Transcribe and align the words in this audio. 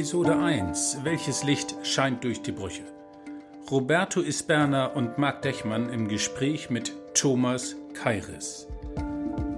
Episode 0.00 0.38
1 0.38 1.00
Welches 1.04 1.44
Licht 1.44 1.76
scheint 1.82 2.24
durch 2.24 2.40
die 2.40 2.52
Brüche? 2.52 2.84
Roberto 3.70 4.22
Isberner 4.22 4.96
und 4.96 5.18
Marc 5.18 5.42
Dechmann 5.42 5.90
im 5.90 6.08
Gespräch 6.08 6.70
mit 6.70 6.94
Thomas 7.12 7.76
Kairis. 7.92 8.66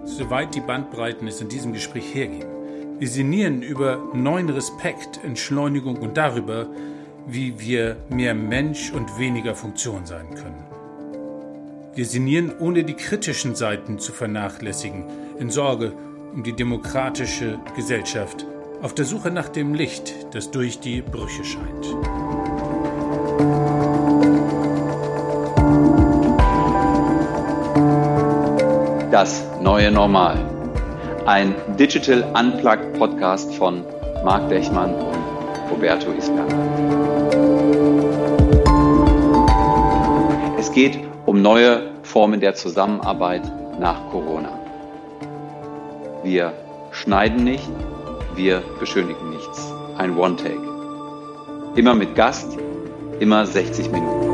Soweit 0.02 0.52
die 0.57 0.61
Bandbreiten 0.61 1.29
es 1.29 1.40
in 1.40 1.48
diesem 1.48 1.72
Gespräch 1.72 2.12
hergeben. 2.12 2.50
Wir 2.98 3.07
sinnieren 3.07 3.62
über 3.62 4.02
neuen 4.14 4.50
Respekt, 4.50 5.20
Entschleunigung 5.22 5.98
und 5.98 6.16
darüber, 6.16 6.66
wie 7.29 7.61
wir 7.61 7.98
mehr 8.11 8.34
Mensch 8.34 8.90
und 8.90 9.20
weniger 9.20 9.54
Funktion 9.54 10.06
sein 10.06 10.34
können. 10.34 10.66
Wir 11.95 12.04
sinnieren, 12.04 12.52
ohne 12.58 12.82
die 12.82 12.94
kritischen 12.94 13.54
Seiten 13.54 14.00
zu 14.00 14.11
vernachlässigen, 14.11 15.04
in 15.38 15.50
Sorge 15.50 15.93
um 16.35 16.43
die 16.43 16.57
demokratische 16.57 17.61
Gesellschaft 17.77 18.44
auf 18.82 18.95
der 18.95 19.04
Suche 19.04 19.31
nach 19.31 19.49
dem 19.49 19.75
Licht, 19.75 20.13
das 20.32 20.50
durch 20.50 20.81
die 20.81 21.03
Brüche 21.03 21.45
scheint. 21.45 21.86
Das 29.13 29.46
neue 29.61 29.93
Normal. 29.93 30.36
Ein 31.27 31.55
Digital 31.79 32.25
Unplugged 32.34 32.98
Podcast 32.98 33.55
von 33.55 33.84
Marc 34.25 34.48
Dechmann 34.48 34.92
und 34.94 35.70
Roberto 35.70 36.11
Isberg. 36.12 36.50
Es 40.58 40.72
geht 40.72 40.98
um 41.27 41.41
neue 41.41 41.92
Formen 42.03 42.41
der 42.41 42.56
Zusammenarbeit 42.56 43.42
nach 43.78 44.11
Corona. 44.11 44.58
Wir 46.24 46.52
schneiden 46.91 47.44
nicht, 47.44 47.69
wir 48.36 48.62
beschönigen 48.80 49.30
nichts. 49.30 49.72
Ein 49.97 50.16
One-Take. 50.16 50.61
Immer 51.75 51.94
mit 51.94 52.14
Gast, 52.14 52.58
immer 53.20 53.47
60 53.47 53.91
Minuten. 53.91 54.28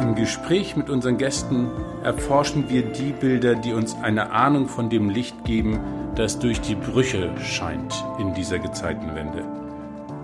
Im 0.00 0.14
Gespräch 0.14 0.76
mit 0.76 0.90
unseren 0.90 1.18
Gästen 1.18 1.68
erforschen 2.02 2.68
wir 2.68 2.82
die 2.82 3.12
Bilder, 3.12 3.54
die 3.54 3.72
uns 3.72 3.94
eine 4.02 4.30
Ahnung 4.32 4.68
von 4.68 4.90
dem 4.90 5.10
Licht 5.10 5.44
geben, 5.44 5.80
das 6.16 6.38
durch 6.38 6.60
die 6.60 6.74
Brüche 6.74 7.30
scheint 7.38 8.04
in 8.18 8.34
dieser 8.34 8.58
Gezeitenwende. 8.58 9.44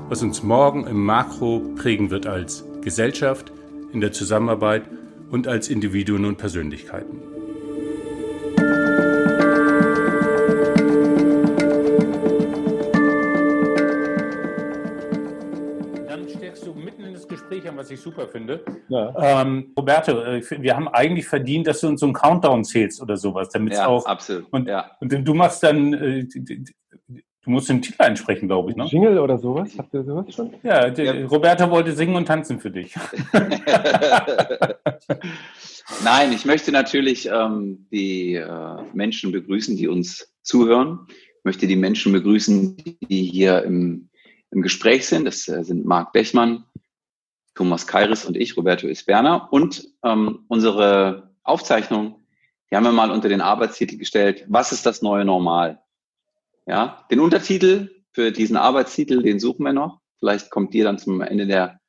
Was 0.09 0.23
uns 0.23 0.43
morgen 0.43 0.87
im 0.87 1.05
Makro 1.05 1.61
prägen 1.77 2.11
wird 2.11 2.27
als 2.27 2.65
Gesellschaft, 2.83 3.53
in 3.93 4.01
der 4.01 4.13
Zusammenarbeit 4.13 4.83
und 5.31 5.49
als 5.49 5.69
Individuen 5.69 6.25
und 6.25 6.39
Persönlichkeiten. 6.39 7.36
Gespräch 17.49 17.69
an, 17.69 17.77
was 17.77 17.91
ich 17.93 18.01
super 18.01 18.27
finde. 18.27 18.65
Ja. 18.89 19.43
Ähm, 19.43 19.73
Roberto, 19.79 20.21
äh, 20.21 20.43
wir 20.61 20.75
haben 20.75 20.89
eigentlich 20.89 21.29
verdient, 21.29 21.69
dass 21.69 21.81
du 21.81 21.87
uns 21.87 22.01
so 22.01 22.07
einen 22.07 22.13
Countdown 22.13 22.65
zählst 22.65 23.01
oder 23.01 23.17
sowas, 23.17 23.51
damit 23.51 23.75
ja, 23.75 23.87
auch. 23.87 24.05
Absolut. 24.05 24.47
Und, 24.51 24.67
ja. 24.67 24.91
und 25.01 25.13
du 25.13 25.35
machst 25.35 25.63
dann, 25.63 25.95
äh, 25.95 26.27
du 26.27 26.65
musst 27.45 27.69
den 27.69 27.83
Titel 27.83 28.03
einsprechen, 28.03 28.49
glaube 28.49 28.73
ich, 28.73 28.77
ne? 28.77 28.87
Jingle 28.87 29.21
oder 29.21 29.39
sowas? 29.39 29.71
Habt 29.79 29.95
ihr 29.95 30.03
sowas 30.03 30.35
schon? 30.35 30.55
Ja, 30.65 30.91
die, 30.91 31.03
ja. 31.03 31.25
Roberto 31.27 31.71
wollte 31.71 31.93
singen 31.93 32.17
und 32.17 32.27
tanzen 32.27 32.59
für 32.59 32.73
dich. 32.73 32.97
Nein, 36.03 36.33
ich 36.33 36.47
möchte 36.47 36.73
natürlich 36.73 37.31
ähm, 37.33 37.87
die 37.93 38.35
äh, 38.35 38.83
Menschen 38.93 39.31
begrüßen, 39.31 39.77
die 39.77 39.87
uns 39.87 40.35
zuhören. 40.43 41.07
Ich 41.09 41.45
möchte 41.45 41.69
die 41.69 41.77
Menschen 41.77 42.13
begrüßen, 42.13 42.77
die 43.09 43.23
hier 43.23 43.63
im, 43.63 44.09
im 44.51 44.63
Gespräch 44.63 45.07
sind. 45.07 45.27
Das 45.27 45.47
äh, 45.47 45.63
sind 45.63 45.87
Marc 45.87 46.13
Bechmann, 46.13 46.65
Thomas 47.57 47.87
Kairis 47.87 48.25
und 48.25 48.37
ich, 48.37 48.57
Roberto 48.57 48.87
Isberner. 48.87 49.49
Und 49.51 49.89
ähm, 50.05 50.45
unsere 50.49 51.35
Aufzeichnung, 51.43 52.25
die 52.71 52.77
haben 52.77 52.85
wir 52.85 52.93
mal 52.93 53.11
unter 53.11 53.29
den 53.29 53.41
Arbeitstitel 53.41 53.97
gestellt, 53.97 54.45
was 54.49 54.73
ist 54.73 54.87
das 54.87 55.03
neue 55.03 55.25
Normal? 55.25 55.81
Ja, 56.67 57.05
den 57.11 57.21
Untertitel 57.21 57.91
für 58.13 58.31
diesen 58.31 58.57
Arbeitstitel, 58.57 59.23
den 59.23 59.41
suchen 59.41 59.65
wir 59.65 59.73
noch. 59.73 60.01
Vielleicht 60.19 60.51
kommt 60.51 60.75
dir 60.75 60.85
dann 60.85 60.99
zum 60.99 61.21
Ende 61.21 61.47
der 61.47 61.81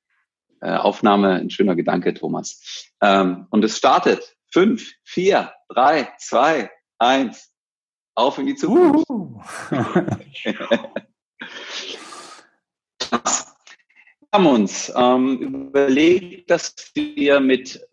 äh, 0.61 0.71
Aufnahme 0.71 1.33
ein 1.33 1.49
schöner 1.49 1.75
Gedanke, 1.75 2.13
Thomas. 2.13 2.93
Ähm, 3.01 3.47
und 3.49 3.63
es 3.63 3.77
startet. 3.77 4.35
Fünf, 4.49 4.93
vier, 5.03 5.51
drei, 5.67 6.09
zwei, 6.17 6.71
eins. 6.97 7.51
Auf 8.15 8.37
in 8.37 8.47
die 8.47 8.55
Zukunft. 8.55 9.07
Uh. 9.09 9.41
haben 14.33 14.45
uns 14.45 14.91
ähm, 14.95 15.67
überlegt, 15.69 16.51
dass 16.51 16.75
wir 16.93 17.39
mit 17.39 17.87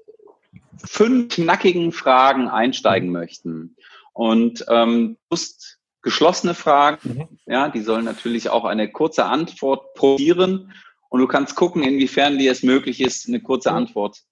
fünf 0.84 1.34
knackigen 1.34 1.92
Fragen 1.92 2.48
einsteigen 2.48 3.10
möchten. 3.10 3.76
Und 4.12 4.64
ähm, 4.68 5.16
just 5.30 5.78
geschlossene 6.02 6.54
Fragen, 6.54 6.98
mhm. 7.02 7.28
ja, 7.46 7.68
die 7.68 7.80
sollen 7.80 8.04
natürlich 8.04 8.50
auch 8.50 8.64
eine 8.64 8.90
kurze 8.90 9.24
Antwort 9.24 9.94
probieren. 9.94 10.72
Und 11.08 11.20
du 11.20 11.26
kannst 11.26 11.56
gucken, 11.56 11.82
inwiefern 11.82 12.38
dir 12.38 12.52
es 12.52 12.62
möglich 12.62 13.00
ist, 13.00 13.28
eine 13.28 13.40
kurze 13.40 13.72
Antwort 13.72 14.22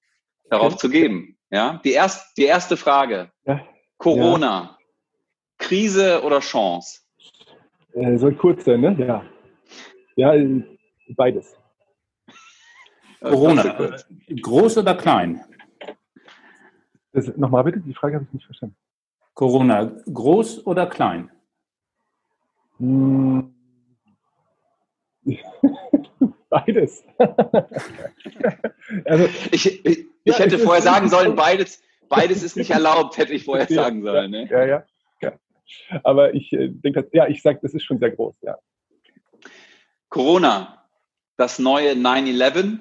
darauf 0.51 0.77
zu 0.77 0.91
geben. 0.91 1.37
Ja, 1.51 1.81
die, 1.85 1.93
erst, 1.93 2.37
die 2.37 2.45
erste 2.45 2.77
Frage. 2.77 3.31
Ja. 3.47 3.65
Corona. 3.99 4.63
Ja. 4.63 4.79
Krise 5.59 6.23
oder 6.25 6.41
Chance? 6.41 7.01
Äh, 7.95 8.17
soll 8.19 8.35
kurz 8.35 8.65
sein, 8.65 8.81
ne? 8.81 8.97
Ja. 8.99 9.25
Ja, 10.17 10.35
beides. 11.17 11.57
Corona, 13.23 13.81
äh, 13.81 14.35
groß 14.35 14.79
oder 14.79 14.95
klein? 14.95 15.45
Nochmal 17.37 17.65
bitte, 17.65 17.81
die 17.81 17.95
Frage 17.95 18.15
habe 18.17 18.25
ich 18.25 18.33
nicht 18.33 18.47
verstanden. 18.47 18.77
Corona, 19.35 19.93
groß 20.13 20.67
oder 20.67 20.87
klein? 20.87 21.31
Hm. 22.79 23.55
beides. 26.53 27.05
also, 29.05 29.29
ich, 29.51 29.85
ich, 29.87 30.07
ich 30.25 30.39
hätte 30.39 30.59
vorher 30.59 30.83
sagen 30.83 31.09
sollen, 31.09 31.35
beides, 31.35 31.83
beides 32.09 32.43
ist 32.43 32.57
nicht 32.57 32.71
erlaubt, 32.71 33.17
hätte 33.17 33.33
ich 33.33 33.45
vorher 33.45 33.67
sagen 33.67 34.03
sollen. 34.03 34.31
Ne? 34.31 34.49
Ja, 34.51 34.65
ja, 34.65 34.85
ja. 35.23 35.33
Aber 36.05 36.35
ich 36.35 36.53
äh, 36.53 36.69
denke, 36.69 37.09
ja, 37.13 37.27
ich 37.27 37.43
sage, 37.43 37.59
das 37.63 37.75
ist 37.75 37.85
schon 37.85 37.99
sehr 37.99 38.11
groß, 38.11 38.35
ja. 38.43 38.59
Corona, 40.09 40.85
das 41.37 41.59
neue 41.59 41.93
9-11 41.93 42.81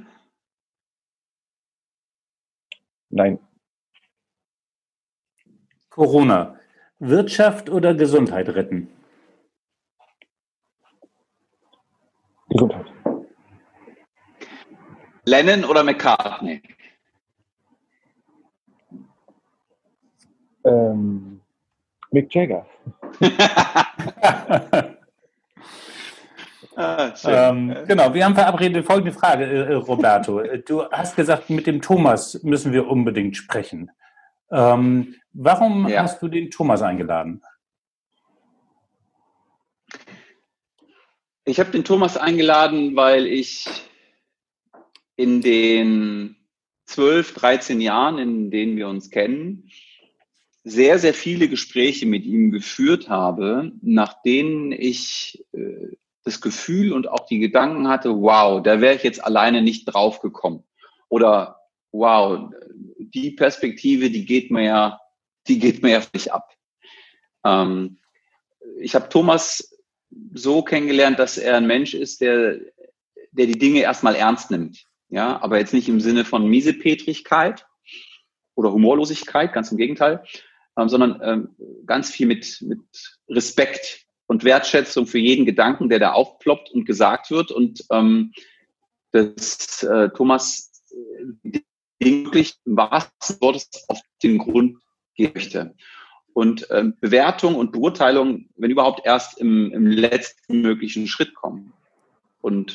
Nein. 3.11 3.39
Corona. 5.89 6.57
Wirtschaft 6.99 7.69
oder 7.69 7.93
Gesundheit 7.93 8.47
retten? 8.49 8.87
Gesundheit. 12.49 12.87
Lennon 15.25 15.65
oder 15.65 15.83
McCartney? 15.83 16.61
Ähm, 20.65 21.41
Mick 22.11 22.33
Jagger. 22.33 22.65
Ah, 26.81 27.13
ähm, 27.25 27.75
genau, 27.87 28.13
wir 28.13 28.25
haben 28.25 28.33
verabredet 28.33 28.85
folgende 28.85 29.11
Frage, 29.11 29.45
äh, 29.45 29.71
äh 29.71 29.73
Roberto. 29.73 30.41
Du 30.65 30.89
hast 30.89 31.15
gesagt, 31.15 31.49
mit 31.49 31.67
dem 31.67 31.81
Thomas 31.81 32.41
müssen 32.43 32.73
wir 32.73 32.87
unbedingt 32.87 33.37
sprechen. 33.37 33.91
Ähm, 34.51 35.15
warum 35.33 35.87
ja. 35.87 36.03
hast 36.03 36.21
du 36.21 36.27
den 36.27 36.49
Thomas 36.49 36.81
eingeladen? 36.81 37.43
Ich 41.45 41.59
habe 41.59 41.71
den 41.71 41.83
Thomas 41.83 42.17
eingeladen, 42.17 42.95
weil 42.95 43.27
ich 43.27 43.67
in 45.15 45.41
den 45.41 46.35
12, 46.85 47.33
13 47.35 47.81
Jahren, 47.81 48.17
in 48.17 48.51
denen 48.51 48.75
wir 48.75 48.87
uns 48.87 49.09
kennen, 49.09 49.69
sehr, 50.63 50.99
sehr 50.99 51.13
viele 51.13 51.47
Gespräche 51.47 52.05
mit 52.05 52.25
ihm 52.25 52.51
geführt 52.51 53.09
habe, 53.09 53.71
nach 53.81 54.21
denen 54.21 54.71
ich 54.71 55.43
äh, 55.53 55.95
das 56.23 56.41
Gefühl 56.41 56.93
und 56.93 57.07
auch 57.07 57.25
die 57.25 57.39
Gedanken 57.39 57.87
hatte, 57.87 58.09
wow, 58.21 58.61
da 58.61 58.81
wäre 58.81 58.95
ich 58.95 59.03
jetzt 59.03 59.23
alleine 59.23 59.61
nicht 59.61 59.85
drauf 59.85 60.19
gekommen. 60.19 60.63
Oder 61.09 61.59
wow, 61.91 62.51
die 62.97 63.31
Perspektive, 63.31 64.09
die 64.09 64.25
geht 64.25 64.51
mir 64.51 64.63
ja, 64.63 64.99
die 65.47 65.59
geht 65.59 65.81
mir 65.81 65.91
ja 65.91 66.01
nicht 66.13 66.31
ab. 66.31 66.53
Ähm, 67.43 67.97
ich 68.79 68.95
habe 68.95 69.09
Thomas 69.09 69.75
so 70.33 70.61
kennengelernt, 70.61 71.19
dass 71.19 71.37
er 71.37 71.57
ein 71.57 71.67
Mensch 71.67 71.93
ist, 71.93 72.21
der, 72.21 72.59
der 73.31 73.47
die 73.47 73.57
Dinge 73.57 73.81
erstmal 73.81 74.15
ernst 74.15 74.51
nimmt. 74.51 74.85
Ja, 75.09 75.41
aber 75.41 75.57
jetzt 75.57 75.73
nicht 75.73 75.89
im 75.89 75.99
Sinne 75.99 76.23
von 76.23 76.47
Miesepetrigkeit 76.47 77.65
oder 78.55 78.71
Humorlosigkeit, 78.71 79.51
ganz 79.51 79.71
im 79.71 79.77
Gegenteil, 79.77 80.23
ähm, 80.77 80.87
sondern 80.87 81.19
ähm, 81.23 81.55
ganz 81.85 82.11
viel 82.11 82.27
mit, 82.27 82.61
mit 82.61 82.79
Respekt 83.27 84.05
und 84.31 84.45
Wertschätzung 84.45 85.07
für 85.07 85.17
jeden 85.17 85.45
Gedanken, 85.45 85.89
der 85.89 85.99
da 85.99 86.13
aufploppt 86.13 86.71
und 86.71 86.85
gesagt 86.85 87.31
wird. 87.31 87.51
Und 87.51 87.83
ähm, 87.91 88.31
dass 89.11 89.83
äh, 89.83 90.07
Thomas 90.15 90.71
äh, 91.43 91.59
wirklich 91.99 92.55
im 92.63 92.77
wahrsten 92.77 93.41
Wortes 93.41 93.67
auf 93.89 93.99
den 94.23 94.37
Grund 94.37 94.77
gehen 95.15 95.33
möchte. 95.35 95.75
Und 96.31 96.65
ähm, 96.71 96.95
Bewertung 97.01 97.55
und 97.55 97.73
Beurteilung, 97.73 98.47
wenn 98.55 98.71
überhaupt, 98.71 99.05
erst 99.05 99.37
im, 99.37 99.69
im 99.73 99.85
letzten 99.85 100.61
möglichen 100.61 101.07
Schritt 101.09 101.35
kommen. 101.35 101.73
Und 102.39 102.71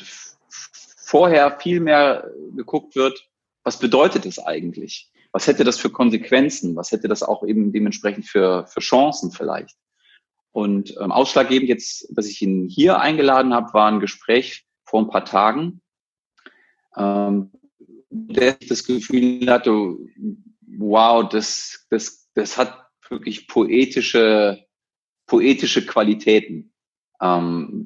vorher 0.47 1.59
viel 1.59 1.79
mehr 1.79 2.29
geguckt 2.55 2.95
wird, 2.95 3.27
was 3.63 3.79
bedeutet 3.79 4.27
es 4.27 4.37
eigentlich? 4.37 5.11
Was 5.31 5.47
hätte 5.47 5.63
das 5.63 5.79
für 5.79 5.89
Konsequenzen? 5.89 6.75
Was 6.75 6.91
hätte 6.91 7.07
das 7.07 7.23
auch 7.23 7.43
eben 7.43 7.71
dementsprechend 7.71 8.27
für, 8.27 8.67
für 8.67 8.79
Chancen 8.79 9.31
vielleicht? 9.31 9.75
Und 10.57 10.97
ähm, 10.99 11.11
ausschlaggebend 11.11 11.69
jetzt, 11.69 12.07
dass 12.17 12.25
ich 12.25 12.41
ihn 12.41 12.67
hier 12.67 12.99
eingeladen 12.99 13.53
habe, 13.53 13.75
war 13.75 13.91
ein 13.91 13.99
Gespräch 13.99 14.65
vor 14.85 15.03
ein 15.03 15.07
paar 15.07 15.23
Tagen, 15.23 15.83
ähm, 16.95 17.51
der 18.09 18.53
das 18.67 18.83
Gefühl 18.83 19.51
hatte, 19.51 19.95
wow, 20.79 21.29
das, 21.29 21.85
das, 21.91 22.27
das 22.33 22.57
hat 22.57 22.87
wirklich 23.07 23.47
poetische, 23.47 24.65
poetische 25.27 25.85
Qualitäten. 25.85 26.73
Ähm, 27.21 27.85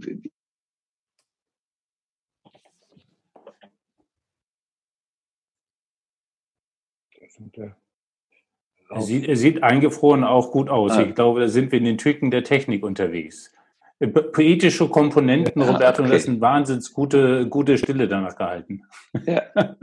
er 8.94 9.02
sieht, 9.02 9.28
er 9.28 9.36
sieht 9.36 9.64
eingefroren 9.64 10.24
auch 10.24 10.52
gut 10.52 10.70
aus. 10.70 10.98
Ich 10.98 11.16
glaube, 11.16 11.40
da 11.40 11.48
sind 11.48 11.72
wir 11.72 11.80
in 11.80 11.86
den 11.86 11.98
Tücken 11.98 12.32
der 12.32 12.44
Technik 12.44 12.84
unterwegs. 12.84 13.52
Äh, 14.00 14.08
poetische 14.08 14.90
Komponenten, 14.90 15.62
Roberto, 15.62 16.02
okay. 16.02 16.12
das 16.12 16.24
ist 16.24 16.30
eine 16.30 16.42
wahnsinns 16.42 16.94
gute, 16.94 17.48
gute 17.48 17.78
Stille 17.78 18.08
danach 18.08 18.36
gehalten. 18.36 18.84
Ja. 19.26 19.44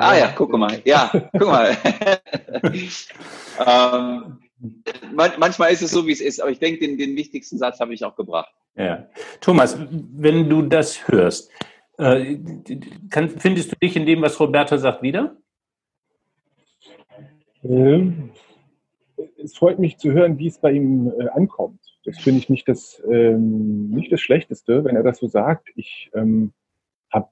Ah 0.00 0.16
ja, 0.16 0.32
guck 0.32 0.52
mal. 0.52 0.80
Ja, 0.84 1.10
guck 1.32 1.48
mal. 1.48 1.76
ähm, 3.66 4.38
manchmal 5.12 5.72
ist 5.72 5.82
es 5.82 5.90
so, 5.90 6.06
wie 6.06 6.12
es 6.12 6.20
ist, 6.20 6.40
aber 6.40 6.52
ich 6.52 6.60
denke, 6.60 6.86
den, 6.86 6.96
den 6.98 7.16
wichtigsten 7.16 7.58
Satz 7.58 7.80
habe 7.80 7.92
ich 7.94 8.04
auch 8.04 8.14
gebracht. 8.14 8.54
Ja. 8.76 9.08
Thomas, 9.40 9.76
wenn 9.90 10.48
du 10.48 10.62
das 10.62 11.08
hörst, 11.08 11.50
äh, 11.98 12.38
kann, 13.10 13.28
findest 13.28 13.72
du 13.72 13.76
dich 13.82 13.96
in 13.96 14.06
dem, 14.06 14.22
was 14.22 14.38
Roberto 14.38 14.76
sagt, 14.76 15.02
wieder? 15.02 15.36
Ähm, 17.68 18.30
es 19.42 19.56
freut 19.56 19.78
mich 19.78 19.98
zu 19.98 20.12
hören, 20.12 20.38
wie 20.38 20.46
es 20.46 20.58
bei 20.58 20.72
ihm 20.72 21.12
äh, 21.18 21.28
ankommt. 21.28 21.80
Das 22.04 22.18
finde 22.18 22.40
ich 22.40 22.48
nicht 22.48 22.68
das, 22.68 23.02
ähm, 23.10 23.90
nicht 23.90 24.10
das 24.10 24.20
Schlechteste, 24.20 24.84
wenn 24.84 24.96
er 24.96 25.02
das 25.02 25.18
so 25.18 25.26
sagt. 25.26 25.68
Ich 25.76 26.10
ähm, 26.14 26.52
habe 27.12 27.28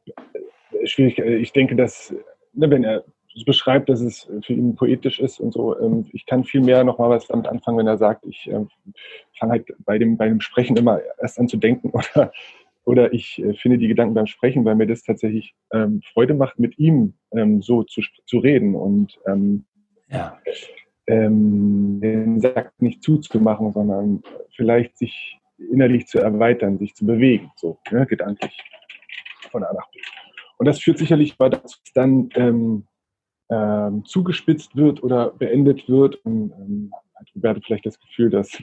äh, 0.73 0.87
schwierig, 0.87 1.19
äh, 1.19 1.37
ich 1.37 1.53
denke, 1.53 1.77
dass, 1.77 2.15
ne, 2.53 2.71
wenn 2.71 2.85
er 2.85 3.05
beschreibt, 3.45 3.91
dass 3.91 4.01
es 4.01 4.31
für 4.43 4.55
ihn 4.55 4.75
poetisch 4.77 5.21
ist 5.21 5.41
und 5.41 5.53
so, 5.53 5.79
ähm, 5.79 6.07
ich 6.13 6.25
kann 6.25 6.45
viel 6.45 6.63
mehr 6.63 6.85
noch 6.85 6.99
mal 6.99 7.11
was 7.11 7.27
damit 7.27 7.47
anfangen, 7.47 7.79
wenn 7.79 7.87
er 7.87 7.99
sagt, 7.99 8.25
ich 8.25 8.49
ähm, 8.51 8.69
fange 9.39 9.53
halt 9.53 9.75
bei 9.85 9.99
dem, 9.99 10.17
bei 10.17 10.29
dem 10.29 10.41
Sprechen 10.41 10.77
immer 10.77 11.01
erst 11.21 11.39
an 11.39 11.47
zu 11.47 11.59
denken 11.59 11.91
oder, 12.15 12.33
oder 12.85 13.13
ich 13.13 13.39
äh, 13.39 13.53
finde 13.55 13.79
die 13.79 13.89
Gedanken 13.89 14.15
beim 14.15 14.27
Sprechen, 14.27 14.65
weil 14.65 14.75
mir 14.75 14.87
das 14.87 15.03
tatsächlich 15.03 15.55
ähm, 15.71 16.01
Freude 16.15 16.33
macht, 16.33 16.59
mit 16.59 16.79
ihm 16.79 17.15
ähm, 17.33 17.61
so 17.61 17.83
zu, 17.83 18.01
zu 18.25 18.39
reden 18.39 18.75
und 18.75 19.19
ähm, 19.27 19.67
ja. 20.09 20.39
ähm, 21.07 22.01
den 22.01 22.41
Sack 22.41 22.73
nicht 22.79 23.03
zuzumachen, 23.03 23.73
sondern 23.73 24.23
vielleicht 24.55 24.99
sich 24.99 25.39
innerlich 25.59 26.07
zu 26.07 26.19
erweitern, 26.19 26.79
sich 26.79 26.95
zu 26.95 27.07
bewegen, 27.07 27.51
so 27.57 27.79
ne, 27.91 28.07
gedanklich 28.07 28.57
von 29.51 29.65
A 29.65 29.73
nach 29.73 29.91
B. 29.91 30.01
Und 30.59 30.67
das 30.67 30.81
führt 30.81 30.99
sicherlich 30.99 31.37
bei, 31.37 31.49
dass 31.49 31.81
es 31.85 31.93
dann 31.93 32.29
ähm, 32.35 32.87
ähm, 33.51 34.05
zugespitzt 34.05 34.77
wird 34.77 35.03
oder 35.03 35.31
beendet 35.31 35.89
wird. 35.89 36.17
Und, 36.25 36.53
ähm, 36.53 36.93
hat 37.15 37.29
Roberto 37.35 37.61
vielleicht 37.65 37.87
das 37.87 37.99
Gefühl, 37.99 38.31
dass, 38.31 38.63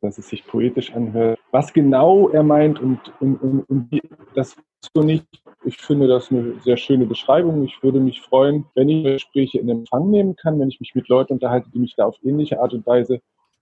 dass 0.00 0.18
es 0.18 0.28
sich 0.28 0.46
poetisch 0.46 0.92
anhört. 0.92 1.38
Was 1.50 1.72
genau 1.72 2.28
er 2.28 2.42
meint 2.42 2.80
und, 2.80 3.00
und, 3.20 3.36
und, 3.36 3.62
und 3.62 4.02
das 4.34 4.56
so 4.94 5.02
nicht. 5.02 5.26
Ich 5.64 5.78
finde 5.78 6.06
das 6.06 6.30
eine 6.30 6.60
sehr 6.60 6.76
schöne 6.76 7.06
Beschreibung. 7.06 7.64
Ich 7.64 7.82
würde 7.82 7.98
mich 7.98 8.20
freuen, 8.20 8.66
wenn 8.74 8.88
ich 8.88 9.04
Gespräche 9.04 9.58
in 9.58 9.68
Empfang 9.68 10.10
nehmen 10.10 10.36
kann, 10.36 10.60
wenn 10.60 10.68
ich 10.68 10.80
mich 10.80 10.94
mit 10.94 11.08
Leuten 11.08 11.34
unterhalte, 11.34 11.70
die 11.70 11.78
mich 11.78 11.94
da 11.96 12.04
auf 12.04 12.18
ähnliche 12.22 12.60
Art 12.60 12.74
und 12.74 12.86
Weise 12.86 13.20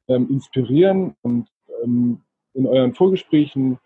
ähm, 0.08 0.28
inspirieren 0.28 1.14
und 1.22 1.48
ähm, 1.82 2.22
in 2.54 2.66
euren 2.66 2.94
Vorgesprächen 2.94 3.78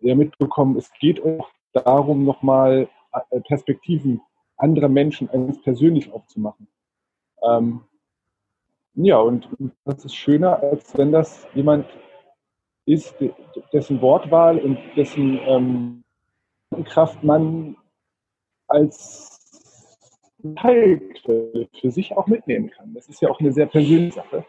ja, 0.00 0.14
mitbekommen, 0.14 0.76
es 0.76 0.90
geht 1.00 1.22
auch 1.24 1.48
darum, 1.72 2.24
nochmal 2.24 2.88
äh, 3.30 3.40
Perspektiven 3.40 4.20
anderer 4.56 4.88
Menschen 4.88 5.28
ganz 5.28 5.60
persönlich 5.62 6.12
aufzumachen. 6.12 6.68
Ähm, 7.42 7.80
ja, 8.94 9.18
und 9.18 9.48
das 9.84 10.04
ist 10.04 10.14
schöner, 10.14 10.62
als 10.62 10.96
wenn 10.96 11.10
das 11.10 11.46
jemand 11.54 11.86
ist, 12.86 13.16
dessen 13.72 14.00
Wortwahl 14.00 14.58
und 14.58 14.78
dessen 14.96 15.40
Kraft 16.82 17.22
man 17.22 17.76
als 18.66 19.40
Teilquelle 20.56 21.68
für 21.80 21.90
sich 21.90 22.12
auch 22.12 22.26
mitnehmen 22.26 22.70
kann. 22.70 22.92
Das 22.94 23.08
ist 23.08 23.22
ja 23.22 23.30
auch 23.30 23.40
eine 23.40 23.52
sehr 23.52 23.66
persönliche 23.66 24.16
Sache. 24.16 24.44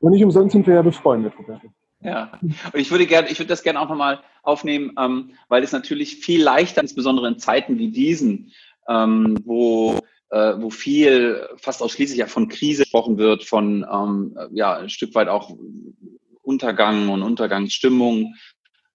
Und 0.00 0.12
nicht 0.12 0.24
umsonst 0.24 0.52
sind 0.52 0.66
wir 0.66 0.74
ja 0.74 0.82
befreundet, 0.82 1.34
Roberto. 1.38 1.68
Ja, 2.02 2.32
und 2.40 2.80
ich 2.80 2.90
würde 2.90 3.06
gerne, 3.06 3.28
ich 3.28 3.38
würde 3.38 3.48
das 3.48 3.62
gerne 3.62 3.80
auch 3.80 3.88
nochmal 3.88 4.20
aufnehmen, 4.42 4.92
ähm, 4.98 5.32
weil 5.48 5.62
es 5.62 5.72
natürlich 5.72 6.16
viel 6.16 6.42
leichter, 6.42 6.80
insbesondere 6.80 7.28
in 7.28 7.38
Zeiten 7.38 7.78
wie 7.78 7.90
diesen, 7.90 8.52
ähm, 8.88 9.38
wo 9.44 9.98
äh, 10.30 10.54
wo 10.58 10.70
viel 10.70 11.46
fast 11.56 11.82
ausschließlich 11.82 12.18
ja 12.18 12.26
von 12.26 12.48
Krise 12.48 12.84
gesprochen 12.84 13.18
wird, 13.18 13.44
von 13.44 13.86
ähm, 13.90 14.36
ja 14.52 14.78
ein 14.78 14.88
Stück 14.88 15.14
weit 15.14 15.28
auch 15.28 15.54
Untergang 16.42 17.08
und 17.10 17.22
Untergangsstimmung 17.22 18.34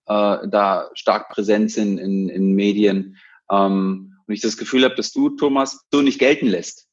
äh, 0.08 0.48
da 0.48 0.90
stark 0.94 1.30
präsent 1.30 1.72
sind 1.72 1.98
in, 1.98 2.30
in 2.30 2.54
Medien. 2.54 3.18
Ähm, 3.52 4.18
und 4.28 4.34
ich 4.34 4.42
das 4.42 4.58
Gefühl 4.58 4.84
habe, 4.84 4.96
dass 4.96 5.12
du, 5.12 5.30
Thomas, 5.30 5.86
so 5.92 6.02
nicht 6.02 6.20
gelten 6.20 6.48
lässt. 6.48 6.88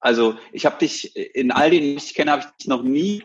Also 0.00 0.36
ich 0.52 0.64
habe 0.64 0.78
dich 0.78 1.16
in 1.16 1.50
all 1.50 1.70
denen, 1.70 1.96
die 1.96 2.04
ich 2.04 2.14
kenne, 2.14 2.32
habe 2.32 2.42
ich 2.42 2.48
dich 2.56 2.68
noch 2.68 2.82
nie, 2.82 3.24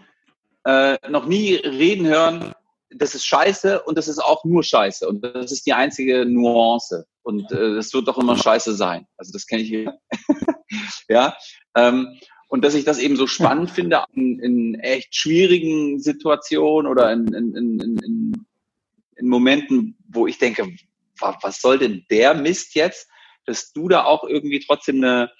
äh, 0.65 0.97
noch 1.09 1.25
nie 1.25 1.55
reden 1.55 2.07
hören. 2.07 2.53
Das 2.89 3.15
ist 3.15 3.25
Scheiße 3.25 3.81
und 3.83 3.97
das 3.97 4.07
ist 4.07 4.19
auch 4.19 4.43
nur 4.43 4.63
Scheiße 4.63 5.07
und 5.07 5.23
das 5.23 5.51
ist 5.51 5.65
die 5.65 5.73
einzige 5.73 6.25
Nuance 6.25 7.05
und 7.23 7.51
äh, 7.51 7.75
das 7.75 7.93
wird 7.93 8.07
doch 8.07 8.17
immer 8.17 8.37
Scheiße 8.37 8.73
sein. 8.73 9.07
Also 9.17 9.31
das 9.31 9.47
kenne 9.47 9.63
ich. 9.63 9.71
ja. 11.09 11.35
Ähm, 11.75 12.19
und 12.53 12.63
dass 12.63 12.75
ich 12.75 12.85
das 12.85 12.99
eben 12.99 13.15
so 13.15 13.25
spannend 13.25 13.71
finde 13.71 14.03
in, 14.13 14.39
in 14.39 14.75
echt 14.75 15.15
schwierigen 15.15 15.99
Situationen 15.99 16.89
oder 16.91 17.11
in, 17.11 17.33
in, 17.33 17.55
in, 17.55 17.79
in 17.79 18.12
in 19.23 19.29
Momenten, 19.29 19.97
wo 20.09 20.27
ich 20.27 20.37
denke, 20.37 20.67
was 21.19 21.61
soll 21.61 21.79
denn 21.79 22.05
der 22.11 22.33
Mist 22.33 22.75
jetzt, 22.75 23.09
dass 23.45 23.71
du 23.71 23.87
da 23.87 24.03
auch 24.03 24.25
irgendwie 24.25 24.59
trotzdem 24.59 24.97
eine, 24.97 25.31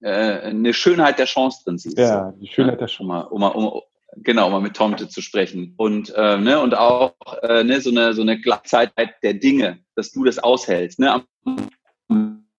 äh, 0.00 0.48
eine 0.48 0.72
Schönheit 0.72 1.18
der 1.18 1.26
Chance 1.26 1.62
drin 1.64 1.78
siehst. 1.78 1.98
Ja, 1.98 2.32
die 2.40 2.48
Schönheit 2.48 2.80
der 2.80 2.86
Chance. 2.86 3.28
Um 3.28 3.40
mal, 3.40 3.50
um 3.50 3.66
um, 3.66 3.82
genau, 4.22 4.46
um 4.46 4.52
mal 4.52 4.60
mit 4.60 4.76
Tomte 4.76 5.08
zu 5.08 5.20
sprechen. 5.20 5.74
Und, 5.76 6.12
äh, 6.14 6.38
ne, 6.38 6.60
und 6.60 6.76
auch 6.76 7.14
äh, 7.42 7.64
ne, 7.64 7.80
so 7.80 7.90
eine, 7.90 8.14
so 8.14 8.22
eine 8.22 8.40
Gleichzeitigkeit 8.40 9.14
der 9.22 9.34
Dinge, 9.34 9.80
dass 9.96 10.12
du 10.12 10.24
das 10.24 10.38
aushältst. 10.38 10.98
Ne, 10.98 11.24
gut. 12.08 12.52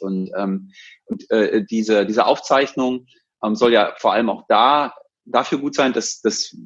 Und, 0.00 0.30
ähm, 0.36 0.72
und 1.06 1.30
äh, 1.30 1.64
diese, 1.64 2.06
diese 2.06 2.26
Aufzeichnung 2.26 3.06
ähm, 3.44 3.54
soll 3.54 3.72
ja 3.72 3.94
vor 3.98 4.12
allem 4.12 4.30
auch 4.30 4.44
da 4.48 4.94
dafür 5.24 5.58
gut 5.58 5.74
sein, 5.74 5.92
dass, 5.92 6.20
dass 6.20 6.56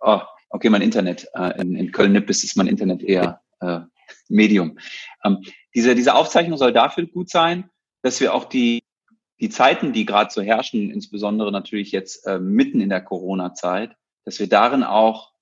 oh, 0.00 0.20
okay, 0.54 0.70
mein 0.70 0.82
Internet, 0.82 1.28
äh, 1.34 1.60
in, 1.60 1.74
in 1.74 1.90
Köln-Nippes 1.90 2.44
ist 2.44 2.56
mein 2.56 2.68
Internet 2.68 3.02
eher 3.02 3.42
äh, 3.60 3.80
Medium. 4.28 4.78
Ähm, 5.24 5.42
diese, 5.74 5.96
diese 5.96 6.14
Aufzeichnung 6.14 6.56
soll 6.56 6.72
dafür 6.72 7.06
gut 7.06 7.28
sein, 7.28 7.70
dass 8.02 8.20
wir 8.20 8.32
auch 8.32 8.44
die, 8.44 8.84
die 9.40 9.48
Zeiten, 9.48 9.92
die 9.92 10.06
gerade 10.06 10.30
so 10.32 10.42
herrschen, 10.42 10.90
insbesondere 10.90 11.50
natürlich 11.50 11.90
jetzt 11.90 12.24
äh, 12.26 12.38
mitten 12.38 12.80
in 12.80 12.88
der 12.88 13.00
Corona-Zeit, 13.00 13.96
dass 14.24 14.38
wir 14.38 14.48
darin 14.48 14.84
auch 14.84 15.32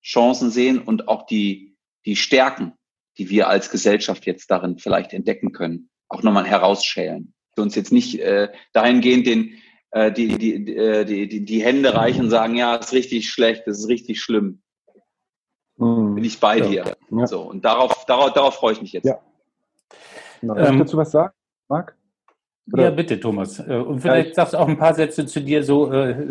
Chancen 0.00 0.50
sehen 0.50 0.78
und 0.78 1.08
auch 1.08 1.26
die, 1.26 1.76
die 2.06 2.16
Stärken, 2.16 2.74
die 3.18 3.30
wir 3.30 3.48
als 3.48 3.68
Gesellschaft 3.68 4.26
jetzt 4.26 4.48
darin 4.50 4.78
vielleicht 4.78 5.12
entdecken 5.12 5.50
können, 5.50 5.90
auch 6.08 6.22
nochmal 6.22 6.46
herausschälen. 6.46 7.34
Für 7.56 7.62
uns 7.62 7.74
jetzt 7.74 7.92
nicht 7.92 8.20
äh, 8.20 8.52
dahingehend 8.72 9.26
den, 9.26 9.54
äh, 9.92 10.12
die, 10.12 10.38
die, 10.38 10.76
äh, 10.76 11.04
die, 11.04 11.28
die, 11.28 11.44
die 11.44 11.62
Hände 11.62 11.94
reichen 11.94 12.24
und 12.24 12.30
sagen, 12.30 12.56
ja, 12.56 12.76
ist 12.76 12.92
richtig 12.92 13.30
schlecht, 13.30 13.66
das 13.66 13.78
ist 13.78 13.88
richtig 13.88 14.20
schlimm. 14.20 14.60
Mhm. 15.76 16.16
Bin 16.16 16.24
ich 16.24 16.40
bei 16.40 16.58
ja. 16.58 16.66
dir. 16.66 16.96
Ja. 17.10 17.26
So, 17.26 17.42
und 17.42 17.64
darauf, 17.64 18.04
darauf, 18.06 18.32
darauf 18.32 18.54
freue 18.54 18.72
ich 18.72 18.82
mich 18.82 18.92
jetzt. 18.92 19.06
Ja. 19.06 19.20
Genau. 20.40 20.56
Ähm, 20.56 20.78
dazu 20.78 20.96
was 20.96 21.10
sagen, 21.10 21.34
Marc? 21.68 21.96
Oder? 22.72 22.84
Ja, 22.84 22.90
bitte, 22.90 23.18
Thomas. 23.18 23.58
Äh, 23.58 23.76
und 23.76 24.00
vielleicht 24.00 24.30
ja, 24.30 24.34
sagst 24.34 24.54
du 24.54 24.58
auch 24.58 24.68
ein 24.68 24.78
paar 24.78 24.94
Sätze 24.94 25.26
zu 25.26 25.40
dir, 25.40 25.62
so, 25.62 25.92
äh, 25.92 26.28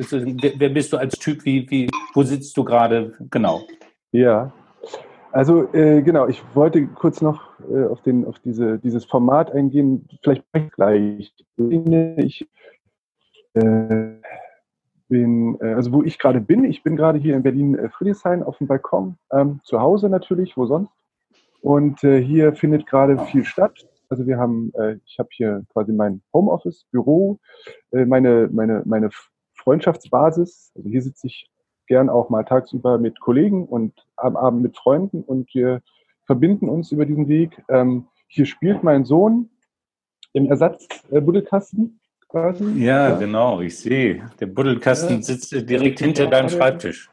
wer 0.58 0.70
bist 0.70 0.92
du 0.94 0.98
als 0.98 1.18
Typ, 1.18 1.46
wie, 1.46 1.70
wie, 1.70 1.90
wo 2.14 2.24
sitzt 2.24 2.56
du 2.58 2.64
gerade? 2.64 3.14
Genau. 3.30 3.62
Ja, 4.12 4.54
also 5.32 5.74
äh, 5.74 6.02
genau, 6.02 6.28
ich 6.28 6.44
wollte 6.54 6.86
kurz 6.88 7.22
noch 7.22 7.42
äh, 7.72 7.86
auf, 7.86 8.02
den, 8.02 8.26
auf 8.26 8.40
diese, 8.40 8.80
dieses 8.80 9.06
Format 9.06 9.52
eingehen, 9.52 10.08
vielleicht 10.24 10.44
gleich. 10.76 11.34
Ich 12.18 12.48
bin, 13.54 15.58
äh, 15.60 15.74
also 15.74 15.92
wo 15.92 16.04
ich 16.04 16.18
gerade 16.18 16.42
bin, 16.42 16.64
ich 16.64 16.84
bin 16.84 16.96
gerade 16.96 17.20
hier 17.20 17.36
in 17.36 17.44
Berlin-Friedrichshain 17.44 18.44
auf 18.44 18.58
dem 18.58 18.68
Balkon, 18.68 19.18
ähm, 19.32 19.60
zu 19.64 19.82
Hause 19.82 20.10
natürlich, 20.10 20.58
wo 20.58 20.66
sonst. 20.66 20.92
Und 21.62 22.04
äh, 22.04 22.22
hier 22.22 22.54
findet 22.54 22.88
gerade 22.88 23.20
viel 23.26 23.46
statt. 23.46 23.88
Also 24.10 24.26
wir 24.26 24.38
haben, 24.38 24.72
äh, 24.76 24.98
ich 25.06 25.20
habe 25.20 25.30
hier 25.32 25.64
quasi 25.72 25.94
mein 25.94 26.22
Homeoffice, 26.34 26.86
Büro, 26.92 27.40
äh, 27.92 28.06
meine, 28.06 28.50
meine, 28.52 28.82
meine 28.86 29.10
Freundschaftsbasis. 29.56 30.72
Also 30.76 30.90
hier 30.90 31.02
sitze 31.02 31.28
ich 31.28 31.50
gern 31.88 32.10
auch 32.10 32.30
mal 32.30 32.44
tagsüber 32.44 32.98
mit 32.98 33.20
Kollegen 33.20 33.66
und 33.66 33.94
am 34.16 34.38
Abend 34.38 34.64
mit 34.64 34.78
Freunden 34.78 35.24
und 35.24 35.54
wir 35.54 35.82
verbinden 36.26 36.70
uns 36.70 36.92
über 36.92 37.06
diesen 37.06 37.28
Weg. 37.28 37.62
Ähm, 37.70 38.08
hier 38.28 38.46
spielt 38.46 38.82
mein 38.82 39.04
Sohn 39.04 39.50
im 40.34 40.48
Ersatzbuddelkasten 40.48 42.00
äh, 42.00 42.01
quasi. 42.32 42.64
Ja, 42.84 43.10
ja, 43.10 43.16
genau, 43.16 43.62
ich 43.62 43.78
sehe. 43.78 44.30
Der 44.40 44.48
Buddelkasten 44.48 45.18
ja. 45.18 45.22
sitzt 45.22 45.52
direkt 45.70 46.00
hinter 46.00 46.28
deinem 46.28 46.50
Schreibtisch. 46.50 47.10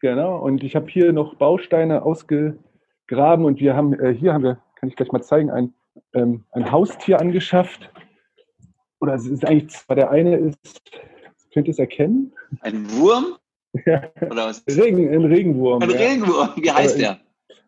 Genau, 0.00 0.38
und 0.38 0.64
ich 0.64 0.74
habe 0.74 0.90
hier 0.90 1.12
noch 1.12 1.34
Bausteine 1.34 2.02
ausgegraben 2.02 3.44
und 3.44 3.60
wir 3.60 3.76
haben, 3.76 3.92
äh, 4.00 4.14
hier 4.14 4.32
haben 4.32 4.44
wir 4.44 4.62
kann 4.80 4.88
ich 4.88 4.96
gleich 4.96 5.12
mal 5.12 5.22
zeigen, 5.22 5.50
ein, 5.50 5.74
ähm, 6.14 6.44
ein 6.52 6.72
Haustier 6.72 7.20
angeschafft. 7.20 7.90
Oder 9.00 9.14
es 9.14 9.26
ist 9.26 9.44
eigentlich, 9.44 9.70
zwar 9.70 9.94
der 9.94 10.10
eine 10.10 10.36
ist, 10.36 10.82
könnt 11.52 11.68
ihr 11.68 11.72
es 11.72 11.78
erkennen? 11.78 12.32
Ein 12.62 12.90
Wurm? 12.92 13.36
Ja. 13.86 14.02
Oder 14.22 14.46
was? 14.46 14.64
Regen, 14.66 15.14
ein 15.14 15.26
Regenwurm. 15.26 15.80
Ein 15.80 15.90
ja. 15.90 15.96
Regenwurm, 15.96 16.48
wie 16.56 16.72
heißt 16.72 16.98
der? 16.98 17.20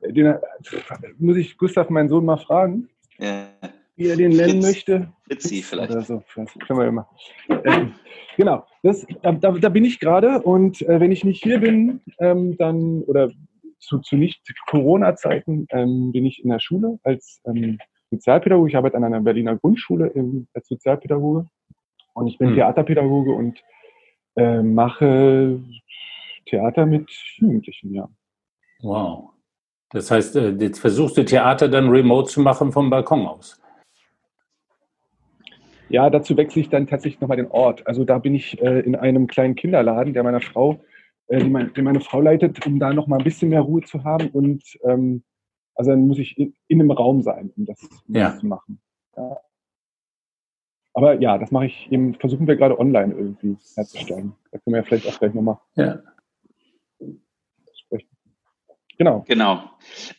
Den, 0.05 0.35
muss 1.19 1.37
ich 1.37 1.57
Gustav, 1.57 1.91
meinen 1.91 2.09
Sohn, 2.09 2.25
mal 2.25 2.39
fragen, 2.39 2.89
ja. 3.19 3.47
Wie 3.97 4.09
er 4.09 4.17
den 4.17 4.33
nennen 4.33 4.63
Fritz. 4.63 4.67
möchte. 4.67 5.13
Fritzi 5.27 5.63
vielleicht. 5.63 5.93
So, 6.07 6.23
können 6.35 6.81
wir 6.81 6.87
immer. 6.87 7.09
Ähm, 7.49 7.95
genau, 8.37 8.65
das, 8.83 9.07
da, 9.23 9.33
da, 9.33 9.69
bin 9.69 9.85
ich 9.85 10.01
gerade 10.01 10.41
und 10.43 10.83
äh, 10.83 11.01
wenn 11.01 11.13
ich 11.13 11.25
nicht 11.25 11.43
hier 11.43 11.61
bin, 11.61 12.01
ähm, 12.19 12.57
dann, 12.57 13.03
oder 13.03 13.31
zu, 13.79 13.99
zu 13.99 14.17
Nicht-Corona-Zeiten 14.17 15.67
ähm, 15.71 16.13
bin 16.13 16.25
ich 16.25 16.43
in 16.43 16.51
der 16.51 16.61
Schule 16.61 16.99
als 17.03 17.41
ähm, 17.47 17.79
Sozialpädagoge. 18.11 18.69
Ich 18.69 18.77
arbeite 18.77 18.97
an 18.97 19.05
einer 19.05 19.21
Berliner 19.21 19.57
Grundschule 19.57 20.09
im, 20.09 20.47
als 20.55 20.69
Sozialpädagoge 20.69 21.47
und 22.15 22.27
ich 22.27 22.39
bin 22.39 22.49
hm. 22.49 22.57
Theaterpädagoge 22.57 23.33
und 23.33 23.63
äh, 24.37 24.63
mache 24.63 25.61
Theater 26.47 26.87
mit 26.87 27.11
Jugendlichen, 27.37 27.95
ja. 27.95 28.09
Wow. 28.83 29.31
Das 29.91 30.11
heißt, 30.11 30.37
äh, 30.37 30.51
jetzt 30.51 30.79
versuchst 30.79 31.17
du 31.17 31.25
Theater 31.25 31.69
dann 31.69 31.89
remote 31.89 32.31
zu 32.31 32.41
machen 32.41 32.73
vom 32.73 32.89
Balkon 32.89 33.27
aus. 33.27 33.62
Ja, 35.93 36.09
dazu 36.09 36.37
wechsle 36.37 36.63
ich 36.63 36.71
dann 36.71 36.87
tatsächlich 36.87 37.21
nochmal 37.21 37.37
den 37.37 37.51
Ort. 37.51 37.87
Also 37.87 38.05
da 38.05 38.19
bin 38.19 38.35
ich 38.35 38.61
äh, 38.63 38.81
in 38.81 38.97
einem 38.97 39.27
kleinen 39.27 39.55
Kinderladen, 39.55 40.15
der 40.15 40.23
meiner 40.23 40.41
Frau 40.41 40.81
äh, 41.29 41.39
die, 41.39 41.51
mein, 41.51 41.73
die, 41.75 41.83
meine 41.83 42.01
Frau 42.01 42.21
leitet, 42.21 42.67
um 42.67 42.79
da 42.79 42.93
noch 42.93 43.07
mal 43.07 43.19
ein 43.19 43.25
bisschen 43.25 43.51
mehr 43.51 43.61
Ruhe 43.61 43.83
zu 43.83 44.03
haben. 44.03 44.29
Und 44.29 44.63
ähm, 44.85 45.23
also 45.75 45.91
dann 45.91 46.07
muss 46.07 46.19
ich 46.19 46.39
in, 46.39 46.55
in 46.69 46.81
einem 46.81 46.91
Raum 46.91 47.23
sein, 47.23 47.53
um 47.57 47.67
das, 47.67 47.79
um 48.09 48.15
ja. 48.15 48.31
das 48.31 48.41
zu 48.41 48.47
machen. 48.47 48.81
Ja. 49.17 49.39
Aber 50.95 51.21
ja, 51.21 51.39
das 51.39 51.51
mache 51.51 51.67
ich 51.67 51.91
eben, 51.91 52.15
versuchen 52.15 52.47
wir 52.47 52.57
gerade 52.57 52.79
online 52.79 53.15
irgendwie 53.15 53.57
herzustellen. 53.75 54.35
Da 54.51 54.59
können 54.59 54.75
wir 54.75 54.77
ja 54.79 54.83
vielleicht 54.83 55.07
auch 55.07 55.19
gleich 55.19 55.33
nochmal 55.33 55.59
ja. 55.75 56.03
sprechen. 57.75 58.09
Genau. 58.99 59.25
Genau. 59.27 59.71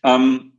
Ähm, 0.03 0.53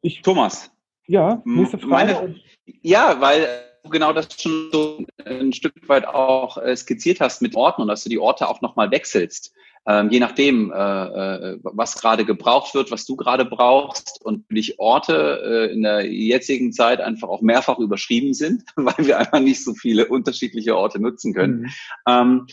ich, 0.00 0.22
Thomas. 0.22 0.72
Ja, 1.06 1.42
nächste 1.44 1.78
Frage. 1.78 2.12
Meine, 2.14 2.34
ja, 2.82 3.20
weil 3.20 3.46
du 3.82 3.90
genau 3.90 4.12
das 4.12 4.28
schon 4.40 4.70
so 4.72 5.04
ein 5.24 5.52
Stück 5.52 5.88
weit 5.88 6.06
auch 6.06 6.58
äh, 6.58 6.76
skizziert 6.76 7.20
hast 7.20 7.42
mit 7.42 7.54
Orten 7.56 7.82
und 7.82 7.88
dass 7.88 8.04
du 8.04 8.08
die 8.08 8.18
Orte 8.18 8.48
auch 8.48 8.60
nochmal 8.60 8.90
wechselst 8.90 9.52
ähm, 9.84 10.10
je 10.10 10.20
nachdem, 10.20 10.72
äh, 10.72 10.76
äh, 10.76 11.58
was 11.62 12.00
gerade 12.00 12.24
gebraucht 12.24 12.72
wird, 12.74 12.92
was 12.92 13.04
du 13.04 13.16
gerade 13.16 13.44
brauchst 13.44 14.24
und 14.24 14.42
natürlich 14.42 14.78
Orte 14.78 15.42
äh, 15.44 15.72
in 15.72 15.82
der 15.82 16.06
jetzigen 16.06 16.72
Zeit 16.72 17.00
einfach 17.00 17.28
auch 17.28 17.40
mehrfach 17.40 17.78
überschrieben 17.78 18.32
sind, 18.32 18.62
weil 18.76 19.06
wir 19.06 19.18
einfach 19.18 19.40
nicht 19.40 19.64
so 19.64 19.74
viele 19.74 20.06
unterschiedliche 20.06 20.76
Orte 20.76 21.00
nutzen 21.00 21.34
können. 21.34 21.62
Mhm. 21.62 21.70
Ähm, 22.06 22.46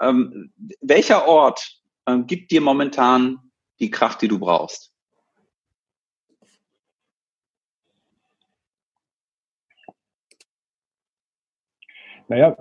ähm, 0.00 0.52
welcher 0.82 1.26
Ort 1.26 1.78
ähm, 2.06 2.26
gibt 2.26 2.50
dir 2.50 2.60
momentan 2.60 3.38
die 3.80 3.90
Kraft, 3.90 4.20
die 4.20 4.28
du 4.28 4.38
brauchst? 4.38 4.87
Naja, 12.28 12.56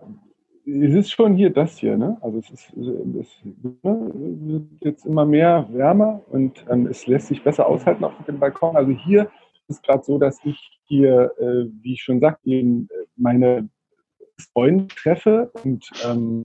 es 0.65 0.93
ist 0.93 1.11
schon 1.11 1.35
hier 1.35 1.49
das 1.49 1.77
hier, 1.77 1.97
ne? 1.97 2.17
Also 2.21 2.39
es 2.39 2.49
ist 2.49 2.73
es 2.75 3.39
wird 3.43 4.63
jetzt 4.81 5.05
immer 5.05 5.25
mehr 5.25 5.67
wärmer 5.71 6.21
und 6.29 6.65
ähm, 6.69 6.87
es 6.87 7.07
lässt 7.07 7.27
sich 7.27 7.43
besser 7.43 7.67
aushalten 7.67 8.03
auf 8.03 8.13
dem 8.27 8.39
Balkon. 8.39 8.75
Also 8.75 8.91
hier 8.91 9.29
ist 9.69 9.83
gerade 9.83 10.03
so, 10.03 10.17
dass 10.17 10.39
ich 10.43 10.79
hier, 10.85 11.31
äh, 11.37 11.65
wie 11.81 11.93
ich 11.93 12.01
schon 12.01 12.19
sagte, 12.19 12.49
äh, 12.49 12.87
meine 13.15 13.69
Freunde 14.53 14.87
treffe 14.87 15.51
und 15.63 15.89
ähm, 16.05 16.43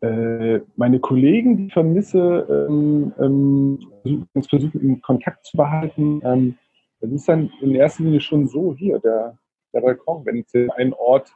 äh, 0.00 0.60
meine 0.76 1.00
Kollegen, 1.00 1.56
die 1.56 1.70
vermisse, 1.70 2.66
ähm, 2.68 3.12
ähm, 3.18 4.26
versuchen, 4.48 4.80
in 4.80 5.00
Kontakt 5.00 5.44
zu 5.44 5.56
behalten. 5.56 6.20
Ähm, 6.24 6.58
das 7.00 7.10
ist 7.10 7.28
dann 7.28 7.50
in 7.60 7.74
erster 7.74 8.04
Linie 8.04 8.20
schon 8.20 8.48
so 8.48 8.74
hier, 8.74 8.98
der, 9.00 9.38
der 9.72 9.80
Balkon. 9.80 10.24
Wenn 10.24 10.40
es 10.40 10.54
in 10.54 10.70
einen 10.70 10.92
Ort 10.92 11.32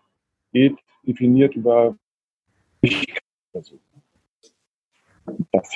geht, 0.53 0.77
definiert 1.07 1.55
über 1.55 1.97
also, 3.55 3.79
das. 5.53 5.69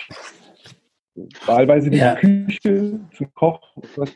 Wahlweise 1.47 1.90
die 1.90 1.99
ja. 1.99 2.14
Küche 2.16 3.00
zum 3.16 3.35
Koch, 3.35 3.61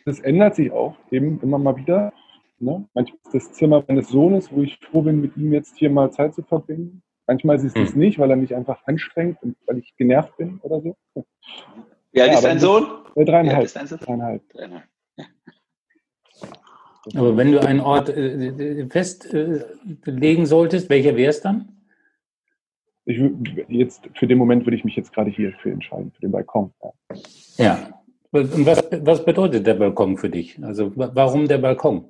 das 0.05 0.21
ändert 0.21 0.57
sich 0.57 0.71
auch 0.71 0.97
eben 1.11 1.40
immer 1.40 1.59
mal 1.59 1.76
wieder. 1.76 2.12
Ne? 2.59 2.87
Manchmal 2.93 3.19
ist 3.25 3.35
das 3.35 3.52
Zimmer 3.55 3.83
meines 3.88 4.09
Sohnes, 4.09 4.52
wo 4.52 4.62
ich 4.62 4.79
froh 4.79 5.02
bin, 5.02 5.21
mit 5.21 5.37
ihm 5.37 5.52
jetzt 5.52 5.79
hier 5.79 5.88
mal 5.88 6.11
Zeit 6.11 6.35
zu 6.35 6.43
verbringen. 6.43 7.02
Manchmal 7.26 7.57
ist 7.57 7.64
es 7.64 7.75
hm. 7.75 7.85
das 7.85 7.95
nicht, 7.95 8.19
weil 8.19 8.31
er 8.31 8.37
mich 8.37 8.55
einfach 8.55 8.87
anstrengt 8.87 9.43
und 9.43 9.57
weil 9.67 9.79
ich 9.79 9.97
genervt 9.97 10.37
bin 10.37 10.59
oder 10.62 10.81
so. 10.83 10.97
Wie 12.12 12.21
alt 12.21 12.33
ja, 12.33 12.37
ist 12.37 12.45
dein 12.45 12.59
Sohn? 12.59 12.87
Äh, 13.14 13.25
dreieinhalb. 13.25 13.73
dreieinhalb. 13.73 14.49
dreieinhalb. 14.50 14.85
Aber 17.14 17.37
wenn 17.37 17.52
du 17.52 17.61
einen 17.61 17.80
Ort 17.80 18.11
äh, 18.11 18.87
festlegen 18.88 20.42
äh, 20.42 20.47
solltest, 20.47 20.90
welcher 20.90 21.16
wäre 21.16 21.30
es 21.30 21.40
dann? 21.40 21.69
Ich, 23.07 23.21
jetzt, 23.69 24.09
für 24.14 24.26
den 24.26 24.38
Moment 24.38 24.66
würde 24.66 24.76
ich 24.76 24.85
mich 24.85 24.97
jetzt 24.97 25.12
gerade 25.12 25.30
hier 25.30 25.52
für 25.62 25.71
entscheiden, 25.71 26.12
für 26.12 26.21
den 26.21 26.30
Balkon. 26.30 26.73
Ja. 27.57 27.64
ja. 27.64 28.00
Und 28.33 28.64
was, 28.66 28.85
was 29.02 29.25
bedeutet 29.25 29.66
der 29.66 29.75
Balkon 29.75 30.16
für 30.16 30.30
dich? 30.30 30.62
Also 30.62 30.92
warum 30.95 31.49
der 31.49 31.59
Balkon? 31.59 32.04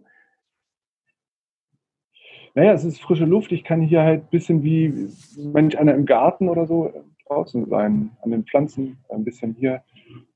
Naja, 2.54 2.73
es 2.73 2.85
ist 2.85 3.00
frische 3.00 3.25
Luft. 3.25 3.52
Ich 3.52 3.64
kann 3.64 3.80
hier 3.80 4.02
halt 4.02 4.25
ein 4.25 4.30
bisschen 4.30 4.62
wie 4.64 5.09
manch 5.37 5.78
einer 5.78 5.94
im 5.94 6.04
Garten 6.04 6.49
oder 6.49 6.66
so 6.66 6.92
draußen 7.26 7.66
sein, 7.66 8.11
an 8.23 8.32
den 8.32 8.44
Pflanzen, 8.44 8.99
ein 9.09 9.25
bisschen 9.25 9.54
hier. 9.54 9.82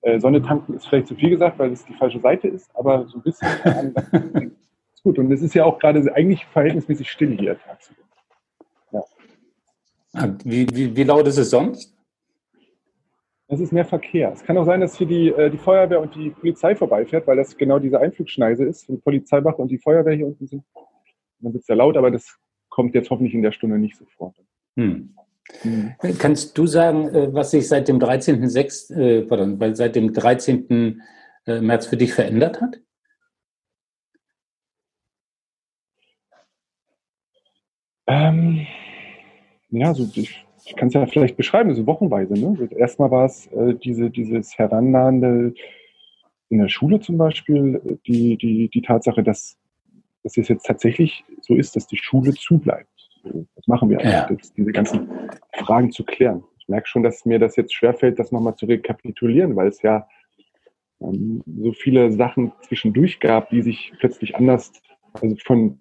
Äh, 0.02 0.20
Sonne 0.20 0.42
tanken 0.42 0.74
ist 0.74 0.86
vielleicht 0.86 1.06
zu 1.06 1.14
viel 1.14 1.30
gesagt, 1.30 1.58
weil 1.58 1.72
es 1.72 1.84
die 1.84 1.94
falsche 1.94 2.20
Seite 2.20 2.48
ist, 2.48 2.70
aber 2.74 3.06
so 3.06 3.18
ein 3.18 3.22
bisschen 3.22 3.48
ist 4.92 5.02
gut. 5.02 5.18
Und 5.18 5.32
es 5.32 5.42
ist 5.42 5.54
ja 5.54 5.64
auch 5.64 5.78
gerade 5.78 6.14
eigentlich 6.14 6.44
verhältnismäßig 6.46 7.10
still 7.10 7.36
hier 7.38 7.58
tagsüber. 7.58 8.02
Ja. 8.92 9.04
Ah, 10.14 10.28
wie, 10.44 10.66
wie, 10.72 10.94
wie 10.94 11.04
laut 11.04 11.26
ist 11.26 11.38
es 11.38 11.50
sonst? 11.50 11.94
Es 13.46 13.60
ist 13.60 13.72
mehr 13.72 13.84
Verkehr. 13.84 14.32
Es 14.32 14.42
kann 14.42 14.56
auch 14.56 14.64
sein, 14.64 14.80
dass 14.80 14.96
hier 14.96 15.06
die, 15.06 15.28
äh, 15.28 15.50
die 15.50 15.58
Feuerwehr 15.58 16.00
und 16.00 16.14
die 16.14 16.30
Polizei 16.30 16.74
vorbeifährt, 16.74 17.26
weil 17.26 17.36
das 17.36 17.56
genau 17.56 17.78
diese 17.78 18.00
Einflugschneise 18.00 18.64
ist, 18.64 18.88
die 18.88 18.96
Polizeiwache 18.96 19.60
und 19.60 19.68
die 19.68 19.78
Feuerwehr 19.78 20.14
hier 20.14 20.26
unten 20.26 20.46
sind. 20.46 20.64
Dann 21.40 21.52
wird 21.52 21.62
es 21.62 21.68
ja 21.68 21.74
laut, 21.74 21.96
aber 21.96 22.10
das 22.10 22.38
kommt 22.68 22.94
jetzt 22.94 23.10
hoffentlich 23.10 23.34
in 23.34 23.42
der 23.42 23.52
Stunde 23.52 23.78
nicht 23.78 23.96
sofort. 23.96 24.34
Hm. 24.76 25.14
Mhm. 25.62 25.94
Kannst 26.18 26.56
du 26.56 26.66
sagen, 26.66 27.08
äh, 27.08 27.32
was 27.34 27.50
sich 27.50 27.68
seit 27.68 27.88
dem 27.88 27.98
13.6., 27.98 28.94
äh, 28.94 29.22
pardon, 29.22 29.74
seit 29.74 29.96
dem 29.96 30.12
13. 30.12 31.02
Äh, 31.46 31.60
März 31.60 31.86
für 31.86 31.96
dich 31.96 32.14
verändert 32.14 32.60
hat? 32.60 32.80
Ähm, 38.06 38.66
ja, 39.70 39.92
so 39.94 40.04
ich, 40.14 40.44
ich 40.64 40.76
kann 40.76 40.88
es 40.88 40.94
ja 40.94 41.06
vielleicht 41.06 41.36
beschreiben, 41.36 41.74
so 41.74 41.86
wochenweise. 41.86 42.34
Ne? 42.34 42.68
Erstmal 42.76 43.10
war 43.10 43.26
es 43.26 43.46
äh, 43.48 43.74
diese, 43.74 44.10
dieses 44.10 44.58
herannahende 44.58 45.54
in 46.50 46.58
der 46.58 46.68
Schule 46.68 47.00
zum 47.00 47.18
Beispiel, 47.18 47.98
die, 48.06 48.36
die, 48.36 48.68
die 48.68 48.82
Tatsache, 48.82 49.22
dass 49.22 49.58
dass 50.24 50.38
es 50.38 50.48
jetzt 50.48 50.66
tatsächlich 50.66 51.22
so 51.42 51.54
ist, 51.54 51.76
dass 51.76 51.86
die 51.86 51.98
Schule 51.98 52.32
zubleibt. 52.32 52.88
Was 53.24 53.66
machen 53.66 53.90
wir 53.90 53.98
eigentlich, 54.00 54.48
ja. 54.48 54.54
diese 54.56 54.72
ganzen 54.72 55.30
Fragen 55.54 55.90
zu 55.90 56.04
klären? 56.04 56.44
Ich 56.58 56.68
merke 56.68 56.88
schon, 56.88 57.02
dass 57.02 57.24
mir 57.24 57.38
das 57.38 57.56
jetzt 57.56 57.74
schwerfällt, 57.74 58.18
das 58.18 58.32
nochmal 58.32 58.56
zu 58.56 58.66
rekapitulieren, 58.66 59.56
weil 59.56 59.68
es 59.68 59.82
ja 59.82 60.06
ähm, 61.00 61.42
so 61.46 61.72
viele 61.72 62.12
Sachen 62.12 62.52
zwischendurch 62.62 63.20
gab, 63.20 63.50
die 63.50 63.62
sich 63.62 63.92
plötzlich 63.98 64.36
anders, 64.36 64.72
also 65.14 65.36
von 65.44 65.78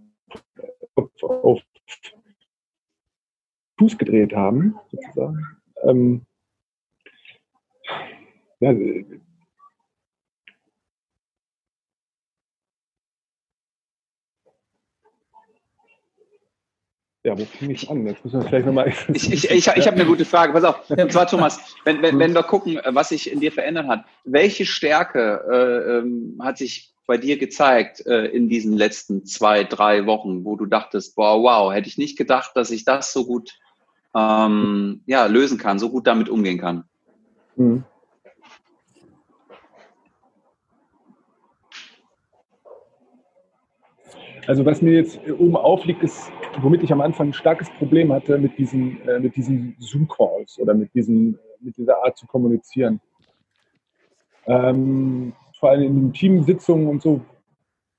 auf, 0.95 1.09
auf 1.23 1.61
Fuß 3.79 3.97
gedreht 3.97 4.33
haben, 4.33 4.75
sozusagen. 4.91 5.45
Ähm, 5.83 6.25
ja, 8.59 8.73
Ja, 17.25 17.39
wo 17.39 17.45
fing 17.45 17.69
ich 17.69 17.89
an? 17.89 18.05
Jetzt 18.05 18.23
müssen 18.25 18.41
wir 18.41 18.47
vielleicht 18.47 18.65
nochmal. 18.65 18.93
Ich, 19.13 19.31
ich, 19.31 19.49
ich, 19.49 19.67
ich 19.67 19.87
habe 19.87 19.95
eine 19.95 20.05
gute 20.05 20.25
Frage. 20.25 20.51
Pass 20.51 20.65
auf. 20.65 20.89
Und 20.89 21.11
zwar, 21.11 21.25
Thomas, 21.25 21.75
wenn, 21.85 22.01
wenn, 22.01 22.19
wenn 22.19 22.33
wir 22.33 22.43
gucken, 22.43 22.79
was 22.85 23.09
sich 23.09 23.31
in 23.31 23.39
dir 23.39 23.51
verändert 23.51 23.87
hat, 23.87 24.05
welche 24.25 24.65
Stärke 24.65 25.41
äh, 25.49 25.99
ähm, 25.99 26.37
hat 26.41 26.57
sich 26.57 26.93
bei 27.07 27.17
dir 27.17 27.37
gezeigt 27.37 28.05
äh, 28.05 28.25
in 28.25 28.49
diesen 28.49 28.73
letzten 28.73 29.25
zwei, 29.25 29.63
drei 29.63 30.05
Wochen, 30.05 30.43
wo 30.43 30.57
du 30.57 30.65
dachtest, 30.65 31.15
boah, 31.15 31.41
wow, 31.41 31.73
hätte 31.73 31.87
ich 31.87 31.97
nicht 31.97 32.17
gedacht, 32.17 32.51
dass 32.55 32.71
ich 32.71 32.83
das 32.83 33.13
so 33.13 33.25
gut 33.25 33.57
ähm, 34.15 35.01
ja, 35.05 35.25
lösen 35.25 35.57
kann, 35.57 35.79
so 35.79 35.89
gut 35.89 36.07
damit 36.07 36.27
umgehen 36.27 36.59
kann? 36.59 36.83
Mhm. 37.55 37.85
Also 44.45 44.65
was 44.65 44.81
mir 44.81 44.93
jetzt 44.93 45.19
oben 45.29 45.55
aufliegt, 45.55 46.03
ist, 46.03 46.29
womit 46.61 46.83
ich 46.83 46.91
am 46.91 47.01
Anfang 47.01 47.29
ein 47.29 47.33
starkes 47.33 47.69
Problem 47.71 48.11
hatte 48.11 48.37
mit 48.37 48.57
diesen, 48.57 49.01
äh, 49.07 49.19
mit 49.19 49.35
diesen 49.35 49.75
Zoom-Calls 49.79 50.59
oder 50.59 50.73
mit, 50.73 50.93
diesen, 50.93 51.39
mit 51.59 51.77
dieser 51.77 52.03
Art 52.03 52.17
zu 52.17 52.27
kommunizieren. 52.27 52.99
Ähm, 54.45 55.33
vor 55.59 55.69
allem 55.69 55.83
in 55.83 55.95
den 55.95 56.13
Teamsitzungen 56.13 56.87
und 56.87 57.01
so, 57.01 57.21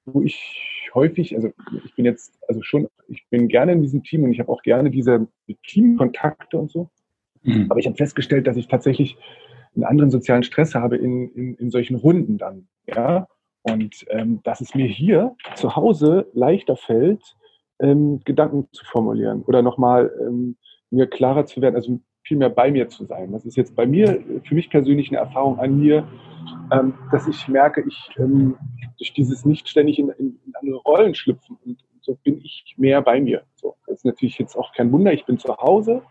wo 0.05 0.23
ich 0.23 0.89
häufig, 0.95 1.35
also 1.35 1.51
ich 1.85 1.95
bin 1.95 2.05
jetzt, 2.05 2.39
also 2.47 2.63
schon, 2.63 2.89
ich 3.09 3.27
bin 3.31 3.49
gerne 3.49 3.73
in 3.73 3.83
diesem 3.83 4.03
Team 4.03 4.25
und 4.25 4.33
ich 4.33 4.41
habe 4.41 4.53
auch 4.53 4.63
gerne 4.63 4.91
diese 4.91 5.27
Teamkontakte 5.67 6.59
und 6.59 6.71
so. 6.71 6.91
Mhm. 7.43 7.67
Aber 7.71 7.81
ich 7.81 7.87
habe 7.87 7.97
festgestellt, 7.97 8.47
dass 8.47 8.57
ich 8.57 8.69
tatsächlich 8.69 9.17
einen 9.75 9.85
anderen 9.85 10.11
sozialen 10.11 10.43
Stress 10.43 10.75
habe 10.75 10.97
in, 10.97 11.31
in, 11.31 11.55
in 11.55 11.71
solchen 11.71 11.97
Runden 11.97 12.39
dann. 12.39 12.69
Ja, 12.87 13.27
und 13.63 14.05
ähm, 14.11 14.41
dass 14.45 14.61
es 14.61 14.75
mir 14.75 14.87
hier 14.87 15.35
zu 15.55 15.75
Hause 15.75 16.29
leichter 16.35 16.77
fällt, 16.77 17.35
ähm, 17.81 18.21
Gedanken 18.25 18.69
zu 18.73 18.85
formulieren 18.85 19.43
oder 19.43 19.63
nochmal 19.63 20.13
ähm, 20.21 20.57
mir 20.91 21.07
klarer 21.07 21.47
zu 21.47 21.61
werden, 21.61 21.75
also 21.75 22.01
viel 22.23 22.37
mehr 22.37 22.51
bei 22.51 22.71
mir 22.71 22.89
zu 22.89 23.05
sein. 23.05 23.33
Das 23.33 23.45
ist 23.45 23.57
jetzt 23.57 23.77
bei 23.77 23.87
mir, 23.87 24.23
für 24.45 24.55
mich 24.55 24.71
persönlich 24.71 25.09
eine 25.09 25.19
Erfahrung 25.19 25.59
an 25.59 25.79
mir, 25.79 26.07
ähm, 26.73 26.95
dass 27.11 27.29
ich 27.29 27.49
merke, 27.49 27.85
ich 27.87 28.11
ähm, 28.17 28.57
durch 28.99 29.13
dieses 29.13 29.45
nicht 29.45 29.69
ständig 29.69 29.99
in, 29.99 30.09
in, 30.11 30.39
in 30.47 30.53
andere 30.61 30.77
Rollen 30.79 31.15
schlüpfen 31.15 31.59
und 31.65 31.85
so 32.01 32.17
bin 32.23 32.41
ich 32.43 32.75
mehr 32.77 33.03
bei 33.03 33.21
mir. 33.21 33.43
So, 33.55 33.77
das 33.87 33.99
ist 33.99 34.05
natürlich 34.05 34.39
jetzt 34.39 34.57
auch 34.57 34.73
kein 34.73 34.93
Wunder, 34.93 35.13
ich 35.13 35.25
bin 35.25 35.39
zu 35.39 35.57
Hause, 35.57 36.03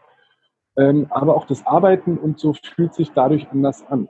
ähm, 0.78 1.08
aber 1.10 1.36
auch 1.36 1.46
das 1.46 1.66
Arbeiten 1.66 2.18
und 2.18 2.40
so 2.40 2.54
fühlt 2.54 2.94
sich 2.94 3.12
dadurch 3.12 3.48
anders 3.50 3.86
an. 3.88 4.08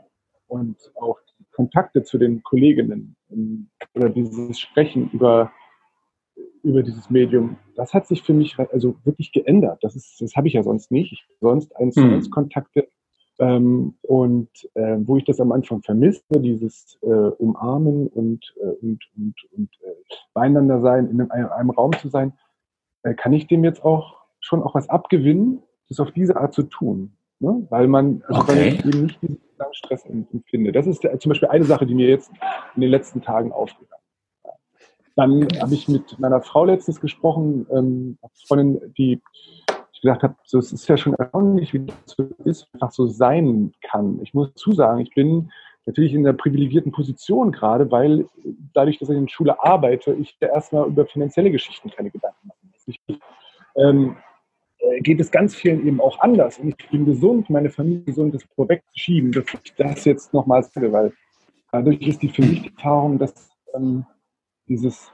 Und 0.48 0.78
auch 0.96 1.20
Kontakte 1.54 2.04
zu 2.04 2.18
den 2.18 2.44
Kolleginnen 2.44 3.16
ähm, 3.32 3.70
oder 3.94 4.10
dieses 4.10 4.60
Sprechen 4.60 5.10
über, 5.12 5.52
über 6.64 6.82
dieses 6.82 7.10
Medium, 7.10 7.58
das 7.76 7.94
hat 7.94 8.08
sich 8.08 8.24
für 8.24 8.34
mich 8.34 8.58
also 8.58 8.96
wirklich 9.04 9.32
geändert. 9.32 9.80
Das, 9.84 9.96
ist, 9.96 10.22
das 10.22 10.36
habe 10.36 10.48
ich 10.48 10.54
ja 10.54 10.64
sonst 10.64 10.92
nicht. 10.92 11.12
Ich 11.12 11.26
sonst 11.42 11.76
eins 11.76 11.96
zu 11.96 12.02
eins 12.02 12.30
Kontakte. 12.30 12.88
Ähm, 13.40 13.96
und 14.04 14.50
äh, 14.76 14.98
wo 15.00 15.18
ich 15.18 15.26
das 15.26 15.40
am 15.40 15.52
Anfang 15.52 15.82
vermisste, 15.82 16.40
dieses 16.40 16.98
äh, 17.02 17.08
Umarmen 17.08 18.08
und, 18.08 18.54
äh, 18.62 18.86
und, 18.86 19.00
und, 19.18 19.36
und 19.58 19.70
äh, 19.84 20.16
beieinander 20.34 20.82
sein, 20.82 21.10
in 21.10 21.20
einem, 21.20 21.50
einem 21.52 21.70
Raum 21.72 21.94
zu 21.94 22.10
sein, 22.10 22.34
äh, 23.02 23.14
kann 23.16 23.34
ich 23.34 23.48
dem 23.48 23.64
jetzt 23.64 23.84
auch 23.84 24.18
schon 24.40 24.62
auch 24.62 24.76
was 24.76 24.90
abgewinnen, 24.90 25.64
das 25.90 26.00
auf 26.00 26.12
diese 26.12 26.38
Art 26.38 26.54
zu 26.54 26.64
tun. 26.64 27.14
Ne? 27.40 27.66
Weil 27.70 27.88
man, 27.88 28.24
also 28.28 28.42
okay. 28.42 28.52
weil 28.52 28.68
ich 28.68 28.86
eben 28.86 29.04
nicht 29.04 29.22
diesen 29.22 29.42
Stress 29.72 30.06
empfinde. 30.06 30.72
Das 30.72 30.88
ist 30.88 31.04
der, 31.04 31.18
zum 31.20 31.30
Beispiel 31.30 31.50
eine 31.50 31.66
Sache, 31.66 31.86
die 31.86 31.96
mir 31.96 32.08
jetzt 32.08 32.32
in 32.76 32.82
den 32.82 32.92
letzten 32.92 33.22
Tagen 33.22 33.52
aufgegangen 33.52 33.90
ist. 33.98 34.03
Dann 35.16 35.48
habe 35.62 35.74
ich 35.74 35.88
mit 35.88 36.20
meiner 36.20 36.42
Frau 36.42 36.66
letztens 36.66 37.00
gesprochen, 37.00 37.68
ähm, 37.72 38.18
Freundin, 38.48 38.94
die 38.98 39.22
ich 39.92 40.02
gesagt 40.02 40.24
habe, 40.24 40.36
so, 40.44 40.58
es 40.58 40.74
ist 40.74 40.88
ja 40.88 40.98
schon 40.98 41.14
erstaunlich, 41.14 41.74
wie 41.74 41.86
das 41.86 42.18
ist, 42.46 42.68
einfach 42.74 42.92
so 42.92 43.08
sein 43.08 43.74
kann. 43.82 44.20
Ich 44.24 44.34
muss 44.34 44.54
zusagen, 44.56 45.02
ich 45.02 45.14
bin 45.14 45.52
natürlich 45.86 46.14
in 46.14 46.26
einer 46.26 46.36
privilegierten 46.36 46.92
Position 46.92 47.52
gerade, 47.52 47.92
weil 47.92 48.26
dadurch, 48.74 49.00
dass 49.00 49.10
ich 49.10 49.18
in 49.18 49.26
der 49.26 49.32
Schule 49.32 49.64
arbeite, 49.64 50.14
ich 50.14 50.36
erstmal 50.40 50.88
über 50.88 51.06
finanzielle 51.06 51.52
Geschichten 51.52 51.90
keine 51.90 52.10
Gedanken 52.10 52.48
machen 52.48 52.74
muss. 52.74 53.20
Ähm, 53.76 54.16
äh, 54.80 55.02
geht 55.02 55.20
es 55.20 55.32
ganz 55.32 55.56
vielen 55.56 55.86
eben 55.86 56.02
auch 56.02 56.20
anders. 56.20 56.60
Und 56.60 56.70
ich 56.70 56.90
bin 56.90 57.06
gesund, 57.06 57.50
meine 57.50 57.70
Familie 57.70 58.04
gesund, 58.04 58.34
das 58.34 58.44
vorwegzuschieben, 58.56 59.32
dass 59.32 59.46
ich 59.64 59.74
das 59.76 60.06
jetzt 60.06 60.34
nochmal 60.34 60.64
sage, 60.64 60.92
weil 60.92 61.14
dadurch 61.72 62.02
ist 62.02 62.22
die 62.22 62.30
für 62.30 62.44
mich 62.44 62.64
die 62.64 62.74
Erfahrung, 62.76 63.18
dass 63.18 63.50
ähm, 63.76 64.06
dieses 64.74 65.12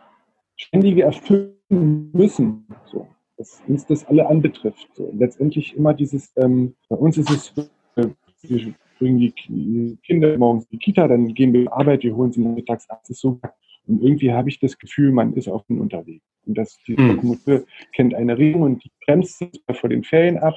ständige 0.56 1.04
Erfüllen 1.04 2.12
müssen, 2.13 2.65
so, 2.86 3.08
dass 3.38 3.62
uns 3.67 3.86
das 3.86 4.06
alle 4.06 4.28
anbetrifft. 4.28 4.88
So. 4.95 5.12
Letztendlich 5.13 5.76
immer 5.76 5.93
dieses, 5.93 6.32
ähm, 6.38 6.76
bei 6.88 6.95
uns 6.95 7.17
ist 7.17 7.30
es, 7.30 7.69
äh, 7.95 8.08
wir 8.41 8.74
bringen 8.98 9.19
die 9.19 9.98
Kinder 10.06 10.38
morgens 10.38 10.63
in 10.65 10.72
die 10.72 10.78
Kita, 10.78 11.08
dann 11.08 11.34
gehen 11.34 11.52
wir 11.54 11.65
zur 11.65 11.78
Arbeit, 11.78 12.04
wir 12.04 12.15
holen 12.15 12.32
sie 12.32 12.41
mittags 12.41 12.89
ab. 12.89 13.02
Ist 13.08 13.19
so 13.19 13.39
und 13.88 14.04
irgendwie 14.04 14.32
habe 14.32 14.50
ich 14.50 14.60
das 14.60 14.78
Gefühl, 14.78 15.12
man 15.12 15.34
ist 15.34 15.48
auf 15.50 15.65
dem 15.65 15.82
Unterweg. 15.82 16.22
Und 16.45 16.58
dass 16.58 16.78
die 16.88 16.93
mhm. 16.93 17.08
Lokomotive 17.08 17.65
kennt 17.93 18.13
eine 18.13 18.38
Regelung 18.38 18.62
und 18.62 18.84
die 18.84 18.91
bremst 19.06 19.43
vor 19.72 19.89
den 19.89 20.04
Ferien 20.04 20.38
ab. 20.38 20.56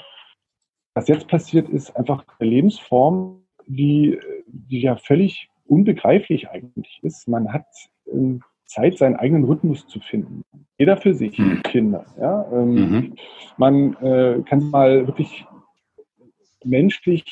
Was 0.94 1.08
jetzt 1.08 1.28
passiert, 1.28 1.68
ist 1.70 1.96
einfach 1.96 2.24
eine 2.38 2.50
Lebensform, 2.50 3.42
die, 3.66 4.18
die 4.46 4.82
ja 4.82 4.96
völlig 4.96 5.48
unbegreiflich 5.64 6.50
eigentlich 6.50 7.00
ist. 7.02 7.26
Man 7.26 7.52
hat 7.52 7.66
ähm, 8.12 8.42
Zeit, 8.66 8.98
seinen 8.98 9.16
eigenen 9.16 9.44
Rhythmus 9.44 9.86
zu 9.86 10.00
finden. 10.00 10.44
Jeder 10.78 10.96
für 10.96 11.14
sich, 11.14 11.38
mhm. 11.38 11.62
Kinder. 11.62 12.06
Ja? 12.18 12.46
Ähm, 12.52 12.74
mhm. 12.74 13.14
Man 13.56 13.94
äh, 14.02 14.42
kann 14.44 14.70
mal 14.70 15.06
wirklich 15.06 15.44
menschlich 16.64 17.24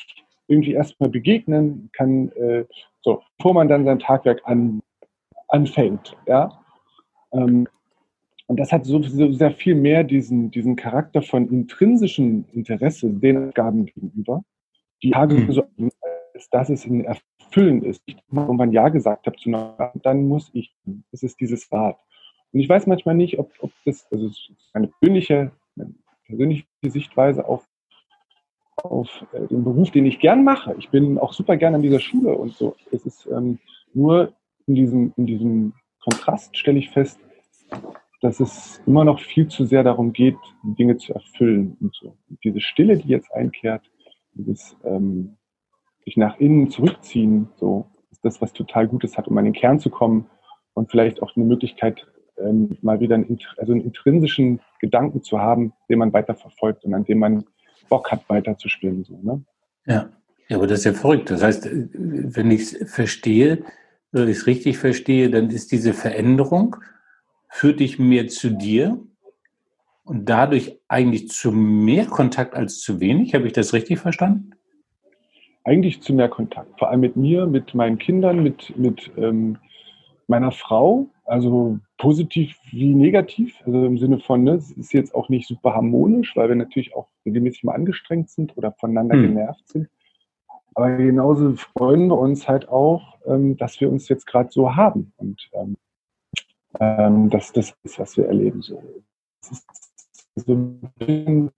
irgendwie 0.49 0.73
erstmal 0.73 1.09
begegnen, 1.09 1.91
kann, 1.93 2.31
äh, 2.33 2.65
so, 3.01 3.23
bevor 3.39 3.55
man 3.55 3.69
dann 3.69 3.85
sein 3.85 3.99
Tagwerk 3.99 4.43
an, 4.45 4.83
anfängt. 5.49 6.17
Ja? 6.27 6.61
Ähm, 7.33 7.67
und 8.47 8.59
das 8.59 8.73
hat 8.73 8.85
so, 8.85 9.01
so, 9.01 9.31
sehr 9.31 9.53
viel 9.53 9.77
mehr 9.77 10.03
diesen, 10.03 10.51
diesen 10.51 10.75
Charakter 10.75 11.23
von 11.23 11.49
intrinsischem 11.49 12.45
Interesse 12.53 13.09
den 13.09 13.49
Aufgaben 13.49 13.87
gegenüber, 13.87 14.43
die 15.03 15.13
Tage 15.13 15.35
mhm. 15.35 15.53
so 15.53 15.65
dass 16.51 16.71
es 16.71 16.87
ein 16.87 17.07
Erfüllen 17.51 17.83
ist. 17.83 18.03
Ich 18.07 18.17
irgendwann 18.31 18.73
Ja 18.73 18.89
gesagt 18.89 19.27
habe 19.27 19.37
zu 19.37 19.49
einer, 19.49 19.93
dann 20.03 20.29
muss 20.29 20.51
ich. 20.53 20.75
Das 21.11 21.23
ist 21.23 21.41
dieses 21.41 21.71
Rad. 21.73 21.97
Und 22.53 22.61
ich 22.61 22.69
weiß 22.69 22.87
manchmal 22.87 23.15
nicht, 23.15 23.39
ob, 23.39 23.53
ob 23.61 23.73
das, 23.85 24.07
also 24.11 24.29
das 24.29 24.51
eine 24.73 24.89
persönliche, 24.89 25.53
eine 25.77 25.95
persönliche 26.27 26.67
Sichtweise 26.83 27.47
auf, 27.47 27.67
auf 28.77 29.09
äh, 29.33 29.47
den 29.49 29.65
Beruf, 29.65 29.91
den 29.91 30.07
ich 30.07 30.21
gern 30.21 30.45
mache. 30.45 30.75
Ich 30.79 30.91
bin 30.91 31.19
auch 31.19 31.33
super 31.33 31.57
gern 31.57 31.75
an 31.75 31.83
dieser 31.83 32.01
Schule 32.01 32.35
und 32.35 32.55
so. 32.55 32.77
Es 32.93 33.05
ist 33.05 33.27
ähm, 33.27 33.59
nur 33.95 34.33
in 34.67 34.75
diesem, 34.75 35.13
in 35.17 35.27
diesem 35.27 35.73
Kontrast 36.01 36.57
stelle 36.57 36.79
ich 36.79 36.91
fest, 36.91 37.21
dass 38.21 38.41
es 38.41 38.81
immer 38.87 39.05
noch 39.05 39.21
viel 39.21 39.49
zu 39.49 39.65
sehr 39.65 39.83
darum 39.83 40.13
geht, 40.13 40.37
Dinge 40.63 40.97
zu 40.97 41.15
erfüllen 41.15 41.77
und 41.81 41.95
so. 41.95 42.17
Und 42.29 42.39
diese 42.45 42.61
Stille, 42.61 42.97
die 42.97 43.09
jetzt 43.09 43.33
einkehrt, 43.33 43.91
dieses 44.35 44.77
ähm, 44.85 45.37
sich 46.05 46.17
nach 46.17 46.39
innen 46.39 46.71
zurückziehen, 46.71 47.49
so 47.57 47.87
ist 48.11 48.25
das, 48.25 48.41
was 48.41 48.53
total 48.53 48.89
Gutes 48.89 49.17
hat, 49.17 49.29
um 49.29 49.39
an 49.39 49.45
den 49.45 49.55
Kern 49.55 49.79
zu 49.79 49.91
kommen 49.91 50.27
und 50.75 50.91
vielleicht 50.91 51.23
auch 51.23 51.37
eine 51.37 51.45
Möglichkeit, 51.45 52.07
ähm, 52.39 52.77
mal 52.83 53.01
wieder 53.01 53.17
einen, 53.17 53.39
also 53.57 53.73
einen 53.73 53.83
intrinsischen 53.83 54.61
Gedanken 54.81 55.23
zu 55.23 55.41
haben, 55.41 55.73
den 55.89 55.99
man 55.99 56.13
weiterverfolgt 56.13 56.85
und 56.85 56.95
an 56.95 57.05
dem 57.05 57.19
man 57.19 57.45
Bock 57.89 58.11
hat, 58.11 58.29
weiterzuspielen. 58.29 59.05
So, 59.05 59.19
ne? 59.23 59.45
Ja. 59.87 60.09
ja, 60.49 60.57
aber 60.57 60.67
das 60.67 60.81
ist 60.81 60.85
ja 60.85 60.93
verrückt. 60.93 61.31
Das 61.31 61.43
heißt, 61.43 61.69
wenn 61.71 62.51
ich 62.51 62.61
es 62.61 62.93
verstehe, 62.93 63.65
wenn 64.13 64.29
ich 64.29 64.39
es 64.39 64.47
richtig 64.47 64.79
verstehe, 64.79 65.31
dann 65.31 65.51
ist 65.51 65.73
diese 65.73 65.93
Veränderung, 65.93 66.77
führt 67.49 67.81
dich 67.81 67.99
mehr 67.99 68.29
zu 68.29 68.51
dir 68.51 68.99
und 70.05 70.29
dadurch 70.29 70.81
eigentlich 70.89 71.29
zu 71.29 71.53
mehr 71.53 72.07
Kontakt 72.07 72.55
als 72.55 72.81
zu 72.81 73.01
wenig. 73.01 73.35
Habe 73.35 73.47
ich 73.47 73.53
das 73.53 73.73
richtig 73.73 73.99
verstanden? 73.99 74.53
Eigentlich 75.65 76.03
zu 76.03 76.15
mehr 76.15 76.29
Kontakt, 76.29 76.79
vor 76.79 76.91
allem 76.91 77.01
mit 77.01 77.17
mir, 77.17 77.47
mit 77.47 77.75
meinen 77.75 77.99
Kindern, 77.99 78.43
mit, 78.43 78.77
mit 78.79 79.11
ähm, 79.17 79.59
meiner 80.27 80.53
Frau. 80.53 81.09
Also 81.25 81.79
positiv 81.99 82.57
wie 82.71 82.95
negativ, 82.95 83.55
also 83.65 83.85
im 83.85 83.99
Sinne 83.99 84.19
von, 84.19 84.43
ne, 84.43 84.55
es 84.55 84.73
ist 84.73 84.93
jetzt 84.93 85.15
auch 85.15 85.29
nicht 85.29 85.47
super 85.47 85.75
harmonisch, 85.75 86.35
weil 86.35 86.49
wir 86.49 86.57
natürlich 86.57 86.97
auch 86.97 87.09
regelmäßig 87.25 87.63
mal 87.65 87.75
angestrengt 87.75 88.31
sind 88.31 88.57
oder 88.57 88.73
voneinander 88.73 89.17
hm. 89.17 89.23
genervt 89.23 89.69
sind. 89.69 89.89
Aber 90.75 90.97
genauso 90.97 91.55
freuen 91.57 92.09
wir 92.09 92.19
uns 92.19 92.49
halt 92.49 92.69
auch, 92.69 93.19
ähm, 93.27 93.57
dass 93.57 93.81
wir 93.81 93.91
uns 93.91 94.09
jetzt 94.09 94.27
gerade 94.27 94.51
so 94.51 94.75
haben 94.77 95.13
und 95.19 95.51
ähm, 95.53 95.77
ähm, 96.79 97.31
dass 97.31 97.53
das 97.53 97.75
ist, 97.83 97.99
was 97.99 98.17
wir 98.17 98.27
erleben. 98.27 98.63
So. 98.63 98.83
Das 99.43 99.53
ist 99.53 100.47
so 100.47 100.53
ein 100.53 100.81
bisschen, 100.97 101.51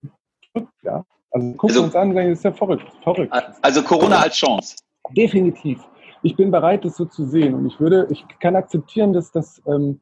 ja. 0.81 1.05
Also 1.33 1.51
gucken 1.53 1.69
also, 1.69 1.79
wir 1.81 1.85
uns 1.85 1.95
an, 1.95 2.15
das 2.15 2.37
ist 2.39 2.43
ja 2.43 2.51
verrückt, 2.53 2.85
verrückt. 3.01 3.33
Also 3.61 3.81
Corona 3.83 4.19
als 4.19 4.35
Chance. 4.35 4.77
Definitiv. 5.17 5.79
Ich 6.21 6.35
bin 6.35 6.51
bereit, 6.51 6.85
das 6.85 6.95
so 6.95 7.05
zu 7.05 7.25
sehen. 7.25 7.55
Und 7.55 7.65
ich 7.65 7.79
würde, 7.79 8.07
ich 8.11 8.23
kann 8.39 8.55
akzeptieren, 8.55 9.13
dass 9.13 9.31
das, 9.31 9.61
ähm, 9.67 9.99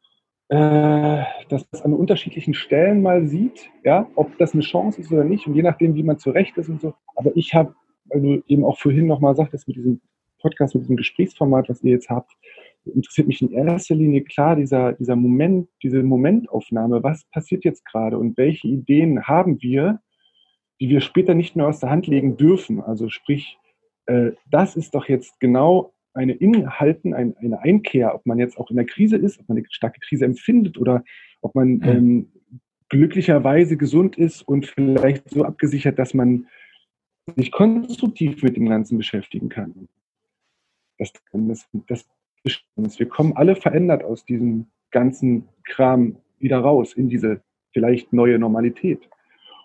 äh, 0.50 1.24
dass 1.50 1.68
das 1.72 1.82
an 1.84 1.94
unterschiedlichen 1.94 2.54
Stellen 2.54 3.02
mal 3.02 3.26
sieht, 3.28 3.70
ja, 3.84 4.08
ob 4.16 4.38
das 4.38 4.54
eine 4.54 4.62
Chance 4.62 5.00
ist 5.00 5.12
oder 5.12 5.24
nicht. 5.24 5.48
Und 5.48 5.56
je 5.56 5.64
nachdem, 5.64 5.96
wie 5.96 6.04
man 6.04 6.20
zurecht 6.20 6.58
ist 6.58 6.70
und 6.70 6.82
so. 6.82 6.94
Aber 7.16 7.32
ich 7.36 7.54
habe, 7.54 7.74
also 8.10 8.42
eben 8.48 8.66
auch 8.66 8.78
vorhin 8.78 9.08
nochmal 9.08 9.36
sagt, 9.36 9.54
dass 9.54 9.66
mit 9.68 9.78
diesem 9.78 10.02
Podcast, 10.42 10.76
mit 10.76 10.84
diesem 10.84 10.98
Gesprächsformat, 10.98 11.70
was 11.70 11.82
ihr 11.82 11.92
jetzt 11.92 12.10
habt, 12.10 12.32
interessiert 12.84 13.28
mich 13.28 13.42
in 13.42 13.52
erster 13.52 13.96
Linie 13.96 14.24
klar 14.24 14.58
dieser, 14.58 14.94
dieser 14.94 15.16
Moment, 15.16 15.70
diese 15.82 16.04
Momentaufnahme. 16.04 17.02
Was 17.04 17.24
passiert 17.32 17.64
jetzt 17.64 17.86
gerade 17.86 18.18
und 18.18 18.38
welche 18.38 18.68
Ideen 18.68 19.24
haben 19.24 19.62
wir, 19.62 20.02
die 20.82 20.90
wir 20.90 21.00
später 21.00 21.36
nicht 21.36 21.56
mehr 21.56 21.68
aus 21.68 21.80
der 21.80 21.92
Hand 21.92 22.08
legen 22.08 22.38
dürfen? 22.38 22.82
Also 22.82 23.08
sprich, 23.08 23.60
äh, 24.08 24.32
das 24.50 24.76
ist 24.76 24.96
doch 24.96 25.08
jetzt 25.08 25.40
genau 25.40 25.94
eine 26.14 26.34
Inhalten, 26.34 27.14
ein, 27.14 27.38
eine 27.38 27.62
Einkehr, 27.62 28.16
ob 28.16 28.26
man 28.26 28.40
jetzt 28.40 28.58
auch 28.58 28.70
in 28.72 28.76
der 28.76 28.86
Krise 28.86 29.16
ist, 29.16 29.40
ob 29.40 29.48
man 29.48 29.60
eine 29.60 29.68
starke 29.70 30.00
Krise 30.00 30.26
empfindet 30.26 30.80
oder 30.80 31.04
ob 31.42 31.54
man 31.54 31.76
mhm. 31.76 31.84
ähm, 31.84 32.32
glücklicherweise 32.90 33.78
gesund 33.78 34.18
ist 34.18 34.42
und 34.42 34.66
vielleicht 34.66 35.30
so 35.30 35.46
abgesichert, 35.46 36.00
dass 36.00 36.16
man 36.16 36.48
sich 37.36 37.52
konstruktiv 37.52 38.42
mit 38.42 38.58
dem 38.58 38.68
Ganzen 38.68 38.98
beschäftigen 38.98 39.50
kann. 39.50 39.88
Das, 40.98 41.14
das, 41.88 42.10
das 42.76 43.00
wir 43.00 43.08
kommen 43.08 43.34
alle 43.38 43.56
verändert 43.56 44.04
aus 44.04 44.26
diesem 44.26 44.66
ganzen 44.90 45.48
Kram 45.64 46.18
wieder 46.40 46.58
raus 46.58 46.94
in 46.94 47.08
diese 47.08 47.42
vielleicht 47.72 48.12
neue 48.14 48.40
Normalität. 48.40 49.08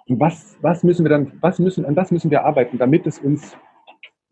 Und 0.08 0.20
was, 0.20 0.56
was 0.60 0.82
müssen 0.82 1.04
wir 1.04 1.10
dann, 1.10 1.32
was 1.40 1.58
müssen, 1.58 1.84
an 1.84 1.96
was 1.96 2.10
müssen 2.10 2.30
wir 2.30 2.44
arbeiten, 2.44 2.78
damit 2.78 3.06
es 3.06 3.18
uns 3.18 3.56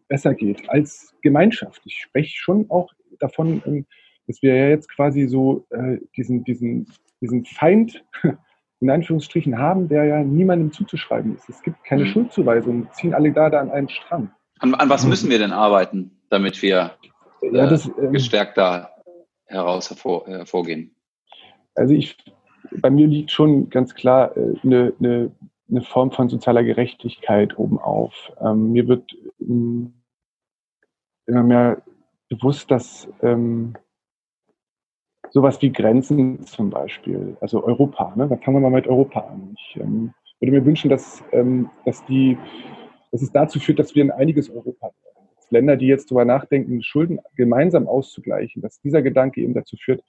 besser 0.09 0.35
geht 0.35 0.69
als 0.71 1.15
Gemeinschaft? 1.23 1.83
Ich 1.85 1.99
spreche 1.99 2.37
schon 2.37 2.71
auch 2.71 2.93
davon, 3.19 3.63
ähm, 3.67 3.87
dass 4.27 4.41
wir 4.43 4.55
ja 4.55 4.69
jetzt 4.69 4.89
quasi 4.89 5.27
so 5.27 5.67
äh, 5.71 5.99
diesen, 6.17 6.45
diesen, 6.45 6.87
diesen 7.21 7.45
Feind 7.45 8.05
in 8.81 8.91
Anführungsstrichen 8.91 9.59
haben, 9.59 9.89
der 9.89 10.05
ja 10.05 10.23
niemandem 10.23 10.73
zuzuschreiben 10.73 11.37
ist. 11.37 11.49
Es 11.49 11.63
gibt 11.63 11.83
keine 11.85 12.05
mhm. 12.05 12.09
Schuldzuweisung, 12.09 12.89
ziehen 12.93 13.15
alle 13.15 13.33
da, 13.33 13.51
da 13.51 13.61
an 13.61 13.71
einen 13.71 13.89
Strang. 13.89 14.31
An, 14.61 14.75
an 14.75 14.89
was 14.89 15.07
müssen 15.07 15.31
wir 15.31 15.39
denn 15.39 15.53
arbeiten, 15.53 16.21
damit 16.31 16.63
wir 16.63 16.93
ja, 17.43 17.67
das, 17.67 17.91
ähm, 17.99 18.13
gestärkt 18.13 18.57
da 18.57 18.91
heraus 19.47 19.91
hervor, 19.91 20.27
hervorgehen? 20.27 20.95
Also 21.75 21.95
ich, 21.95 22.17
bei 22.81 22.91
mir 22.91 23.07
liegt 23.07 23.31
schon 23.31 23.69
ganz 23.71 23.95
klar 23.95 24.37
äh, 24.37 24.55
eine, 24.63 24.93
eine, 25.01 25.33
eine 25.75 25.85
Form 25.85 26.13
von 26.13 26.29
sozialer 26.29 26.63
Gerechtigkeit 26.63 27.59
oben 27.59 27.79
auf. 27.79 28.33
Ähm, 28.41 28.73
mir 28.73 28.87
wird 28.87 29.11
ähm, 29.41 29.95
immer 31.27 31.43
mehr 31.43 31.83
bewusst, 32.29 32.71
dass 32.71 33.09
ähm, 33.23 33.75
sowas 35.31 35.61
wie 35.63 35.73
Grenzen 35.73 36.47
zum 36.47 36.71
Beispiel, 36.71 37.37
also 37.41 37.65
Europa, 37.65 38.15
ne? 38.17 38.29
da 38.29 38.37
fangen 38.37 38.57
wir 38.57 38.61
mal 38.61 38.71
mit 38.71 38.87
Europa 38.87 39.21
an. 39.21 39.55
Ich 39.59 39.77
ähm, 39.81 40.15
würde 40.39 40.53
mir 40.53 40.65
wünschen, 40.65 40.91
dass, 40.91 41.25
ähm, 41.33 41.71
dass, 41.85 42.05
die, 42.07 42.39
dass 43.11 43.23
es 43.23 43.33
dazu 43.33 43.59
führt, 43.59 43.79
dass 43.79 43.95
wir 43.95 44.05
ein 44.05 44.11
einiges 44.13 44.49
Europa 44.51 44.87
werden. 44.87 45.29
Länder, 45.51 45.77
die 45.77 45.87
jetzt 45.87 46.11
darüber 46.11 46.25
nachdenken, 46.25 46.83
Schulden 46.83 47.21
gemeinsam 47.37 47.87
auszugleichen, 47.87 48.63
dass 48.63 48.81
dieser 48.81 49.03
Gedanke 49.03 49.41
eben 49.41 49.55
dazu 49.55 49.77
führt, 49.77 50.03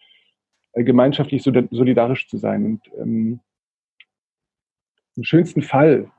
äh, 0.74 0.84
gemeinschaftlich 0.84 1.44
solidarisch 1.44 2.28
zu 2.28 2.38
sein. 2.38 2.66
Und 2.66 2.82
ähm, 3.00 3.40
im 5.16 5.24
schönsten 5.24 5.62
Fall 5.62 6.12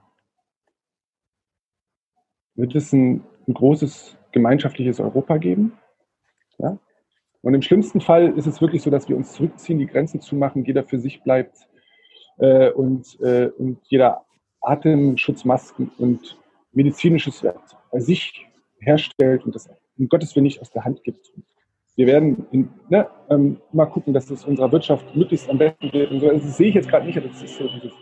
wird 2.55 2.75
es 2.75 2.93
ein, 2.93 3.23
ein 3.47 3.55
großes 3.55 4.17
gemeinschaftliches 4.33 5.01
Europa 5.01 5.37
geben. 5.37 5.73
Ja? 6.59 6.79
Und 7.43 7.55
im 7.55 7.63
schlimmsten 7.63 8.01
Fall 8.01 8.37
ist 8.37 8.47
es 8.47 8.61
wirklich 8.61 8.83
so, 8.83 8.91
dass 8.91 9.09
wir 9.09 9.17
uns 9.17 9.33
zurückziehen, 9.33 9.79
die 9.79 9.87
Grenzen 9.87 10.21
zumachen, 10.21 10.65
jeder 10.65 10.85
für 10.85 10.99
sich 10.99 11.23
bleibt 11.23 11.69
äh, 12.39 12.71
und, 12.71 13.21
äh, 13.21 13.49
und 13.59 13.79
jeder 13.85 14.25
Atemschutzmasken 14.61 15.91
und 15.99 16.39
medizinisches 16.73 17.43
Wert 17.43 17.77
bei 17.93 18.01
sich 18.01 18.47
herstellt 18.81 19.45
und 19.45 19.55
das 19.55 19.69
um 19.99 20.09
Gottes 20.09 20.35
Willen 20.35 20.45
nicht 20.45 20.61
aus 20.61 20.71
der 20.71 20.85
Hand 20.85 21.03
gibt. 21.05 21.33
Wir 21.95 22.07
werden 22.07 22.47
in, 22.51 22.69
ne, 22.91 23.09
ähm, 23.31 23.59
mal 23.73 23.87
gucken, 23.87 24.13
dass 24.13 24.29
es 24.31 24.45
unserer 24.45 24.71
Wirtschaft 24.71 25.17
möglichst 25.17 25.49
am 25.49 25.57
besten 25.57 25.91
wird. 25.93 26.11
Und 26.11 26.21
so. 26.21 26.29
Also 26.29 26.47
das 26.47 26.57
sehe 26.57 26.69
ich 26.69 26.75
jetzt 26.75 26.89
gerade 26.89 27.07
nicht, 27.07 27.17
aber 27.17 27.29
das 27.29 27.43
ist 27.43 27.57
so 27.57 27.67
dieses. 27.69 27.93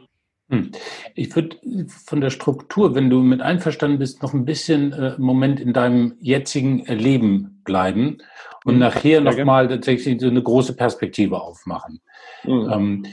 Ich 1.15 1.35
würde 1.35 1.57
von 1.89 2.21
der 2.21 2.31
Struktur, 2.31 2.95
wenn 2.95 3.09
du 3.09 3.21
mit 3.21 3.41
einverstanden 3.41 3.99
bist, 3.99 4.23
noch 4.23 4.35
ein 4.35 4.45
bisschen 4.45 4.93
äh, 4.93 5.15
Moment 5.19 5.59
in 5.59 5.73
deinem 5.73 6.17
jetzigen 6.21 6.85
Leben 6.85 7.63
bleiben 7.65 8.19
und 8.65 8.75
mhm. 8.75 8.81
nachher 8.81 9.21
nochmal 9.21 9.69
tatsächlich 9.69 10.21
so 10.21 10.27
eine 10.27 10.43
große 10.43 10.77
Perspektive 10.77 11.41
aufmachen. 11.41 12.01
Mhm. 12.45 12.71
Ähm, 12.71 13.07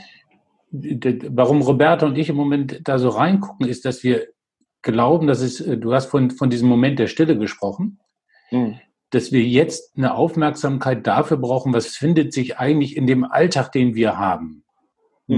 warum 1.29 1.61
Roberta 1.61 2.05
und 2.05 2.17
ich 2.17 2.29
im 2.29 2.35
Moment 2.35 2.81
da 2.83 2.99
so 2.99 3.09
reingucken, 3.09 3.67
ist, 3.67 3.85
dass 3.85 4.03
wir 4.03 4.27
glauben, 4.81 5.27
dass 5.27 5.41
es, 5.41 5.61
äh, 5.61 5.77
du 5.77 5.93
hast 5.93 6.07
von, 6.07 6.31
von 6.31 6.49
diesem 6.49 6.67
Moment 6.67 6.99
der 6.99 7.07
Stille 7.07 7.37
gesprochen, 7.37 7.99
mhm. 8.51 8.79
dass 9.09 9.31
wir 9.31 9.43
jetzt 9.43 9.97
eine 9.97 10.15
Aufmerksamkeit 10.15 11.07
dafür 11.07 11.37
brauchen, 11.37 11.73
was 11.73 11.87
findet 11.87 12.33
sich 12.33 12.57
eigentlich 12.57 12.97
in 12.97 13.07
dem 13.07 13.23
Alltag, 13.23 13.71
den 13.71 13.95
wir 13.95 14.17
haben, 14.17 14.63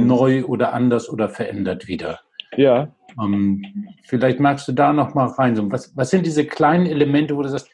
mhm. 0.02 0.08
neu 0.08 0.46
oder 0.46 0.74
anders 0.74 1.10
oder 1.10 1.30
verändert 1.30 1.88
wieder. 1.88 2.20
Ja. 2.56 2.90
Ähm, 3.22 3.88
vielleicht 4.04 4.40
magst 4.40 4.68
du 4.68 4.72
da 4.72 4.94
noch 4.94 5.14
mal 5.14 5.28
rein. 5.28 5.72
Was, 5.72 5.96
was 5.96 6.10
sind 6.10 6.26
diese 6.26 6.46
kleinen 6.46 6.86
Elemente, 6.86 7.36
wo 7.36 7.42
du 7.42 7.50
sagst, 7.50 7.70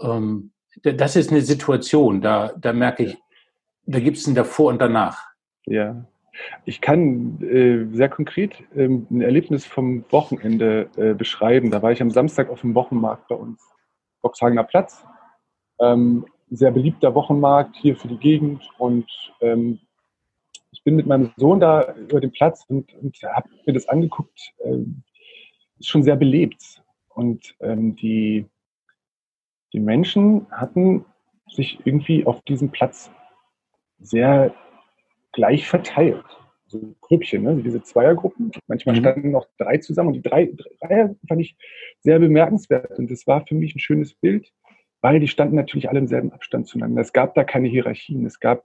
ähm, 0.00 0.50
das 0.82 1.16
ist 1.16 1.30
eine 1.30 1.40
Situation, 1.40 2.20
da, 2.20 2.52
da 2.58 2.72
merke 2.72 3.04
ich, 3.04 3.18
da 3.86 4.00
gibt 4.00 4.16
es 4.16 4.26
ein 4.26 4.34
davor 4.34 4.70
und 4.70 4.80
danach. 4.80 5.24
Ja. 5.66 6.04
Ich 6.64 6.80
kann 6.80 7.40
äh, 7.42 7.86
sehr 7.94 8.08
konkret 8.08 8.62
ähm, 8.74 9.06
ein 9.10 9.20
Erlebnis 9.20 9.64
vom 9.64 10.04
Wochenende 10.10 10.88
äh, 10.96 11.14
beschreiben. 11.14 11.70
Da 11.70 11.80
war 11.80 11.92
ich 11.92 12.02
am 12.02 12.10
Samstag 12.10 12.50
auf 12.50 12.62
dem 12.62 12.74
Wochenmarkt 12.74 13.28
bei 13.28 13.36
uns, 13.36 13.62
Boxhagener 14.20 14.64
Platz. 14.64 15.06
Ähm, 15.80 16.26
sehr 16.50 16.72
beliebter 16.72 17.14
Wochenmarkt 17.14 17.76
hier 17.76 17.96
für 17.96 18.08
die 18.08 18.18
Gegend 18.18 18.68
und 18.78 19.06
ähm, 19.40 19.78
bin 20.84 20.96
mit 20.96 21.06
meinem 21.06 21.32
Sohn 21.36 21.60
da 21.60 21.94
über 21.94 22.20
den 22.20 22.30
Platz 22.30 22.64
und, 22.68 22.94
und 22.94 23.16
habe 23.22 23.48
mir 23.66 23.72
das 23.72 23.88
angeguckt. 23.88 24.52
Ähm, 24.62 25.02
ist 25.78 25.88
schon 25.88 26.02
sehr 26.02 26.16
belebt 26.16 26.82
und 27.08 27.54
ähm, 27.60 27.96
die, 27.96 28.46
die 29.72 29.80
Menschen 29.80 30.46
hatten 30.50 31.04
sich 31.48 31.80
irgendwie 31.84 32.26
auf 32.26 32.42
diesem 32.42 32.70
Platz 32.70 33.10
sehr 33.98 34.54
gleich 35.32 35.66
verteilt. 35.66 36.24
So 36.66 36.94
Grüppchen, 37.00 37.42
ne? 37.42 37.62
diese 37.62 37.82
Zweiergruppen. 37.82 38.52
Manchmal 38.66 38.96
mhm. 38.96 39.00
standen 39.00 39.30
noch 39.30 39.46
drei 39.58 39.78
zusammen 39.78 40.08
und 40.08 40.14
die 40.14 40.22
drei, 40.22 40.52
drei 40.80 41.14
fand 41.28 41.40
ich 41.40 41.56
sehr 42.00 42.18
bemerkenswert. 42.18 42.98
Und 42.98 43.10
das 43.10 43.26
war 43.26 43.46
für 43.46 43.54
mich 43.54 43.74
ein 43.74 43.80
schönes 43.80 44.14
Bild, 44.14 44.52
weil 45.00 45.20
die 45.20 45.28
standen 45.28 45.56
natürlich 45.56 45.88
alle 45.88 45.98
im 45.98 46.06
selben 46.06 46.32
Abstand 46.32 46.66
zueinander. 46.66 47.00
Es 47.00 47.12
gab 47.12 47.34
da 47.34 47.44
keine 47.44 47.68
Hierarchien. 47.68 48.24
Es 48.26 48.40
gab 48.40 48.64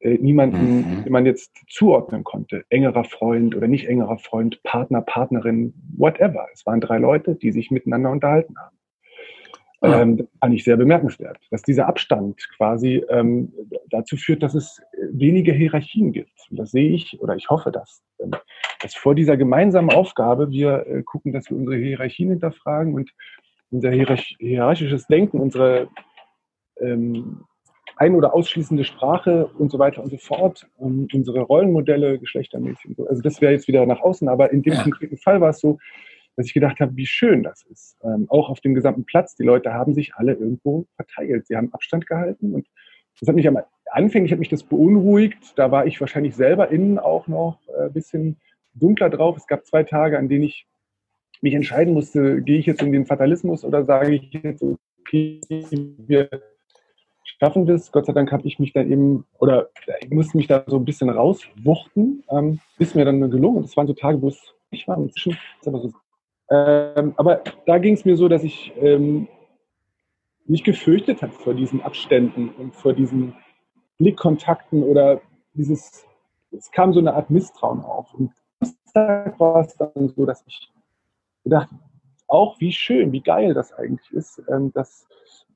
äh, 0.00 0.18
niemanden, 0.18 0.98
mhm. 0.98 1.04
den 1.04 1.12
man 1.12 1.26
jetzt 1.26 1.52
zuordnen 1.68 2.24
konnte. 2.24 2.64
Engerer 2.68 3.04
Freund 3.04 3.56
oder 3.56 3.66
nicht 3.66 3.86
engerer 3.86 4.18
Freund, 4.18 4.62
Partner, 4.62 5.00
Partnerin, 5.00 5.74
whatever. 5.96 6.46
Es 6.52 6.66
waren 6.66 6.80
drei 6.80 6.98
Leute, 6.98 7.34
die 7.34 7.52
sich 7.52 7.70
miteinander 7.70 8.10
unterhalten 8.10 8.56
haben. 8.58 8.76
Ja. 9.82 10.00
Ähm, 10.00 10.26
fand 10.40 10.54
ich 10.54 10.64
sehr 10.64 10.76
bemerkenswert, 10.76 11.38
dass 11.50 11.62
dieser 11.62 11.86
Abstand 11.86 12.48
quasi 12.56 13.04
ähm, 13.10 13.52
dazu 13.90 14.16
führt, 14.16 14.42
dass 14.42 14.54
es 14.54 14.80
weniger 15.12 15.52
Hierarchien 15.52 16.12
gibt. 16.12 16.32
Und 16.50 16.58
das 16.58 16.70
sehe 16.70 16.90
ich 16.90 17.20
oder 17.20 17.36
ich 17.36 17.50
hoffe, 17.50 17.70
dass, 17.70 18.02
ähm, 18.18 18.32
dass 18.80 18.94
vor 18.94 19.14
dieser 19.14 19.36
gemeinsamen 19.36 19.90
Aufgabe 19.90 20.50
wir 20.50 20.86
äh, 20.86 21.02
gucken, 21.02 21.32
dass 21.32 21.50
wir 21.50 21.56
unsere 21.56 21.76
Hierarchien 21.76 22.30
hinterfragen 22.30 22.94
und 22.94 23.12
unser 23.70 23.90
hierarchisches 23.90 25.06
Denken, 25.08 25.40
unsere 25.40 25.88
ähm, 26.80 27.44
ein- 27.96 28.14
oder 28.14 28.34
ausschließende 28.34 28.84
Sprache 28.84 29.46
und 29.58 29.70
so 29.70 29.78
weiter 29.78 30.02
und 30.02 30.10
so 30.10 30.18
fort, 30.18 30.68
um, 30.76 31.08
unsere 31.12 31.40
Rollenmodelle 31.40 32.18
geschlechtermäßig. 32.18 32.90
Und 32.90 32.96
so. 32.96 33.08
Also 33.08 33.22
das 33.22 33.40
wäre 33.40 33.52
jetzt 33.52 33.68
wieder 33.68 33.84
nach 33.86 34.00
außen, 34.00 34.28
aber 34.28 34.52
in 34.52 34.62
dem 34.62 34.74
ja. 34.74 34.82
konkreten 34.82 35.16
Fall 35.16 35.40
war 35.40 35.50
es 35.50 35.60
so, 35.60 35.78
dass 36.36 36.46
ich 36.46 36.54
gedacht 36.54 36.80
habe, 36.80 36.94
wie 36.96 37.06
schön 37.06 37.42
das 37.42 37.62
ist. 37.64 37.96
Ähm, 38.04 38.26
auch 38.28 38.50
auf 38.50 38.60
dem 38.60 38.74
gesamten 38.74 39.04
Platz. 39.04 39.34
Die 39.36 39.42
Leute 39.42 39.72
haben 39.72 39.94
sich 39.94 40.14
alle 40.16 40.34
irgendwo 40.34 40.86
verteilt. 40.94 41.46
Sie 41.46 41.56
haben 41.56 41.72
Abstand 41.72 42.06
gehalten 42.06 42.54
und 42.54 42.66
das 43.18 43.28
hat 43.28 43.34
mich 43.34 43.48
am 43.48 43.58
anfänglich 43.90 44.32
hat 44.32 44.38
mich 44.38 44.50
das 44.50 44.62
beunruhigt. 44.62 45.54
Da 45.56 45.70
war 45.70 45.86
ich 45.86 46.00
wahrscheinlich 46.00 46.36
selber 46.36 46.70
innen 46.70 46.98
auch 46.98 47.28
noch 47.28 47.58
ein 47.78 47.92
bisschen 47.92 48.36
dunkler 48.74 49.08
drauf. 49.08 49.38
Es 49.38 49.46
gab 49.46 49.64
zwei 49.64 49.84
Tage, 49.84 50.18
an 50.18 50.28
denen 50.28 50.44
ich 50.44 50.66
mich 51.40 51.54
entscheiden 51.54 51.94
musste, 51.94 52.42
gehe 52.42 52.58
ich 52.58 52.66
jetzt 52.66 52.82
in 52.82 52.92
den 52.92 53.06
Fatalismus 53.06 53.64
oder 53.64 53.84
sage 53.84 54.14
ich 54.14 54.32
jetzt, 54.32 54.62
okay, 55.00 55.40
wir 56.06 56.28
schaffen 57.38 57.66
das. 57.66 57.92
Gott 57.92 58.06
sei 58.06 58.12
Dank 58.12 58.32
habe 58.32 58.46
ich 58.46 58.58
mich 58.58 58.72
da 58.72 58.82
eben, 58.82 59.24
oder 59.38 59.68
ich 60.00 60.10
musste 60.10 60.36
mich 60.36 60.46
da 60.46 60.64
so 60.66 60.76
ein 60.76 60.84
bisschen 60.84 61.10
rauswuchten, 61.10 62.24
ähm, 62.30 62.60
ist 62.78 62.94
mir 62.94 63.04
dann 63.04 63.30
gelungen. 63.30 63.62
Das 63.62 63.76
waren 63.76 63.86
so 63.86 63.94
Tage, 63.94 64.20
wo 64.20 64.28
es 64.28 64.54
nicht 64.70 64.88
war. 64.88 64.96
Inzwischen 64.98 65.38
aber 65.64 65.80
so. 65.80 65.92
Ähm, 66.50 67.14
aber 67.16 67.42
da 67.66 67.78
ging 67.78 67.94
es 67.94 68.04
mir 68.04 68.16
so, 68.16 68.28
dass 68.28 68.44
ich 68.44 68.72
ähm, 68.80 69.28
nicht 70.46 70.64
gefürchtet 70.64 71.22
habe 71.22 71.32
vor 71.32 71.54
diesen 71.54 71.82
Abständen 71.82 72.50
und 72.50 72.74
vor 72.74 72.92
diesen 72.92 73.34
Blickkontakten 73.98 74.82
oder 74.82 75.20
dieses, 75.54 76.04
es 76.52 76.70
kam 76.70 76.92
so 76.92 77.00
eine 77.00 77.14
Art 77.14 77.30
Misstrauen 77.30 77.80
auf. 77.80 78.12
Und 78.14 78.32
da 78.94 79.34
war 79.38 79.60
es 79.60 79.76
dann 79.76 80.08
so, 80.08 80.24
dass 80.24 80.44
ich 80.46 80.72
gedacht, 81.42 81.68
auch 82.28 82.60
wie 82.60 82.72
schön, 82.72 83.12
wie 83.12 83.20
geil 83.20 83.54
das 83.54 83.72
eigentlich 83.72 84.10
ist, 84.12 84.42
ähm, 84.48 84.72
dass 84.72 85.06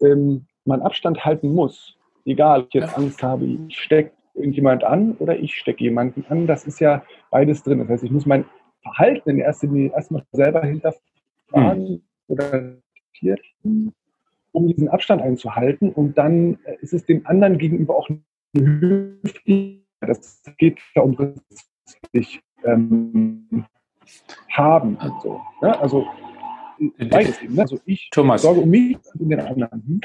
ähm, 0.03 0.47
man 0.65 0.83
Abstand 0.83 1.25
halten 1.25 1.55
muss. 1.55 1.97
Egal, 2.25 2.63
ob 2.63 2.69
ich 2.69 2.75
jetzt 2.75 2.97
Angst 2.97 3.23
habe, 3.23 3.47
ich 3.47 3.79
stecke 3.79 4.13
irgendjemand 4.35 4.85
an 4.85 5.17
oder 5.19 5.39
ich 5.39 5.55
stecke 5.55 5.85
jemanden 5.85 6.25
an. 6.29 6.47
Das 6.47 6.67
ist 6.67 6.81
ja 6.81 7.03
beides 7.31 7.63
drin. 7.63 7.79
Das 7.79 7.89
heißt, 7.89 8.05
ich 8.05 8.11
muss 8.11 8.27
mein 8.27 8.45
Verhalten 8.83 9.31
in 9.31 9.39
erster 9.39 9.67
Linie 9.67 9.93
erstmal 9.93 10.25
selber 10.33 10.63
hinterfragen 10.63 11.89
mhm. 11.89 12.03
oder 12.29 12.77
um 14.53 14.67
diesen 14.69 14.89
Abstand 14.89 15.23
einzuhalten. 15.23 15.91
Und 15.91 16.17
dann 16.17 16.59
ist 16.81 16.93
es 16.93 17.05
dem 17.05 17.27
anderen 17.27 17.59
gegenüber 17.59 17.97
auch 17.97 18.09
höflich. 18.57 19.85
Das 20.01 20.43
geht 20.57 20.79
ja 20.95 21.03
um 21.03 21.35
sich 22.13 22.41
ähm, 22.65 23.67
haben. 24.51 24.99
Also, 24.99 25.41
ja, 25.63 25.79
also, 25.81 26.07
beides 26.99 27.43
eben, 27.43 27.55
ne? 27.55 27.63
also 27.63 27.79
ich 27.85 28.09
Thomas. 28.11 28.43
sorge 28.43 28.61
um 28.61 28.71
mich 28.71 28.97
und 29.15 29.21
um 29.21 29.29
den 29.29 29.41
anderen. 29.41 29.83
Hm? 29.87 30.01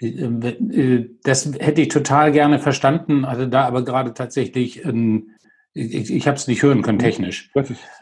Äh, 0.00 1.04
das 1.22 1.52
hätte 1.58 1.82
ich 1.82 1.88
total 1.88 2.32
gerne 2.32 2.58
verstanden, 2.58 3.26
hatte 3.26 3.48
da 3.48 3.64
aber 3.64 3.84
gerade 3.84 4.14
tatsächlich, 4.14 4.84
ein, 4.84 5.30
ich, 5.72 6.12
ich 6.12 6.26
habe 6.26 6.36
es 6.36 6.46
nicht 6.46 6.62
hören 6.62 6.82
können 6.82 6.98
technisch. 6.98 7.50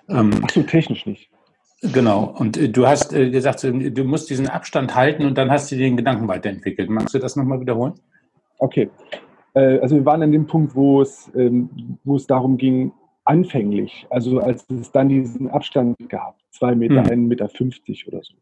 Ähm, 0.08 0.30
Ach 0.42 0.50
so, 0.50 0.62
technisch 0.62 1.06
nicht. 1.06 1.30
Genau, 1.82 2.24
und 2.38 2.56
äh, 2.56 2.68
du 2.68 2.86
hast 2.86 3.12
äh, 3.12 3.30
gesagt, 3.30 3.64
du 3.64 4.04
musst 4.04 4.30
diesen 4.30 4.48
Abstand 4.48 4.94
halten 4.94 5.24
und 5.26 5.36
dann 5.36 5.50
hast 5.50 5.70
du 5.72 5.76
den 5.76 5.96
Gedanken 5.96 6.28
weiterentwickelt. 6.28 6.88
Magst 6.88 7.14
du 7.14 7.18
das 7.18 7.36
nochmal 7.36 7.60
wiederholen? 7.60 7.94
Okay, 8.58 8.88
also 9.54 9.96
wir 9.96 10.06
waren 10.06 10.22
an 10.22 10.32
dem 10.32 10.46
Punkt, 10.46 10.74
wo 10.74 11.02
es, 11.02 11.30
ähm, 11.34 11.98
wo 12.04 12.16
es 12.16 12.26
darum 12.26 12.56
ging, 12.56 12.92
anfänglich, 13.24 14.06
also 14.08 14.38
als 14.38 14.64
es 14.70 14.92
dann 14.92 15.08
diesen 15.08 15.50
Abstand 15.50 15.96
gab, 16.08 16.38
zwei 16.52 16.74
Meter, 16.74 17.02
mhm. 17.02 17.08
1,50 17.08 17.16
Meter 17.28 17.48
50 17.48 18.08
oder 18.08 18.22
so, 18.22 18.34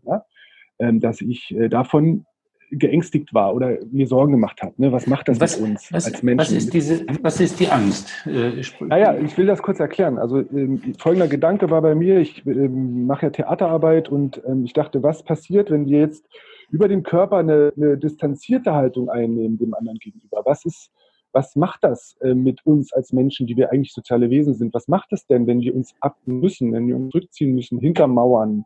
ähm, 0.79 1.01
dass 1.01 1.21
ich 1.21 1.55
davon 1.71 2.27
geängstigt 2.71 3.35
war 3.35 3.55
oder 3.55 3.79
mir 3.91 4.07
Sorgen 4.07 4.33
gemacht 4.33 4.63
hat. 4.63 4.79
Ne? 4.79 4.93
Was 4.93 5.07
macht 5.07 5.29
das 5.29 5.41
was, 5.41 5.61
mit 5.61 5.71
uns 5.71 5.93
was, 5.93 6.07
als 6.07 6.23
Menschen? 6.23 6.39
Was 6.39 6.53
ist, 6.53 6.73
diese, 6.73 7.05
was 7.23 7.41
ist 7.41 7.59
die 7.61 7.69
Angst? 7.69 8.11
Äh, 8.27 8.63
naja, 8.81 9.17
ich 9.19 9.37
will 9.37 9.47
das 9.47 9.63
kurz 9.63 9.81
erklären. 9.81 10.19
Also 10.19 10.39
ähm, 10.39 10.95
folgender 10.99 11.29
Gedanke 11.29 11.71
war 11.71 11.83
bei 11.83 11.95
mir, 11.95 12.19
ich 12.19 12.47
ähm, 12.47 13.07
mache 13.07 13.27
ja 13.27 13.31
Theaterarbeit 13.31 14.09
und 14.09 14.41
ähm, 14.47 14.65
ich 14.65 14.73
dachte, 14.73 15.03
was 15.03 15.23
passiert, 15.23 15.71
wenn 15.71 15.87
wir 15.87 15.99
jetzt 15.99 16.25
über 16.71 16.89
den 16.89 17.03
Körper 17.03 17.39
eine, 17.39 17.73
eine 17.77 17.99
distanzierte 17.99 18.73
Haltung 18.73 19.09
einnehmen 19.09 19.59
dem 19.59 19.75
anderen 19.75 19.99
gegenüber? 19.99 20.43
Was 20.45 20.65
ist, 20.65 20.91
was 21.33 21.57
macht 21.57 21.85
das 21.85 22.17
äh, 22.21 22.35
mit 22.35 22.65
uns 22.65 22.93
als 22.93 23.13
Menschen, 23.13 23.47
die 23.47 23.57
wir 23.57 23.73
eigentlich 23.73 23.93
soziale 23.93 24.31
Wesen 24.31 24.55
sind? 24.55 24.73
Was 24.75 24.89
macht 24.89 25.13
das 25.13 25.27
denn, 25.27 25.47
wenn 25.47 25.61
wir 25.61 25.75
uns 25.75 25.95
ab 26.01 26.17
müssen, 26.25 26.73
wenn 26.73 26.87
wir 26.87 26.97
uns 26.97 27.11
zurückziehen 27.11 27.55
müssen, 27.55 27.79
hintermauern 27.79 28.65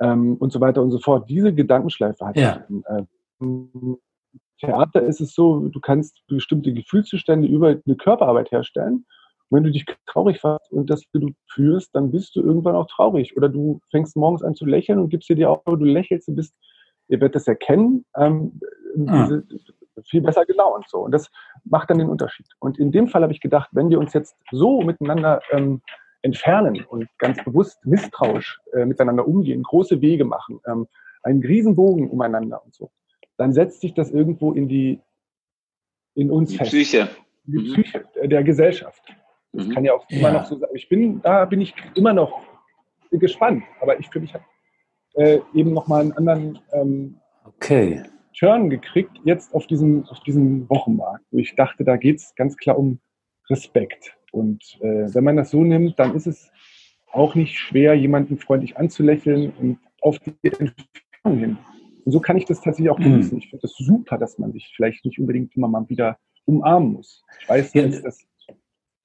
ähm, 0.00 0.36
und 0.36 0.52
so 0.52 0.60
weiter 0.60 0.82
und 0.82 0.90
so 0.90 0.98
fort? 0.98 1.28
Diese 1.28 1.54
Gedankenschleife 1.54 2.26
hat 2.26 2.36
ja. 2.36 2.64
äh, 2.86 3.02
Theater 4.60 5.02
ist 5.02 5.20
es 5.20 5.34
so, 5.34 5.68
du 5.68 5.80
kannst 5.80 6.26
bestimmte 6.26 6.72
Gefühlszustände 6.72 7.46
über 7.46 7.68
eine 7.68 7.96
Körperarbeit 7.96 8.50
herstellen. 8.50 9.06
Und 9.48 9.56
wenn 9.56 9.64
du 9.64 9.70
dich 9.70 9.86
traurig 10.06 10.40
fährst 10.40 10.70
und 10.72 10.90
das 10.90 11.04
du 11.12 11.30
führst, 11.46 11.94
dann 11.94 12.10
bist 12.10 12.36
du 12.36 12.42
irgendwann 12.42 12.74
auch 12.74 12.86
traurig. 12.86 13.36
Oder 13.36 13.48
du 13.48 13.80
fängst 13.90 14.16
morgens 14.16 14.42
an 14.42 14.54
zu 14.54 14.66
lächeln 14.66 14.98
und 14.98 15.08
gibst 15.08 15.28
dir 15.28 15.36
die 15.36 15.46
Aufgabe, 15.46 15.78
du 15.78 15.84
lächelst, 15.84 16.28
du 16.28 16.34
bist, 16.34 16.54
ihr 17.08 17.20
werdet 17.20 17.36
das 17.36 17.46
erkennen, 17.46 18.04
ähm, 18.16 18.60
ah. 19.06 19.28
viel 20.04 20.20
besser 20.20 20.44
gelaunt. 20.44 20.86
So. 20.88 20.98
Und 20.98 21.12
das 21.12 21.30
macht 21.64 21.88
dann 21.88 21.98
den 21.98 22.10
Unterschied. 22.10 22.46
Und 22.58 22.78
in 22.78 22.92
dem 22.92 23.08
Fall 23.08 23.22
habe 23.22 23.32
ich 23.32 23.40
gedacht, 23.40 23.70
wenn 23.72 23.88
wir 23.88 23.98
uns 23.98 24.12
jetzt 24.12 24.36
so 24.50 24.82
miteinander 24.82 25.40
ähm, 25.50 25.80
entfernen 26.22 26.84
und 26.84 27.08
ganz 27.18 27.42
bewusst 27.44 27.78
misstrauisch 27.86 28.60
äh, 28.72 28.84
miteinander 28.84 29.26
umgehen, 29.26 29.62
große 29.62 30.00
Wege 30.00 30.24
machen, 30.24 30.60
ähm, 30.66 30.88
einen 31.22 31.42
Riesenbogen 31.42 32.10
umeinander 32.10 32.62
und 32.64 32.74
so, 32.74 32.90
dann 33.38 33.52
setzt 33.52 33.80
sich 33.80 33.94
das 33.94 34.10
irgendwo 34.10 34.52
in 34.52 34.68
die, 34.68 35.00
in 36.14 36.30
uns 36.30 36.50
die 36.50 36.58
fest. 36.58 36.70
Psyche. 36.70 37.08
Die 37.44 37.58
mhm. 37.58 37.72
Psyche 37.72 38.04
der 38.24 38.42
Gesellschaft. 38.42 39.02
Das 39.52 39.66
mhm. 39.66 39.72
kann 39.72 39.84
ja 39.84 39.94
auch 39.94 40.04
ja. 40.10 40.18
immer 40.18 40.32
noch 40.32 40.44
so 40.44 40.58
sein. 40.58 40.68
Ich 40.74 40.88
bin, 40.88 41.22
da 41.22 41.46
bin 41.46 41.60
ich 41.62 41.74
immer 41.94 42.12
noch 42.12 42.42
gespannt. 43.10 43.62
Aber 43.80 43.98
ich 43.98 44.08
für 44.08 44.20
mich 44.20 44.34
habe 44.34 44.44
äh, 45.14 45.40
eben 45.54 45.72
nochmal 45.72 46.02
einen 46.02 46.12
anderen 46.12 46.58
ähm, 46.72 47.16
okay. 47.44 48.02
Turn 48.36 48.70
gekriegt, 48.70 49.12
jetzt 49.24 49.54
auf 49.54 49.66
diesem, 49.66 50.04
auf 50.08 50.20
diesem 50.20 50.68
Wochenmarkt, 50.68 51.24
wo 51.30 51.38
ich 51.38 51.56
dachte, 51.56 51.84
da 51.84 51.96
geht 51.96 52.18
es 52.18 52.34
ganz 52.34 52.56
klar 52.56 52.78
um 52.78 53.00
Respekt. 53.48 54.16
Und 54.30 54.78
äh, 54.80 55.12
wenn 55.14 55.24
man 55.24 55.36
das 55.36 55.50
so 55.50 55.64
nimmt, 55.64 55.98
dann 55.98 56.14
ist 56.14 56.26
es 56.26 56.50
auch 57.10 57.34
nicht 57.34 57.58
schwer, 57.58 57.94
jemanden 57.94 58.36
freundlich 58.36 58.76
anzulächeln 58.76 59.52
und 59.58 59.78
auf 60.02 60.18
die 60.18 60.34
Entfernung 60.42 61.38
hin 61.38 61.58
und 62.04 62.12
so 62.12 62.20
kann 62.20 62.36
ich 62.36 62.44
das 62.44 62.60
tatsächlich 62.60 62.90
auch 62.90 62.98
mhm. 62.98 63.04
genießen. 63.04 63.32
Mhm. 63.32 63.38
Ich 63.38 63.50
finde 63.50 63.62
das 63.62 63.74
super, 63.76 64.18
dass 64.18 64.38
man 64.38 64.52
sich 64.52 64.72
vielleicht 64.74 65.04
nicht 65.04 65.18
unbedingt 65.18 65.56
immer 65.56 65.68
mal 65.68 65.88
wieder 65.88 66.18
umarmen 66.44 66.94
muss. 66.94 67.22
Ich 67.40 67.48
weiß, 67.48 67.74
ja. 67.74 67.86
dass 67.86 68.02
das 68.02 68.28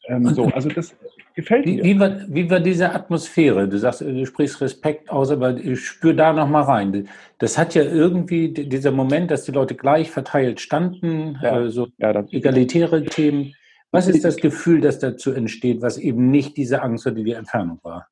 ähm, 0.06 0.25
so, 0.34 0.45
also 0.45 0.69
das 0.69 0.95
gefällt 1.34 1.65
mir. 1.65 1.84
Wie 1.84 1.99
war, 1.99 2.19
wie 2.27 2.49
war 2.49 2.60
diese 2.60 2.91
Atmosphäre? 2.91 3.67
Du 3.67 3.77
sagst, 3.77 4.01
du 4.01 4.25
sprichst 4.25 4.60
Respekt 4.60 5.10
aus, 5.10 5.32
aber 5.32 5.56
ich 5.58 5.79
spüre 5.79 6.15
da 6.15 6.34
noch 6.34 6.49
mal 6.49 6.63
rein. 6.63 7.08
Das 7.38 7.58
hat 7.58 7.73
ja 7.73 7.84
irgendwie 7.84 8.49
dieser 8.51 8.91
Moment, 8.91 9.32
dass 9.32 9.45
die 9.45 9.51
Leute 9.51 9.75
gleich 9.75 10.12
verteilt 10.12 10.60
standen, 10.60 11.38
ja. 11.41 11.62
äh, 11.62 11.69
so 11.69 11.88
ja, 11.97 12.25
egalitäre 12.32 13.06
Themen. 13.06 13.53
Was 13.91 14.08
ist 14.08 14.25
das 14.25 14.38
Gefühl, 14.38 14.82
das 14.82 14.99
dazu 14.99 15.32
entsteht, 15.32 15.82
was 15.82 15.97
eben 15.97 16.32
nicht 16.32 16.58
diese 16.58 16.82
Angst 16.82 17.06
oder 17.06 17.23
die 17.23 17.34
Entfernung 17.34 17.79
war? 17.84 18.08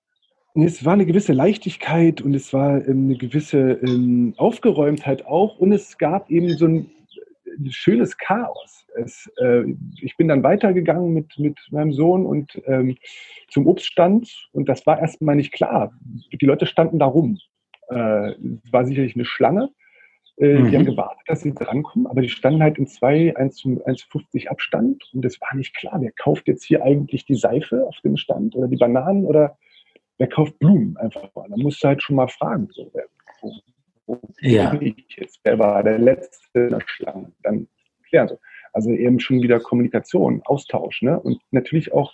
Es 0.53 0.83
war 0.83 0.93
eine 0.93 1.05
gewisse 1.05 1.33
Leichtigkeit 1.33 2.21
und 2.21 2.33
es 2.33 2.51
war 2.51 2.85
ähm, 2.85 3.05
eine 3.05 3.17
gewisse 3.17 3.79
ähm, 3.83 4.33
Aufgeräumtheit 4.37 5.25
auch 5.25 5.57
und 5.57 5.71
es 5.71 5.97
gab 5.97 6.29
eben 6.29 6.49
so 6.49 6.65
ein, 6.65 6.89
ein 7.57 7.71
schönes 7.71 8.17
Chaos. 8.17 8.85
Es, 8.95 9.31
äh, 9.37 9.63
ich 10.01 10.17
bin 10.17 10.27
dann 10.27 10.43
weitergegangen 10.43 11.13
mit, 11.13 11.39
mit 11.39 11.57
meinem 11.71 11.93
Sohn 11.93 12.25
und 12.25 12.61
ähm, 12.65 12.97
zum 13.47 13.65
Obststand 13.65 14.49
und 14.51 14.67
das 14.67 14.85
war 14.85 14.99
erstmal 14.99 15.37
nicht 15.37 15.53
klar. 15.53 15.93
Die 16.31 16.45
Leute 16.45 16.65
standen 16.65 16.99
da 16.99 17.05
rum. 17.05 17.37
Äh, 17.89 18.31
es 18.31 18.73
war 18.73 18.85
sicherlich 18.85 19.15
eine 19.15 19.25
Schlange. 19.25 19.69
Äh, 20.37 20.59
mhm. 20.59 20.71
Die 20.71 20.77
haben 20.77 20.85
gewartet, 20.85 21.23
dass 21.27 21.41
sie 21.41 21.53
drankommen, 21.53 22.07
aber 22.07 22.21
die 22.21 22.29
standen 22.29 22.61
halt 22.61 22.77
in 22.77 22.87
zwei 22.87 23.33
1,50 23.37 24.47
Abstand 24.47 25.03
und 25.13 25.23
es 25.23 25.39
war 25.39 25.55
nicht 25.55 25.75
klar, 25.75 25.97
wer 26.01 26.11
kauft 26.11 26.47
jetzt 26.47 26.63
hier 26.65 26.83
eigentlich 26.83 27.25
die 27.25 27.35
Seife 27.35 27.85
auf 27.87 27.95
dem 28.03 28.17
Stand 28.17 28.55
oder 28.55 28.67
die 28.67 28.77
Bananen 28.77 29.25
oder 29.25 29.57
wer 30.21 30.27
kauft 30.27 30.59
Blumen 30.59 30.95
einfach 30.97 31.33
mal? 31.33 31.47
Da 31.49 31.57
musst 31.57 31.83
du 31.83 31.87
halt 31.87 32.03
schon 32.03 32.15
mal 32.15 32.27
fragen, 32.27 32.67
so, 32.71 32.91
wer, 32.93 33.05
wo, 33.41 33.51
wo 34.05 34.19
ja. 34.39 34.71
ich 34.79 35.03
jetzt? 35.17 35.39
Wer 35.43 35.57
war 35.57 35.81
der 35.81 35.97
Letzte 35.97 36.59
in 36.59 36.69
der 36.69 36.83
Schlange? 36.85 37.31
Dann 37.41 37.67
klären 38.07 38.27
so. 38.27 38.37
Also 38.71 38.91
eben 38.91 39.19
schon 39.19 39.41
wieder 39.41 39.59
Kommunikation, 39.59 40.43
Austausch, 40.45 41.01
ne? 41.01 41.19
Und 41.19 41.41
natürlich 41.49 41.91
auch 41.91 42.13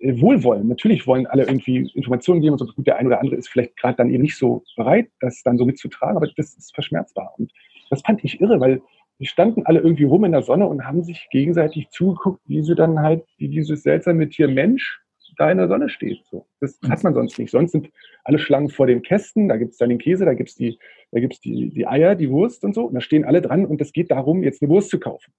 äh, 0.00 0.20
Wohlwollen. 0.20 0.68
Natürlich 0.68 1.06
wollen 1.06 1.26
alle 1.26 1.44
irgendwie 1.44 1.90
Informationen 1.94 2.42
geben 2.42 2.52
und 2.52 2.58
so. 2.58 2.66
Gut, 2.66 2.86
der 2.86 2.98
eine 2.98 3.08
oder 3.08 3.20
andere 3.20 3.36
ist 3.36 3.48
vielleicht 3.48 3.78
gerade 3.78 3.96
dann 3.96 4.10
eben 4.10 4.22
nicht 4.22 4.36
so 4.36 4.62
bereit, 4.76 5.08
das 5.20 5.42
dann 5.42 5.56
so 5.56 5.64
mitzutragen, 5.64 6.18
aber 6.18 6.28
das 6.36 6.58
ist 6.58 6.74
verschmerzbar. 6.74 7.32
Und 7.38 7.50
das 7.88 8.02
fand 8.02 8.22
ich 8.22 8.38
irre, 8.38 8.60
weil 8.60 8.82
die 9.18 9.26
standen 9.26 9.64
alle 9.64 9.80
irgendwie 9.80 10.04
rum 10.04 10.26
in 10.26 10.32
der 10.32 10.42
Sonne 10.42 10.66
und 10.66 10.84
haben 10.84 11.02
sich 11.02 11.26
gegenseitig 11.30 11.88
zugeguckt, 11.88 12.42
wie 12.46 12.62
sie 12.62 12.74
dann 12.74 13.00
halt, 13.00 13.24
wie 13.38 13.48
dieses 13.48 13.82
seltsame 13.82 14.28
Tier 14.28 14.48
Mensch 14.48 15.00
da 15.38 15.50
in 15.50 15.58
der 15.58 15.68
Sonne 15.68 15.88
steht. 15.88 16.24
So. 16.30 16.46
Das 16.60 16.78
hat 16.88 17.02
man 17.04 17.14
sonst 17.14 17.38
nicht. 17.38 17.50
Sonst 17.50 17.72
sind 17.72 17.90
alle 18.24 18.38
Schlangen 18.38 18.68
vor 18.68 18.86
den 18.86 19.02
Kästen, 19.02 19.48
da 19.48 19.56
gibt 19.56 19.72
es 19.72 19.78
dann 19.78 19.88
den 19.88 19.98
Käse, 19.98 20.24
da 20.24 20.34
gibt 20.34 20.50
es 20.50 20.56
die, 20.56 20.78
da 21.12 21.20
gibt's 21.20 21.40
die, 21.40 21.70
die 21.70 21.86
Eier, 21.86 22.14
die 22.14 22.30
Wurst 22.30 22.64
und 22.64 22.74
so. 22.74 22.86
Und 22.86 22.94
da 22.94 23.00
stehen 23.00 23.24
alle 23.24 23.40
dran 23.40 23.64
und 23.64 23.80
es 23.80 23.92
geht 23.92 24.10
darum, 24.10 24.42
jetzt 24.42 24.62
eine 24.62 24.70
Wurst 24.70 24.90
zu 24.90 24.98
kaufen. 24.98 25.32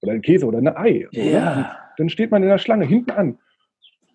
Oder 0.00 0.12
einen 0.12 0.22
Käse 0.22 0.46
oder 0.46 0.58
eine 0.58 0.76
Ei. 0.76 1.06
So, 1.12 1.20
ja. 1.20 1.76
Dann 1.96 2.08
steht 2.08 2.30
man 2.30 2.42
in 2.42 2.48
der 2.48 2.58
Schlange 2.58 2.86
hinten 2.86 3.10
an. 3.10 3.38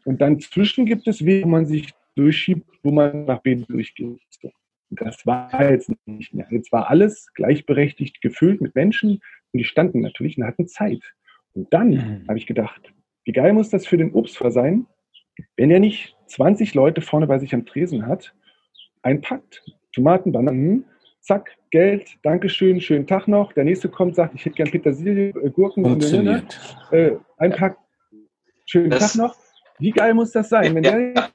Und 0.06 0.22
dann 0.22 0.40
zwischen 0.40 0.86
gibt 0.86 1.08
es 1.08 1.26
Wege, 1.26 1.46
wo 1.46 1.50
man 1.50 1.66
sich 1.66 1.94
durchschiebt, 2.16 2.66
wo 2.84 2.92
man 2.92 3.26
nach 3.26 3.42
B 3.42 3.56
durchgeht. 3.56 4.20
So. 4.42 4.52
Das 4.90 5.26
war 5.26 5.70
jetzt 5.70 5.92
nicht 6.06 6.34
mehr. 6.34 6.48
Jetzt 6.50 6.72
war 6.72 6.90
alles 6.90 7.34
gleichberechtigt 7.34 8.22
gefüllt 8.22 8.62
mit 8.62 8.76
Menschen 8.76 9.22
und 9.52 9.58
die 9.60 9.66
standen 9.66 10.02
natürlich 10.02 10.38
und 10.38 10.46
hatten 10.46 10.68
Zeit. 10.68 11.02
Und 11.54 11.74
dann 11.74 11.90
mhm. 11.90 12.26
habe 12.28 12.38
ich 12.38 12.48
gedacht, 12.48 12.94
wie 13.26 13.34
geil 13.34 13.52
muss 13.54 13.70
das 13.70 13.86
für 13.86 13.98
den 13.98 14.14
Obstver 14.14 14.52
sein, 14.52 14.86
wenn 15.56 15.72
er 15.72 15.80
nicht 15.80 16.16
20 16.28 16.74
Leute 16.74 17.02
vorne 17.02 17.28
bei 17.28 17.40
sich 17.40 17.54
am 17.54 17.66
Tresen 17.66 18.06
hat, 18.06 18.34
einpackt, 19.02 19.64
Tomaten, 19.94 20.32
Bananen, 20.32 20.86
zack, 21.22 21.56
Geld, 21.72 22.18
Dankeschön, 22.24 22.80
schönen 22.80 23.08
Tag 23.08 23.28
noch. 23.28 23.52
Der 23.54 23.64
nächste 23.64 23.90
kommt, 23.90 24.16
sagt, 24.16 24.34
ich 24.36 24.46
hätte 24.46 24.56
gern 24.56 24.72
Petersilie, 24.72 25.30
äh, 25.30 25.50
Gurken, 25.50 25.84
Funktioniert. 25.84 26.60
Äh, 26.92 27.12
einpackt, 27.38 27.80
schönen 28.66 28.90
das, 28.90 29.14
Tag 29.14 29.22
noch. 29.22 29.36
Wie 29.80 29.92
geil 29.92 30.14
muss 30.14 30.32
das 30.32 30.50
sein, 30.50 30.74
wenn 30.76 30.84
der 30.84 31.30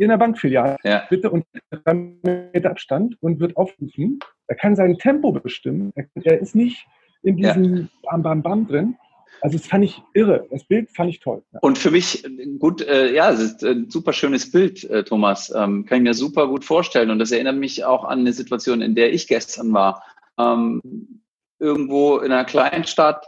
in 0.00 0.08
der 0.08 0.16
Bankfiliale 0.16 0.76
ja. 0.82 1.02
bitte 1.10 1.30
und 1.30 1.44
drei 1.70 1.94
Meter 1.94 2.70
Abstand 2.70 3.16
und 3.20 3.38
wird 3.38 3.56
aufrufen. 3.56 4.18
Er 4.46 4.56
kann 4.56 4.74
sein 4.74 4.96
Tempo 4.96 5.30
bestimmen. 5.30 5.92
Er, 6.24 6.40
ist 6.40 6.54
nicht 6.54 6.86
in 7.22 7.36
diesem 7.36 7.76
ja. 7.76 7.86
Bam 8.10 8.22
Bam 8.22 8.42
Bam 8.42 8.66
drin. 8.66 8.96
Also 9.42 9.58
das 9.58 9.66
fand 9.66 9.84
ich 9.84 10.02
irre. 10.14 10.46
Das 10.50 10.64
Bild 10.64 10.90
fand 10.90 11.10
ich 11.10 11.20
toll. 11.20 11.42
Und 11.62 11.78
für 11.78 11.90
mich 11.90 12.24
gut, 12.58 12.82
äh, 12.82 13.12
ja, 13.12 13.30
es 13.30 13.40
ist 13.40 13.64
ein 13.64 13.90
super 13.90 14.12
schönes 14.12 14.50
Bild, 14.50 14.84
äh, 14.84 15.04
Thomas. 15.04 15.50
Ähm, 15.54 15.86
kann 15.86 15.98
ich 15.98 16.04
mir 16.04 16.14
super 16.14 16.46
gut 16.48 16.64
vorstellen. 16.64 17.10
Und 17.10 17.18
das 17.18 17.32
erinnert 17.32 17.56
mich 17.56 17.84
auch 17.84 18.04
an 18.04 18.20
eine 18.20 18.32
Situation, 18.32 18.82
in 18.82 18.94
der 18.94 19.12
ich 19.12 19.26
gestern 19.26 19.72
war. 19.72 20.02
Ähm, 20.38 21.22
irgendwo 21.58 22.18
in 22.18 22.32
einer 22.32 22.44
Kleinstadt 22.44 23.26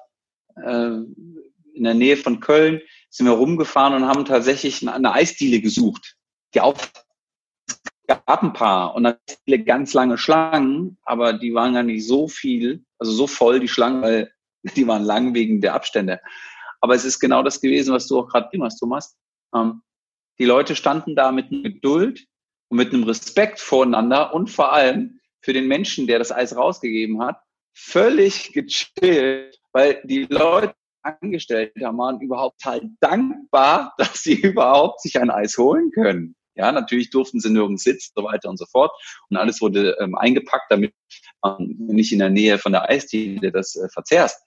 äh, 0.56 0.98
in 1.74 1.84
der 1.84 1.94
Nähe 1.94 2.16
von 2.16 2.40
Köln 2.40 2.80
sind 3.10 3.26
wir 3.26 3.32
rumgefahren 3.32 3.94
und 3.94 4.08
haben 4.08 4.24
tatsächlich 4.24 4.82
eine, 4.82 4.94
eine 4.94 5.12
Eisdiele 5.12 5.60
gesucht. 5.60 6.16
Die 6.54 6.60
auf 6.60 6.90
gab 8.06 8.42
ein 8.42 8.52
paar 8.52 8.94
und 8.94 9.04
dann 9.04 9.16
ganz 9.64 9.94
lange 9.94 10.18
Schlangen, 10.18 10.98
aber 11.04 11.32
die 11.32 11.54
waren 11.54 11.74
gar 11.74 11.82
nicht 11.82 12.06
so 12.06 12.28
viel, 12.28 12.84
also 12.98 13.12
so 13.12 13.26
voll 13.26 13.60
die 13.60 13.68
Schlangen, 13.68 14.02
weil 14.02 14.32
die 14.76 14.86
waren 14.86 15.02
lang 15.02 15.34
wegen 15.34 15.60
der 15.60 15.74
Abstände. 15.74 16.20
Aber 16.80 16.94
es 16.94 17.04
ist 17.04 17.20
genau 17.20 17.42
das 17.42 17.60
gewesen, 17.60 17.94
was 17.94 18.08
du 18.08 18.18
auch 18.18 18.28
gerade 18.28 18.48
hast, 18.60 18.78
Thomas. 18.78 19.16
Ähm, 19.54 19.82
die 20.38 20.44
Leute 20.44 20.74
standen 20.74 21.14
da 21.14 21.30
mit 21.30 21.50
Geduld 21.50 22.26
und 22.68 22.78
mit 22.78 22.92
einem 22.92 23.04
Respekt 23.04 23.60
voreinander 23.60 24.34
und 24.34 24.50
vor 24.50 24.72
allem 24.72 25.20
für 25.40 25.52
den 25.52 25.68
Menschen, 25.68 26.06
der 26.06 26.18
das 26.18 26.32
Eis 26.32 26.56
rausgegeben 26.56 27.22
hat, 27.22 27.40
völlig 27.74 28.52
gechillt, 28.52 29.58
weil 29.72 30.00
die 30.04 30.24
Leute 30.24 30.74
angestellt 31.02 31.72
haben, 31.82 31.98
waren 31.98 32.20
überhaupt 32.20 32.64
halt 32.64 32.84
dankbar, 33.00 33.94
dass 33.98 34.22
sie 34.22 34.40
überhaupt 34.40 35.00
sich 35.00 35.20
ein 35.20 35.30
Eis 35.30 35.56
holen 35.58 35.90
können. 35.92 36.34
Ja, 36.54 36.70
natürlich 36.70 37.10
durften 37.10 37.40
sie 37.40 37.50
nirgends 37.50 37.84
sitzen, 37.84 38.12
so 38.14 38.24
weiter 38.24 38.48
und 38.48 38.58
so 38.58 38.66
fort. 38.66 38.92
Und 39.30 39.36
alles 39.36 39.60
wurde 39.60 39.96
ähm, 40.00 40.14
eingepackt, 40.14 40.70
damit 40.70 40.92
man 41.42 41.74
nicht 41.78 42.12
in 42.12 42.18
der 42.18 42.30
Nähe 42.30 42.58
von 42.58 42.72
der 42.72 42.88
Eisdiele 42.88 43.52
das 43.52 43.76
äh, 43.76 43.88
verzehrst. 43.88 44.40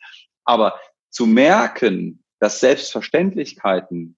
Aber 0.44 0.80
zu 1.10 1.26
merken, 1.26 2.24
dass 2.40 2.60
Selbstverständlichkeiten, 2.60 4.18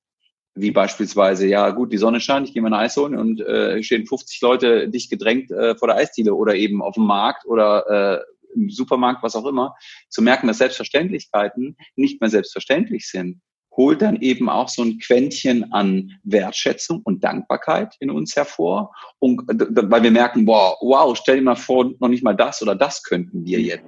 wie 0.56 0.72
beispielsweise, 0.72 1.48
ja 1.48 1.70
gut, 1.70 1.94
die 1.94 1.98
Sonne 1.98 2.20
scheint, 2.20 2.48
ich 2.48 2.54
gehe 2.54 2.62
mal 2.62 2.74
ein 2.74 2.86
Eis 2.86 2.98
holen 2.98 3.18
und 3.18 3.40
äh, 3.42 3.82
stehen 3.84 4.08
50 4.08 4.42
Leute 4.42 4.90
dicht 4.90 5.10
gedrängt 5.10 5.52
äh, 5.52 5.76
vor 5.78 5.88
der 5.88 5.98
Eisdiele 5.98 6.34
oder 6.34 6.56
eben 6.56 6.82
auf 6.82 6.96
dem 6.96 7.06
Markt 7.06 7.46
oder 7.46 8.20
äh, 8.20 8.24
im 8.56 8.70
Supermarkt, 8.70 9.24
was 9.24 9.36
auch 9.36 9.46
immer, 9.46 9.76
zu 10.10 10.22
merken, 10.22 10.48
dass 10.48 10.58
Selbstverständlichkeiten 10.58 11.78
nicht 11.96 12.20
mehr 12.20 12.30
selbstverständlich 12.30 13.08
sind, 13.08 13.42
holt 13.78 14.02
dann 14.02 14.18
eben 14.18 14.50
auch 14.50 14.68
so 14.68 14.84
ein 14.84 14.98
Quäntchen 14.98 15.72
an 15.72 16.12
Wertschätzung 16.24 17.02
und 17.04 17.24
Dankbarkeit 17.24 17.96
in 18.00 18.10
uns 18.10 18.36
hervor. 18.36 18.92
Und, 19.20 19.44
weil 19.48 20.04
wir 20.04 20.12
merken, 20.12 20.46
boah, 20.46 20.76
wow, 20.82 21.16
stell 21.16 21.38
dir 21.38 21.44
mal 21.44 21.56
vor, 21.56 21.94
noch 22.00 22.10
nicht 22.10 22.24
mal 22.24 22.36
das 22.36 22.62
oder 22.62 22.76
das 22.76 23.04
könnten 23.04 23.46
wir 23.46 23.62
jetzt. 23.62 23.86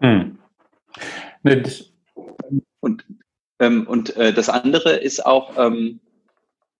Hm. 0.00 0.38
Und, 2.80 3.04
ähm, 3.58 3.86
und 3.86 4.16
äh, 4.16 4.32
das 4.32 4.48
andere 4.48 4.92
ist 4.96 5.26
auch, 5.26 5.58
ähm, 5.58 6.00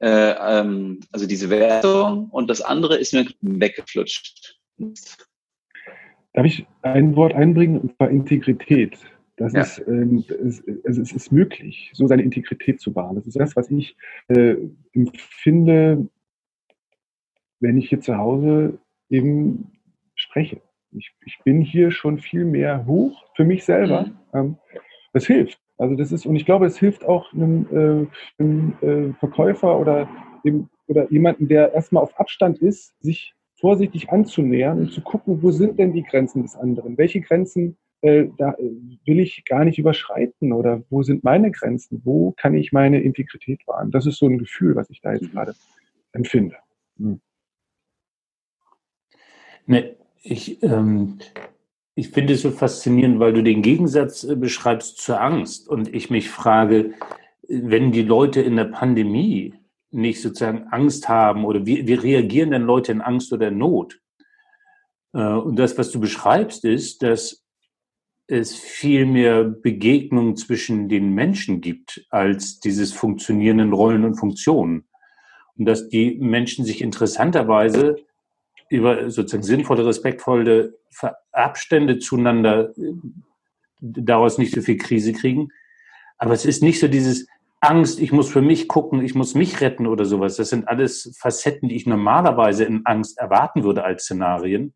äh, 0.01 0.09
ähm, 0.09 1.01
also 1.13 1.27
diese 1.27 1.51
Wertung 1.51 2.29
und 2.31 2.49
das 2.49 2.61
andere 2.61 2.97
ist 2.99 3.15
mir 3.15 3.27
weggeflutscht. 3.41 4.59
Darf 6.35 6.47
ich 6.47 6.67
ein 6.83 7.15
Wort 7.15 7.35
einbringen, 7.35 7.81
und 7.81 7.97
zwar 7.97 8.11
Integrität? 8.11 8.99
Das 9.37 9.53
ja. 9.53 9.63
ist, 9.63 9.83
ähm, 9.87 10.25
es, 10.29 10.61
es, 10.85 11.13
ist 11.13 11.33
möglich, 11.33 11.91
so 11.95 12.07
seine 12.07 12.23
Integrität 12.23 12.81
zu 12.81 12.95
wahren. 12.95 13.17
Das 13.17 13.27
ist 13.27 13.39
das, 13.39 13.57
was 13.57 13.71
ich 13.71 13.97
äh, 14.29 14.57
empfinde, 14.93 16.07
wenn 17.61 17.79
ich 17.79 17.89
hier 17.89 18.01
zu 18.01 18.19
Hause 18.19 18.79
eben 19.09 19.73
spreche. 20.15 20.61
Ich, 20.93 21.15
ich 21.25 21.39
bin 21.45 21.63
hier 21.63 21.91
schon 21.91 22.19
viel 22.19 22.45
mehr 22.45 22.87
hoch 22.87 23.25
für 23.35 23.45
mich 23.45 23.65
selber. 23.65 24.07
Mhm. 24.07 24.17
Ähm, 24.35 24.57
das 25.15 25.27
hilft. 25.27 25.59
Also 25.79 25.97
das 25.97 26.13
ist, 26.13 26.27
und 26.27 26.37
ich 26.37 26.45
glaube, 26.45 26.67
es 26.67 26.79
hilft 26.79 27.05
auch 27.05 27.33
einem, 27.33 27.67
äh, 27.73 28.43
einem 28.43 28.75
äh, 28.83 29.13
Verkäufer 29.15 29.79
oder, 29.79 30.09
dem, 30.45 30.69
oder 30.87 31.11
jemanden, 31.11 31.49
der 31.49 31.73
erstmal 31.73 32.03
auf 32.03 32.19
Abstand 32.21 32.59
ist, 32.59 32.95
sich 33.01 33.35
vorsichtig 33.59 34.11
anzunähern 34.11 34.79
und 34.79 34.93
zu 34.93 35.01
gucken, 35.01 35.43
wo 35.43 35.51
sind 35.51 35.79
denn 35.79 35.93
die 35.93 36.03
Grenzen 36.03 36.43
des 36.43 36.57
anderen? 36.57 36.99
Welche 36.99 37.21
Grenzen 37.21 37.77
äh, 38.03 38.29
da 38.37 38.53
äh, 38.55 38.71
will 39.05 39.21
ich 39.21 39.45
gar 39.45 39.65
nicht 39.65 39.79
überschreiten 39.79 40.53
oder 40.53 40.83
wo 40.91 41.03
sind 41.03 41.25
meine 41.25 41.51
Grenzen? 41.51 42.03
Wo 42.05 42.33
kann 42.33 42.55
ich 42.55 42.73
meine 42.73 43.01
Integrität 43.01 43.67
wahren? 43.67 43.91
Das 43.91 44.07
ist 44.07 44.19
so 44.19 44.27
ein 44.27 44.39
Gefühl, 44.39 44.75
was 44.75 44.91
ich 44.91 45.01
da 45.01 45.13
jetzt 45.13 45.31
gerade 45.31 45.55
empfinde. 46.13 46.57
Hm. 46.99 47.21
Ne, 49.67 49.97
ich, 50.23 50.63
ähm, 50.65 51.19
ich 51.95 52.09
finde 52.09 52.35
es 52.35 52.43
so 52.43 52.51
faszinierend, 52.51 53.21
weil 53.21 53.33
du 53.33 53.43
den 53.43 53.63
Gegensatz 53.63 54.25
äh, 54.25 54.35
beschreibst 54.35 54.99
zur 54.99 55.21
Angst. 55.21 55.69
Und 55.69 55.95
ich 55.95 56.11
mich 56.11 56.29
frage, 56.29 56.95
wenn 57.49 57.93
die 57.93 58.03
Leute 58.03 58.41
in 58.41 58.57
der 58.57 58.65
Pandemie 58.65 59.55
nicht 59.93 60.21
sozusagen 60.21 60.69
Angst 60.71 61.09
haben 61.09 61.45
oder 61.45 61.67
wie, 61.67 61.87
wie 61.87 61.95
reagieren 61.95 62.51
denn 62.51 62.63
Leute 62.63 62.91
in 62.91 63.01
Angst 63.01 63.33
oder 63.33 63.53
Not? 63.53 64.01
Äh, 65.13 65.23
und 65.23 65.57
das, 65.57 65.79
was 65.79 65.93
du 65.93 66.01
beschreibst, 66.01 66.65
ist, 66.65 67.05
dass 67.05 67.42
es 68.33 68.55
viel 68.57 69.05
mehr 69.05 69.45
Begegnungen 69.45 70.37
zwischen 70.37 70.89
den 70.89 71.15
Menschen 71.15 71.61
gibt, 71.61 72.07
als 72.11 72.61
dieses 72.61 72.93
Funktionieren 72.93 73.59
in 73.59 73.73
Rollen 73.73 74.05
und 74.05 74.15
Funktionen. 74.15 74.85
Und 75.57 75.67
dass 75.67 75.89
die 75.89 76.17
Menschen 76.19 76.65
sich 76.65 76.81
interessanterweise 76.81 77.97
über 78.71 79.11
sozusagen 79.11 79.43
sinnvolle, 79.43 79.85
respektvolle 79.85 80.79
Abstände 81.31 81.99
zueinander 81.99 82.71
äh, 82.71 82.95
daraus 83.81 84.39
nicht 84.39 84.55
so 84.55 84.63
viel 84.63 84.79
Krise 84.79 85.13
kriegen. 85.13 85.51
Aber 86.17 86.33
es 86.33 86.47
ist 86.47 86.63
nicht 86.63 86.81
so 86.81 86.89
dieses 86.89 87.27
Angst, 87.61 88.01
ich 88.01 88.13
muss 88.13 88.31
für 88.31 88.41
mich 88.41 88.67
gucken, 88.67 89.05
ich 89.05 89.15
muss 89.15 89.35
mich 89.35 89.61
retten 89.61 89.87
oder 89.87 90.07
sowas. 90.07 90.37
Das 90.37 90.49
sind 90.49 90.69
alles 90.69 91.15
Facetten, 91.21 91.69
die 91.69 91.77
ich 91.77 91.87
normalerweise 91.87 92.65
in 92.65 92.87
Angst 92.87 93.19
erwarten 93.19 93.63
würde 93.63 93.85
als 93.85 94.05
Szenarien. 94.05 94.73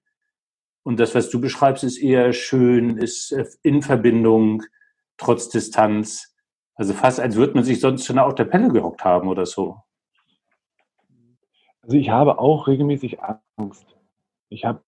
Und 0.87 1.01
das, 1.01 1.17
was 1.17 1.31
du 1.31 1.41
beschreibst, 1.41 1.83
ist 1.83 1.99
eher 1.99 2.33
schön, 2.33 2.97
ist 2.99 3.33
äh, 3.33 3.45
in 3.65 3.83
Verbindung, 3.83 4.63
trotz 5.17 5.49
Distanz. 5.49 6.33
Also 6.77 6.93
fast, 6.93 7.19
als 7.19 7.35
würde 7.35 7.55
man 7.55 7.65
sich 7.65 7.81
sonst 7.81 8.07
schon 8.07 8.21
auf 8.21 8.37
der 8.37 8.45
Pelle 8.45 8.69
gehockt 8.69 9.05
haben 9.05 9.27
oder 9.27 9.47
so. 9.47 9.79
Also 11.83 11.97
ich 11.97 12.11
habe 12.11 12.39
auch 12.39 12.69
regelmäßig 12.69 13.19
Angst. 13.57 13.85
Ich 14.49 14.65
habe 14.65 14.81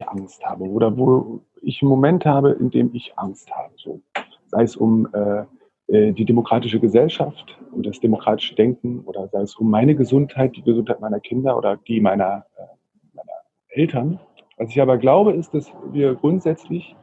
Angst 0.00 0.44
habe 0.44 0.64
oder 0.64 0.96
wo 0.98 1.44
ich 1.62 1.80
einen 1.80 1.90
Moment 1.90 2.26
habe, 2.26 2.50
in 2.50 2.70
dem 2.70 2.92
ich 2.92 3.16
Angst 3.16 3.52
habe. 3.52 3.72
So. 3.76 4.02
Sei 4.46 4.64
es 4.64 4.74
um 4.74 5.14
äh, 5.14 5.44
äh, 5.86 6.12
die 6.12 6.24
demokratische 6.24 6.80
Gesellschaft 6.80 7.56
und 7.70 7.86
das 7.86 8.00
demokratische 8.00 8.56
Denken 8.56 9.04
oder 9.04 9.28
sei 9.28 9.42
es 9.42 9.54
um 9.54 9.70
meine 9.70 9.94
Gesundheit, 9.94 10.56
die 10.56 10.62
Gesundheit 10.62 11.00
meiner 11.00 11.20
Kinder 11.20 11.56
oder 11.56 11.76
die 11.76 12.00
meiner 12.00 12.44
äh, 12.56 12.77
Eltern. 13.78 14.18
Was 14.56 14.70
ich 14.70 14.80
aber 14.80 14.98
glaube, 14.98 15.32
ist, 15.32 15.54
dass 15.54 15.72
wir 15.92 16.14
grundsätzlich 16.14 16.96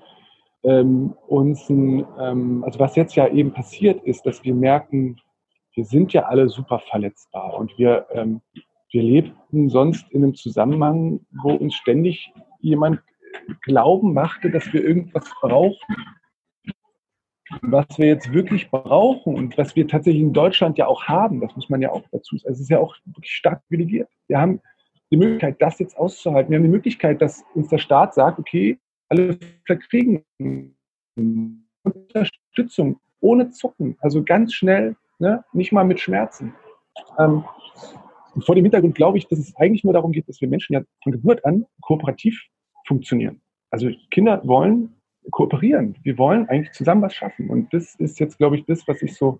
ähm, 0.63 1.15
uns, 1.27 1.69
ein, 1.69 2.05
ähm, 2.19 2.63
also 2.65 2.79
was 2.79 2.95
jetzt 2.95 3.15
ja 3.15 3.27
eben 3.27 3.53
passiert 3.53 4.03
ist, 4.03 4.25
dass 4.25 4.43
wir 4.43 4.53
merken, 4.53 5.17
wir 5.73 5.85
sind 5.85 6.11
ja 6.13 6.23
alle 6.23 6.49
super 6.49 6.79
verletzbar 6.79 7.53
und 7.53 7.77
wir, 7.77 8.07
ähm, 8.11 8.41
wir 8.91 9.03
lebten 9.03 9.69
sonst 9.69 10.11
in 10.11 10.23
einem 10.23 10.35
Zusammenhang, 10.35 11.21
wo 11.43 11.53
uns 11.53 11.75
ständig 11.75 12.33
jemand 12.59 13.01
glauben 13.61 14.13
machte, 14.13 14.49
dass 14.49 14.71
wir 14.73 14.83
irgendwas 14.83 15.29
brauchen. 15.41 15.95
Was 17.61 17.85
wir 17.97 18.07
jetzt 18.07 18.33
wirklich 18.33 18.71
brauchen 18.71 19.35
und 19.35 19.57
was 19.57 19.75
wir 19.75 19.87
tatsächlich 19.87 20.23
in 20.23 20.33
Deutschland 20.33 20.77
ja 20.77 20.87
auch 20.87 21.03
haben, 21.03 21.41
das 21.41 21.55
muss 21.55 21.69
man 21.69 21.81
ja 21.81 21.91
auch 21.91 22.03
dazu 22.11 22.37
sagen. 22.37 22.53
Es 22.53 22.59
ist 22.59 22.69
ja 22.69 22.79
auch 22.79 22.95
wirklich 23.05 23.31
stark 23.31 23.61
privilegiert. 23.67 24.09
Wir 24.27 24.39
haben 24.39 24.61
die 25.11 25.17
Möglichkeit, 25.17 25.61
das 25.61 25.79
jetzt 25.79 25.97
auszuhalten. 25.97 26.51
Wir 26.51 26.57
haben 26.57 26.63
die 26.63 26.69
Möglichkeit, 26.69 27.21
dass 27.21 27.43
uns 27.53 27.69
der 27.69 27.77
Staat 27.77 28.13
sagt, 28.13 28.39
okay, 28.39 28.77
alle 29.09 29.37
kriegen 29.65 30.23
Unterstützung 31.83 32.99
ohne 33.19 33.49
Zucken, 33.51 33.97
also 34.01 34.23
ganz 34.23 34.53
schnell, 34.53 34.95
ne, 35.19 35.43
nicht 35.53 35.71
mal 35.71 35.83
mit 35.83 35.99
Schmerzen. 35.99 36.53
Ähm, 37.19 37.43
vor 38.39 38.55
dem 38.55 38.65
Hintergrund 38.65 38.95
glaube 38.95 39.17
ich, 39.17 39.27
dass 39.27 39.39
es 39.39 39.55
eigentlich 39.55 39.83
nur 39.83 39.93
darum 39.93 40.11
geht, 40.11 40.27
dass 40.27 40.41
wir 40.41 40.47
Menschen 40.47 40.73
ja 40.73 40.81
von 41.03 41.11
Geburt 41.13 41.45
an 41.45 41.65
kooperativ 41.81 42.41
funktionieren. 42.85 43.41
Also 43.71 43.89
Kinder 44.11 44.41
wollen 44.45 44.95
kooperieren. 45.31 45.95
Wir 46.03 46.17
wollen 46.17 46.47
eigentlich 46.49 46.71
zusammen 46.73 47.01
was 47.01 47.13
schaffen. 47.13 47.49
Und 47.49 47.73
das 47.73 47.95
ist 47.95 48.19
jetzt, 48.19 48.37
glaube 48.37 48.57
ich, 48.57 48.65
das, 48.65 48.87
was 48.87 49.01
ich 49.01 49.15
so 49.15 49.39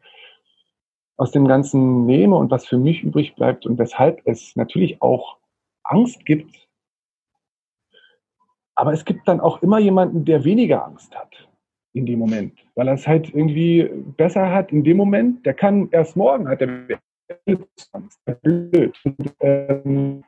aus 1.17 1.31
dem 1.31 1.47
Ganzen 1.47 2.05
nehme 2.05 2.35
und 2.35 2.51
was 2.51 2.65
für 2.65 2.77
mich 2.77 3.03
übrig 3.03 3.35
bleibt 3.35 3.65
und 3.65 3.77
weshalb 3.77 4.21
es 4.25 4.55
natürlich 4.55 5.01
auch 5.01 5.37
Angst 5.85 6.25
gibt. 6.25 6.67
Aber 8.75 8.91
es 8.91 9.05
gibt 9.05 9.27
dann 9.27 9.39
auch 9.39 9.61
immer 9.61 9.79
jemanden, 9.79 10.25
der 10.25 10.43
weniger 10.43 10.85
Angst 10.85 11.15
hat 11.15 11.47
in 11.93 12.05
dem 12.05 12.19
Moment, 12.19 12.59
weil 12.75 12.89
er 12.89 12.95
es 12.95 13.07
halt 13.07 13.33
irgendwie 13.33 13.89
besser 14.17 14.51
hat 14.51 14.71
in 14.71 14.83
dem 14.83 14.97
Moment. 14.97 15.45
Der 15.45 15.53
kann 15.53 15.89
erst 15.91 16.17
morgen 16.17 16.47
hat 16.47 16.61
er 16.61 16.99
Angst. 17.93 18.19
Blöd. 18.41 18.99
Und, 19.03 19.35
ähm, 19.39 20.23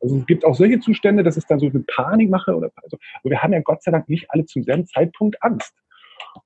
also 0.00 0.16
es 0.16 0.26
gibt 0.26 0.44
auch 0.44 0.54
solche 0.54 0.80
Zustände, 0.80 1.22
dass 1.22 1.36
es 1.36 1.46
dann 1.46 1.60
so 1.60 1.66
eine 1.66 1.80
Panik 1.80 2.30
mache 2.30 2.56
oder 2.56 2.70
also, 2.82 2.96
wir 3.22 3.42
haben 3.42 3.52
ja 3.52 3.60
Gott 3.60 3.82
sei 3.82 3.92
Dank 3.92 4.08
nicht 4.08 4.30
alle 4.30 4.44
zum 4.46 4.62
selben 4.62 4.86
Zeitpunkt 4.86 5.42
Angst. 5.42 5.74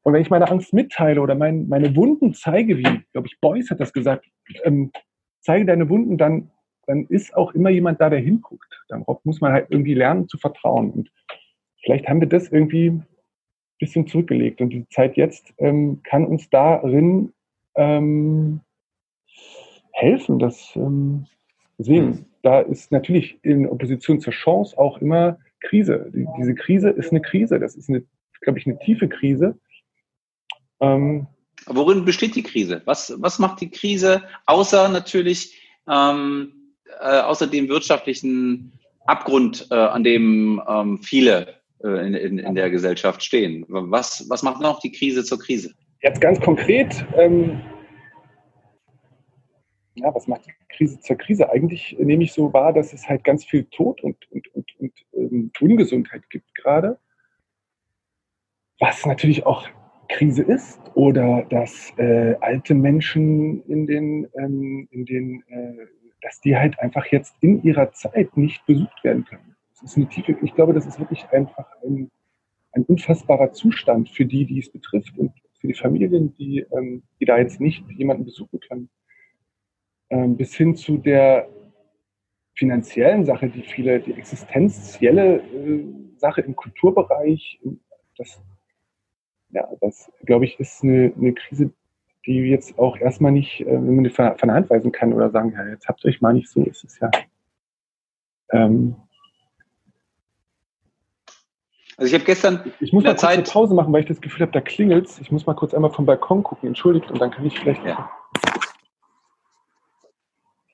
Und 0.03 0.12
wenn 0.12 0.22
ich 0.22 0.30
meine 0.30 0.51
Angst 0.51 0.72
mitteile 0.72 1.20
oder 1.20 1.35
mein, 1.35 1.68
meine 1.68 1.95
Wunden 1.97 2.35
zeige, 2.35 2.78
wie, 2.78 3.03
glaube 3.12 3.26
ich, 3.26 3.39
Beuys 3.41 3.70
hat 3.70 3.80
das 3.80 3.93
gesagt, 3.93 4.26
ähm, 4.64 4.93
zeige 5.41 5.66
deine 5.66 5.89
Wunden, 5.89 6.18
dann, 6.18 6.51
dann 6.87 7.07
ist 7.07 7.35
auch 7.35 7.55
immer 7.55 7.70
jemand 7.70 8.01
da, 8.01 8.11
der 8.11 8.20
hinguckt. 8.20 8.85
Darauf 8.89 9.24
muss 9.24 9.41
man 9.41 9.53
halt 9.53 9.66
irgendwie 9.70 9.95
lernen 9.95 10.28
zu 10.28 10.39
vertrauen. 10.39 10.91
Und 10.91 11.11
vielleicht 11.82 12.09
haben 12.09 12.20
wir 12.20 12.28
das 12.28 12.49
irgendwie 12.49 12.91
ein 12.91 13.07
bisschen 13.78 14.07
zurückgelegt. 14.07 14.61
Und 14.61 14.70
die 14.70 14.89
Zeit 14.89 15.16
jetzt 15.16 15.53
ähm, 15.59 16.01
kann 16.03 16.26
uns 16.26 16.49
darin 16.51 17.32
ähm, 17.76 18.61
helfen, 19.93 20.39
dass 20.39 20.74
ähm, 20.76 21.26
deswegen, 21.78 22.07
mhm. 22.07 22.26
da 22.43 22.61
ist 22.61 22.93
natürlich 22.93 23.39
in 23.43 23.68
Opposition 23.68 24.20
zur 24.20 24.32
Chance 24.32 24.76
auch 24.78 24.99
immer 24.99 25.39
Krise. 25.61 26.11
Die, 26.14 26.26
diese 26.39 26.55
Krise 26.55 26.91
ist 26.91 27.11
eine 27.11 27.20
Krise. 27.20 27.59
Das 27.59 27.74
ist 27.74 27.89
eine, 27.89 28.05
glaube 28.41 28.59
ich, 28.59 28.66
eine 28.66 28.78
tiefe 28.78 29.09
Krise. 29.09 29.59
Ähm, 30.80 31.26
Worin 31.66 32.05
besteht 32.05 32.35
die 32.35 32.43
Krise? 32.43 32.82
Was, 32.85 33.14
was 33.18 33.39
macht 33.39 33.61
die 33.61 33.70
Krise, 33.70 34.22
außer 34.47 34.89
natürlich, 34.89 35.59
ähm, 35.89 36.64
äh, 37.01 37.20
außer 37.20 37.47
dem 37.47 37.68
wirtschaftlichen 37.68 38.72
Abgrund, 39.07 39.68
äh, 39.70 39.74
an 39.74 40.05
dem 40.05 40.62
ähm, 40.66 40.99
viele 41.03 41.55
äh, 41.82 42.07
in, 42.07 42.14
in, 42.14 42.39
in, 42.39 42.55
der 42.55 42.70
Gesellschaft 42.70 43.22
stehen? 43.22 43.64
Was, 43.68 44.26
was 44.28 44.43
macht 44.43 44.61
noch 44.61 44.80
die 44.80 44.93
Krise 44.93 45.24
zur 45.24 45.39
Krise? 45.39 45.74
Jetzt 46.03 46.20
ganz 46.20 46.41
konkret, 46.41 47.05
ähm, 47.16 47.61
ja, 49.95 50.14
was 50.14 50.26
macht 50.26 50.47
die 50.47 50.53
Krise 50.76 50.99
zur 51.01 51.16
Krise? 51.16 51.51
Eigentlich 51.51 51.97
nehme 51.99 52.24
ich 52.24 52.32
so 52.32 52.53
wahr, 52.53 52.72
dass 52.72 52.93
es 52.93 53.09
halt 53.09 53.24
ganz 53.24 53.45
viel 53.45 53.64
Tod 53.64 54.03
und, 54.03 54.16
und, 54.30 54.49
und, 54.55 54.66
und 54.78 54.93
ähm, 55.14 55.51
Ungesundheit 55.61 56.28
gibt 56.30 56.55
gerade. 56.55 56.99
Was 58.80 59.07
natürlich 59.07 59.47
auch 59.47 59.68
Krise 60.09 60.43
ist 60.43 60.80
oder 60.95 61.47
dass 61.49 61.93
äh, 61.97 62.35
alte 62.41 62.74
Menschen 62.74 63.62
in 63.66 63.87
den, 63.87 64.28
ähm, 64.37 64.89
in 64.91 65.05
den 65.05 65.43
äh, 65.49 65.87
dass 66.25 66.41
die 66.41 66.57
halt 66.57 66.79
einfach 66.81 67.07
jetzt 67.07 67.37
in 67.41 67.62
ihrer 67.62 67.93
Zeit 67.93 68.37
nicht 68.37 68.64
besucht 68.66 69.05
werden 69.05 69.27
können. 69.27 69.55
Das 69.70 69.83
ist 69.83 69.97
eine 69.97 70.09
tiefe, 70.09 70.37
ich 70.43 70.55
glaube, 70.55 70.72
das 70.72 70.87
ist 70.87 70.99
wirklich 70.99 71.29
einfach 71.31 71.66
ein, 71.85 72.11
ein 72.72 72.85
unfassbarer 72.85 73.53
Zustand 73.53 74.09
für 74.09 74.25
die, 74.25 74.47
die 74.47 74.59
es 74.59 74.72
betrifft 74.72 75.16
und 75.18 75.33
für 75.61 75.68
die 75.68 75.75
Familien, 75.75 76.35
die, 76.35 76.64
ähm, 76.72 77.03
die 77.20 77.27
da 77.27 77.39
jetzt 77.39 77.61
nicht 77.61 77.85
jemanden 77.91 78.25
besuchen 78.25 78.59
können. 78.61 78.89
Ähm, 80.09 80.37
bis 80.37 80.55
hin 80.55 80.75
zu 80.75 80.97
der 80.97 81.49
finanziellen 82.55 83.27
Sache, 83.27 83.49
die 83.49 83.62
viele, 83.62 84.01
die 84.01 84.14
existenzielle 84.14 85.37
äh, 85.37 85.85
Sache 86.16 86.41
im 86.41 86.57
Kulturbereich, 86.57 87.61
das 88.16 88.41
ja, 89.51 89.68
das, 89.81 90.11
glaube 90.25 90.47
ich, 90.47 90.59
ist 90.59 90.83
eine, 90.83 91.12
eine 91.16 91.33
Krise, 91.33 91.72
die 92.27 92.39
jetzt 92.39 92.79
auch 92.79 92.97
erstmal 92.97 93.33
nicht, 93.33 93.61
äh, 93.61 93.66
wenn 93.66 93.97
man 93.97 94.05
die 94.05 94.11
von, 94.11 94.37
von 94.39 94.49
der 94.49 94.57
Hand 94.57 94.70
weisen 94.70 94.93
kann 94.93 95.12
oder 95.12 95.31
sagen, 95.31 95.53
ja, 95.53 95.66
jetzt 95.68 95.89
habt 95.89 96.05
ihr 96.05 96.09
euch 96.09 96.20
mal 96.20 96.33
nicht 96.33 96.49
so, 96.49 96.62
ist 96.62 96.85
es 96.85 96.99
ja. 96.99 97.11
Ähm, 98.51 98.97
also 101.97 102.09
ich 102.09 102.14
habe 102.14 102.25
gestern. 102.25 102.72
Ich 102.81 102.93
muss 102.93 103.05
mal 103.05 103.11
kurz 103.11 103.20
Zeit 103.20 103.39
eine 103.39 103.43
Pause 103.45 103.75
machen, 103.75 103.93
weil 103.93 104.03
ich 104.03 104.09
das 104.09 104.20
Gefühl 104.20 104.43
habe, 104.43 104.53
da 104.53 104.61
klingelt 104.61 105.09
Ich 105.20 105.31
muss 105.31 105.47
mal 105.47 105.55
kurz 105.55 105.75
einmal 105.75 105.93
vom 105.93 106.07
Balkon 106.07 106.43
gucken. 106.43 106.68
Entschuldigt, 106.68 107.11
und 107.11 107.20
dann 107.20 107.31
kann 107.31 107.47
ich 107.47 107.59
vielleicht. 107.59 107.85
Ja. 107.85 108.11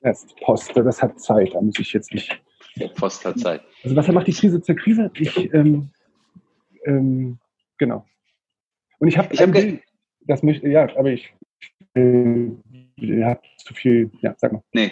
Erst 0.01 0.35
Post, 0.37 0.75
das 0.75 1.01
hat 1.01 1.19
Zeit, 1.19 1.53
da 1.53 1.61
muss 1.61 1.77
ich 1.77 1.93
jetzt 1.93 2.11
nicht. 2.11 2.41
Post 2.95 3.23
hat 3.23 3.39
Zeit. 3.39 3.61
Also 3.83 3.95
was 3.95 4.07
macht 4.07 4.25
die 4.25 4.33
Krise 4.33 4.61
zur 4.61 4.75
Krise? 4.75 5.11
Ich, 5.13 5.53
ähm, 5.53 5.91
ähm, 6.85 7.37
genau. 7.77 8.05
Und 8.97 9.07
ich 9.07 9.17
habe, 9.17 9.31
ich 9.31 9.41
hab 9.41 9.53
das 10.27 10.43
möchte, 10.43 10.67
ja, 10.67 10.87
aber 10.95 11.11
ich 11.11 11.33
äh, 11.95 12.51
habe 13.23 13.41
zu 13.57 13.73
viel, 13.73 14.11
ja, 14.21 14.35
sag 14.37 14.53
mal. 14.53 14.63
Nee. 14.73 14.91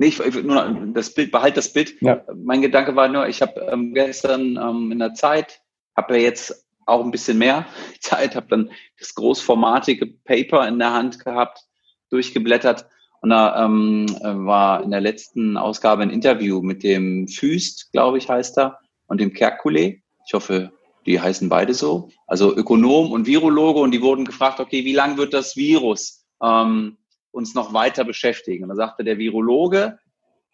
Nee, 0.00 0.08
ich, 0.08 0.42
nur 0.44 0.92
das 0.94 1.12
Bild, 1.12 1.32
behalt 1.32 1.56
das 1.56 1.72
Bild. 1.72 2.00
Ja. 2.00 2.24
Mein 2.36 2.62
Gedanke 2.62 2.94
war 2.94 3.08
nur, 3.08 3.26
ich 3.26 3.42
habe 3.42 3.60
ähm, 3.72 3.94
gestern 3.94 4.56
ähm, 4.56 4.92
in 4.92 5.00
der 5.00 5.14
Zeit, 5.14 5.60
habe 5.96 6.16
ja 6.16 6.22
jetzt 6.22 6.68
auch 6.86 7.04
ein 7.04 7.10
bisschen 7.10 7.38
mehr 7.38 7.66
Zeit, 8.00 8.36
habe 8.36 8.46
dann 8.48 8.70
das 8.98 9.14
großformatige 9.14 10.06
Paper 10.24 10.68
in 10.68 10.78
der 10.78 10.92
Hand 10.92 11.24
gehabt, 11.24 11.64
durchgeblättert 12.10 12.86
und 13.20 13.30
da 13.30 13.64
ähm, 13.64 14.06
war 14.22 14.82
in 14.84 14.90
der 14.90 15.00
letzten 15.00 15.56
Ausgabe 15.56 16.02
ein 16.02 16.10
Interview 16.10 16.62
mit 16.62 16.82
dem 16.84 17.26
Füst, 17.26 17.90
glaube 17.92 18.18
ich, 18.18 18.28
heißt 18.28 18.58
er, 18.58 18.78
und 19.08 19.20
dem 19.20 19.32
Kerkule. 19.32 19.96
Ich 20.26 20.34
hoffe, 20.34 20.72
die 21.08 21.20
heißen 21.20 21.48
beide 21.48 21.74
so, 21.74 22.10
also 22.26 22.54
Ökonom 22.54 23.12
und 23.12 23.26
Virologe, 23.26 23.80
und 23.80 23.92
die 23.92 24.02
wurden 24.02 24.24
gefragt, 24.24 24.60
okay, 24.60 24.84
wie 24.84 24.92
lange 24.92 25.16
wird 25.16 25.32
das 25.32 25.56
Virus 25.56 26.26
ähm, 26.42 26.98
uns 27.30 27.54
noch 27.54 27.72
weiter 27.72 28.04
beschäftigen? 28.04 28.64
Und 28.64 28.70
da 28.70 28.76
sagte 28.76 29.04
der 29.04 29.18
Virologe, 29.18 29.98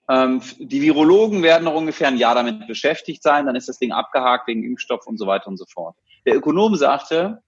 ähm, 0.09 0.41
die 0.59 0.81
Virologen 0.81 1.43
werden 1.43 1.65
noch 1.65 1.75
ungefähr 1.75 2.09
ein 2.09 2.19
Jahr 2.19 2.35
damit 2.35 2.67
beschäftigt 2.67 3.23
sein, 3.23 3.47
dann 3.47 3.57
ist 3.57 3.69
das 3.69 3.79
Ding 3.79 3.91
abgehakt 3.91 4.47
wegen 4.47 4.65
Impfstoff 4.65 5.07
und 5.07 5.19
so 5.19 5.27
weiter 5.27 5.49
und 5.49 5.57
so 5.57 5.65
fort. 5.67 5.97
Der 6.25 6.37
Ökonom 6.37 6.77
sagte, 6.77 7.43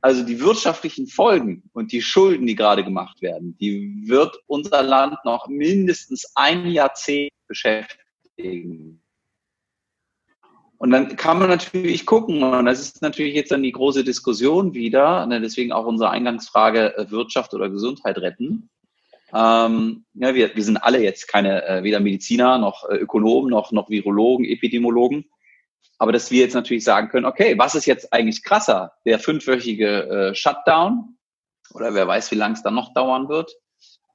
also 0.00 0.24
die 0.24 0.40
wirtschaftlichen 0.40 1.06
Folgen 1.06 1.68
und 1.72 1.92
die 1.92 2.00
Schulden, 2.00 2.46
die 2.46 2.54
gerade 2.54 2.84
gemacht 2.84 3.20
werden, 3.20 3.58
die 3.58 4.04
wird 4.06 4.38
unser 4.46 4.82
Land 4.82 5.18
noch 5.24 5.48
mindestens 5.48 6.32
ein 6.34 6.66
Jahrzehnt 6.66 7.32
beschäftigen. 7.48 9.02
Und 10.78 10.92
dann 10.92 11.16
kann 11.16 11.40
man 11.40 11.48
natürlich 11.48 12.06
gucken, 12.06 12.42
und 12.42 12.64
das 12.64 12.80
ist 12.80 13.02
natürlich 13.02 13.34
jetzt 13.34 13.50
dann 13.50 13.64
die 13.64 13.72
große 13.72 14.04
Diskussion 14.04 14.74
wieder, 14.74 15.26
ne, 15.26 15.40
deswegen 15.40 15.72
auch 15.72 15.86
unsere 15.86 16.10
Eingangsfrage 16.10 16.96
äh, 16.96 17.10
Wirtschaft 17.10 17.52
oder 17.52 17.68
Gesundheit 17.68 18.16
retten. 18.18 18.70
Ähm, 19.34 20.04
ja, 20.14 20.34
wir, 20.34 20.54
wir 20.54 20.64
sind 20.64 20.76
alle 20.76 21.02
jetzt 21.02 21.26
keine, 21.26 21.66
äh, 21.66 21.82
weder 21.82 21.98
Mediziner 21.98 22.58
noch 22.58 22.88
äh, 22.88 22.96
Ökonomen 22.96 23.50
noch, 23.50 23.72
noch 23.72 23.90
Virologen, 23.90 24.46
Epidemiologen. 24.46 25.24
Aber 25.98 26.12
dass 26.12 26.30
wir 26.30 26.40
jetzt 26.40 26.54
natürlich 26.54 26.84
sagen 26.84 27.08
können, 27.08 27.26
okay, 27.26 27.58
was 27.58 27.74
ist 27.74 27.86
jetzt 27.86 28.12
eigentlich 28.12 28.44
krasser? 28.44 28.92
Der 29.04 29.18
fünfwöchige 29.18 30.30
äh, 30.30 30.34
Shutdown 30.34 31.18
oder 31.74 31.92
wer 31.92 32.06
weiß, 32.06 32.30
wie 32.30 32.36
lange 32.36 32.54
es 32.54 32.62
dann 32.62 32.74
noch 32.74 32.94
dauern 32.94 33.28
wird. 33.28 33.52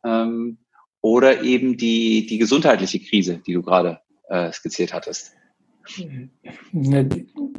Ähm, 0.06 0.60
oder 1.02 1.44
eben 1.44 1.76
die, 1.76 2.26
die 2.26 2.38
gesundheitliche 2.38 3.02
Krise, 3.02 3.42
die 3.46 3.54
du 3.54 3.62
gerade 3.62 4.00
äh, 4.30 4.52
skizziert 4.54 4.94
hattest. 4.94 5.34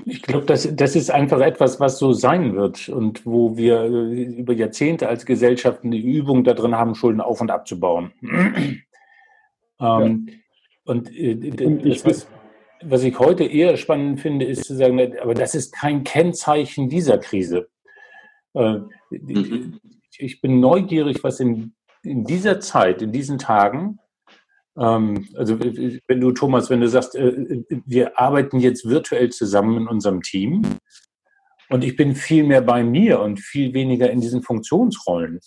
Ich 0.07 0.23
glaube, 0.23 0.47
das, 0.47 0.69
das 0.75 0.97
ist 0.97 1.11
einfach 1.11 1.41
etwas, 1.41 1.81
was 1.81 1.99
so 1.99 2.13
sein 2.13 2.55
wird 2.57 2.89
und 2.89 3.25
wo 3.27 3.57
wir 3.57 3.85
über 3.85 4.53
Jahrzehnte 4.53 5.09
als 5.09 5.27
Gesellschaft 5.27 5.85
eine 5.85 5.97
Übung 5.97 6.45
darin 6.45 6.75
haben, 6.75 6.95
Schulden 6.95 7.21
auf- 7.21 7.41
und 7.41 7.51
abzubauen. 7.51 8.13
ähm, 9.81 10.29
und 10.85 11.15
äh, 11.17 11.35
das, 11.51 12.05
was, 12.05 12.27
was 12.83 13.03
ich 13.03 13.19
heute 13.19 13.45
eher 13.45 13.77
spannend 13.77 14.21
finde, 14.21 14.45
ist 14.45 14.65
zu 14.65 14.75
sagen, 14.75 15.01
aber 15.19 15.35
das 15.35 15.55
ist 15.55 15.75
kein 15.75 16.05
Kennzeichen 16.05 16.89
dieser 16.89 17.19
Krise. 17.19 17.69
Äh, 18.55 18.81
mhm. 19.11 19.81
Ich 20.19 20.41
bin 20.41 20.61
neugierig, 20.61 21.25
was 21.25 21.41
in, 21.41 21.75
in 22.03 22.25
dieser 22.25 22.61
Zeit, 22.61 23.03
in 23.03 23.13
diesen 23.13 23.39
Tagen 23.39 23.99
ähm, 23.99 23.99
also 24.77 25.61
wenn 25.61 26.21
du, 26.21 26.33
Thomas, 26.33 26.69
wenn 26.69 26.81
du 26.81 26.89
sagst, 26.89 27.15
äh, 27.15 27.63
wir 27.87 28.19
arbeiten 28.19 28.59
jetzt 28.59 28.89
virtuell 28.89 29.31
zusammen 29.31 29.83
in 29.83 29.89
unserem 29.89 30.23
Team 30.23 30.63
und 31.69 31.85
ich 31.85 31.97
bin 31.97 32.15
viel 32.15 32.45
mehr 32.45 32.61
bei 32.61 32.83
mir 32.83 33.21
und 33.21 33.41
viel 33.41 33.73
weniger 33.73 34.11
in 34.11 34.21
diesen 34.21 34.43
Funktionsrollen. 34.43 35.41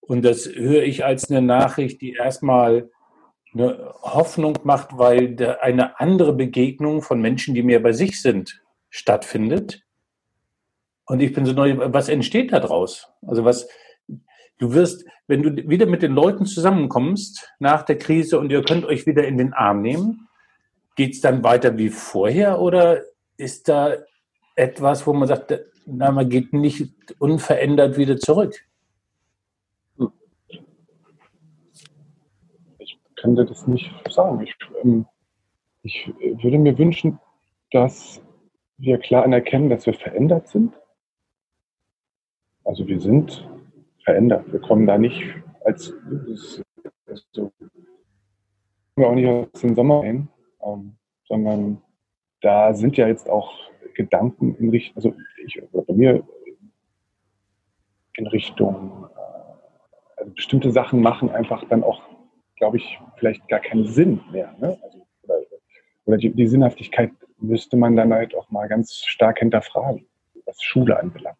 Und 0.00 0.22
das 0.24 0.46
höre 0.46 0.82
ich 0.82 1.04
als 1.04 1.30
eine 1.30 1.42
Nachricht, 1.42 2.00
die 2.00 2.12
erstmal 2.12 2.90
eine 3.52 3.94
Hoffnung 4.02 4.58
macht, 4.64 4.96
weil 4.96 5.36
eine 5.60 5.98
andere 5.98 6.32
Begegnung 6.32 7.02
von 7.02 7.20
Menschen, 7.20 7.54
die 7.54 7.62
mehr 7.62 7.80
bei 7.80 7.92
sich 7.92 8.22
sind, 8.22 8.62
stattfindet. 8.90 9.82
Und 11.06 11.20
ich 11.20 11.32
bin 11.32 11.46
so 11.46 11.52
neu, 11.52 11.76
was 11.92 12.08
entsteht 12.08 12.52
da 12.52 12.60
draus? 12.60 13.08
Also 13.26 13.44
was, 13.44 13.68
Du 14.60 14.74
wirst, 14.74 15.06
wenn 15.26 15.42
du 15.42 15.68
wieder 15.68 15.86
mit 15.86 16.02
den 16.02 16.12
Leuten 16.12 16.44
zusammenkommst 16.44 17.50
nach 17.58 17.82
der 17.82 17.96
Krise 17.96 18.38
und 18.38 18.52
ihr 18.52 18.62
könnt 18.62 18.84
euch 18.84 19.06
wieder 19.06 19.26
in 19.26 19.38
den 19.38 19.54
Arm 19.54 19.80
nehmen, 19.80 20.28
geht 20.96 21.14
es 21.14 21.22
dann 21.22 21.42
weiter 21.42 21.78
wie 21.78 21.88
vorher 21.88 22.60
oder 22.60 23.00
ist 23.38 23.70
da 23.70 23.96
etwas, 24.56 25.06
wo 25.06 25.14
man 25.14 25.26
sagt, 25.26 25.58
na, 25.86 26.12
man 26.12 26.28
geht 26.28 26.52
nicht 26.52 26.92
unverändert 27.18 27.96
wieder 27.96 28.18
zurück? 28.18 28.54
Ich 32.78 32.98
dir 33.22 33.44
das 33.46 33.66
nicht 33.66 33.90
sagen. 34.10 34.42
Ich, 34.42 34.54
ähm, 34.82 35.06
ich 35.82 36.12
würde 36.20 36.58
mir 36.58 36.76
wünschen, 36.76 37.18
dass 37.70 38.20
wir 38.76 38.98
klar 38.98 39.24
anerkennen, 39.24 39.70
dass 39.70 39.86
wir 39.86 39.94
verändert 39.94 40.48
sind. 40.48 40.74
Also 42.64 42.86
wir 42.86 43.00
sind 43.00 43.48
verändert. 44.04 44.52
Wir 44.52 44.60
kommen 44.60 44.86
da 44.86 44.98
nicht 44.98 45.22
als, 45.64 45.92
so, 47.32 47.52
wir 48.96 49.08
auch 49.08 49.14
nicht 49.14 49.28
aus 49.28 49.60
dem 49.60 49.74
Sommer 49.74 50.02
hin, 50.02 50.28
ähm, 50.62 50.96
sondern 51.26 51.82
da 52.40 52.74
sind 52.74 52.96
ja 52.96 53.06
jetzt 53.08 53.28
auch 53.28 53.70
Gedanken 53.94 54.54
in 54.56 54.70
Richtung, 54.70 54.96
also 54.96 55.14
ich, 55.44 55.60
bei 55.72 55.94
mir 55.94 56.22
in 58.16 58.26
Richtung, 58.26 59.08
äh, 59.14 60.20
also 60.20 60.32
bestimmte 60.32 60.70
Sachen 60.70 61.00
machen 61.00 61.30
einfach 61.30 61.64
dann 61.68 61.82
auch, 61.82 62.02
glaube 62.56 62.76
ich, 62.76 62.98
vielleicht 63.16 63.46
gar 63.48 63.60
keinen 63.60 63.86
Sinn 63.86 64.20
mehr. 64.30 64.54
Ne? 64.58 64.78
Also, 64.82 65.06
oder, 65.22 65.34
oder 66.04 66.16
die, 66.16 66.30
die, 66.30 66.46
Sinnhaftigkeit 66.46 67.10
müsste 67.38 67.76
man 67.76 67.96
dann 67.96 68.12
halt 68.12 68.34
auch 68.34 68.50
mal 68.50 68.68
ganz 68.68 69.04
stark 69.06 69.38
hinterfragen, 69.38 70.06
was 70.44 70.62
Schule 70.62 70.98
anbelangt, 70.98 71.38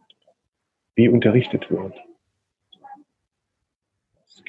wie 0.95 1.09
unterrichtet 1.09 1.71
wird. 1.71 1.95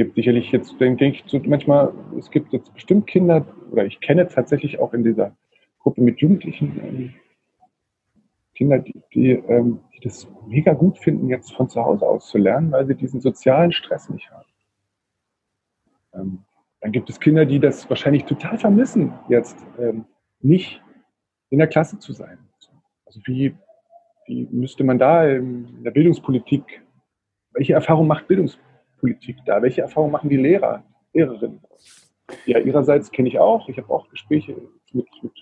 Gibt 0.02 0.16
sicherlich 0.16 0.52
jetzt, 0.52 0.82
denke 0.82 1.06
ich, 1.06 1.48
manchmal, 1.48 1.94
es 2.18 2.32
gibt 2.32 2.52
jetzt 2.54 2.74
bestimmt 2.74 3.06
Kinder, 3.06 3.46
oder 3.70 3.86
ich 3.86 4.00
kenne 4.00 4.28
tatsächlich 4.28 4.80
auch 4.80 4.96
in 4.96 5.04
dieser 5.04 5.38
Gruppe 5.78 6.02
mit 6.02 6.20
Jugendlichen 6.20 6.80
ähm, 6.84 7.14
Kinder, 8.56 8.80
die, 8.80 9.00
die, 9.14 9.32
ähm, 9.34 9.80
die 9.94 10.00
das 10.00 10.28
mega 10.48 10.74
gut 10.74 10.98
finden, 10.98 11.30
jetzt 11.30 11.54
von 11.54 11.70
zu 11.70 11.86
Hause 11.86 12.08
aus 12.08 12.30
zu 12.30 12.40
lernen, 12.40 12.72
weil 12.72 12.88
sie 12.88 12.96
diesen 12.96 13.22
sozialen 13.22 13.72
Stress 13.72 14.10
nicht 14.10 14.28
haben. 14.32 14.50
Ähm, 16.16 16.40
dann 16.80 16.92
gibt 16.92 17.08
es 17.12 17.20
Kinder, 17.20 17.46
die 17.46 17.60
das 17.60 17.88
wahrscheinlich 17.88 18.26
total 18.26 18.58
vermissen, 18.58 19.14
jetzt 19.30 19.64
ähm, 19.78 20.06
nicht 20.40 20.82
in 21.52 21.60
der 21.60 21.68
Klasse 21.68 22.00
zu 22.00 22.12
sein. 22.12 22.40
Also 23.06 23.20
wie, 23.26 23.56
wie 24.26 24.48
müsste 24.50 24.84
man 24.84 24.98
da 24.98 25.28
in 25.28 25.84
der 25.84 25.92
Bildungspolitik, 25.92 26.82
welche 27.52 27.74
Erfahrung 27.74 28.08
macht 28.08 28.28
Bildungspolitik 28.28 28.71
da? 29.46 29.62
Welche 29.62 29.82
Erfahrung 29.82 30.12
machen 30.12 30.30
die 30.30 30.38
Lehrer, 30.38 30.84
Lehrerinnen? 31.14 31.62
Ja, 32.46 32.60
ihrerseits 32.60 33.12
kenne 33.12 33.28
ich 33.28 33.40
auch, 33.40 33.68
ich 33.68 33.78
habe 33.78 33.90
auch 33.94 34.10
Gespräche 34.10 34.56
mit, 34.94 35.08
mit 35.22 35.34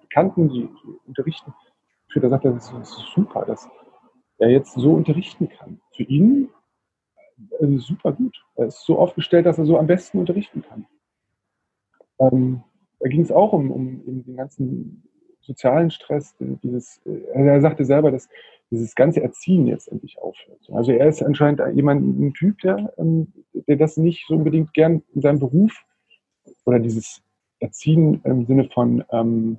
Bekannten, 0.00 0.48
die, 0.48 0.62
die 0.62 0.98
unterrichten. 1.06 1.52
Für 2.10 2.20
der 2.20 2.30
sagt, 2.30 2.44
das 2.44 2.72
ist 2.72 2.98
super, 3.14 3.44
dass 3.44 3.68
er 4.38 4.48
jetzt 4.48 4.72
so 4.74 4.92
unterrichten 4.94 5.48
kann. 5.48 5.80
Für 5.94 6.04
ihn 6.04 6.48
äh, 7.60 7.78
super 7.78 8.12
gut. 8.12 8.42
Er 8.56 8.66
ist 8.66 8.84
so 8.84 8.98
aufgestellt, 8.98 9.46
dass 9.46 9.58
er 9.58 9.66
so 9.66 9.78
am 9.78 9.86
besten 9.86 10.18
unterrichten 10.18 10.62
kann. 10.62 10.86
Ähm, 12.18 12.62
da 13.00 13.08
ging 13.08 13.20
es 13.20 13.30
auch 13.30 13.52
um, 13.52 13.70
um, 13.70 14.02
um, 14.06 14.24
den 14.24 14.36
ganzen 14.36 15.04
sozialen 15.40 15.90
Stress, 15.90 16.34
dieses, 16.38 17.00
äh, 17.06 17.20
er 17.32 17.60
sagte 17.60 17.84
selber, 17.84 18.10
dass 18.10 18.28
dieses 18.70 18.94
ganze 18.94 19.22
Erziehen 19.22 19.66
jetzt 19.66 19.88
endlich 19.88 20.18
aufhört. 20.18 20.60
Also 20.72 20.92
er 20.92 21.08
ist 21.08 21.22
anscheinend 21.22 21.62
jemand, 21.74 22.02
ein 22.02 22.34
Typ, 22.34 22.58
der, 22.60 22.92
ähm, 22.98 23.32
der 23.52 23.76
das 23.76 23.96
nicht 23.96 24.26
so 24.26 24.34
unbedingt 24.34 24.74
gern 24.74 25.02
in 25.14 25.22
seinem 25.22 25.38
Beruf 25.38 25.84
oder 26.64 26.78
dieses 26.78 27.22
Erziehen 27.60 28.20
im 28.24 28.46
Sinne 28.46 28.68
von 28.68 29.04
ähm, 29.10 29.58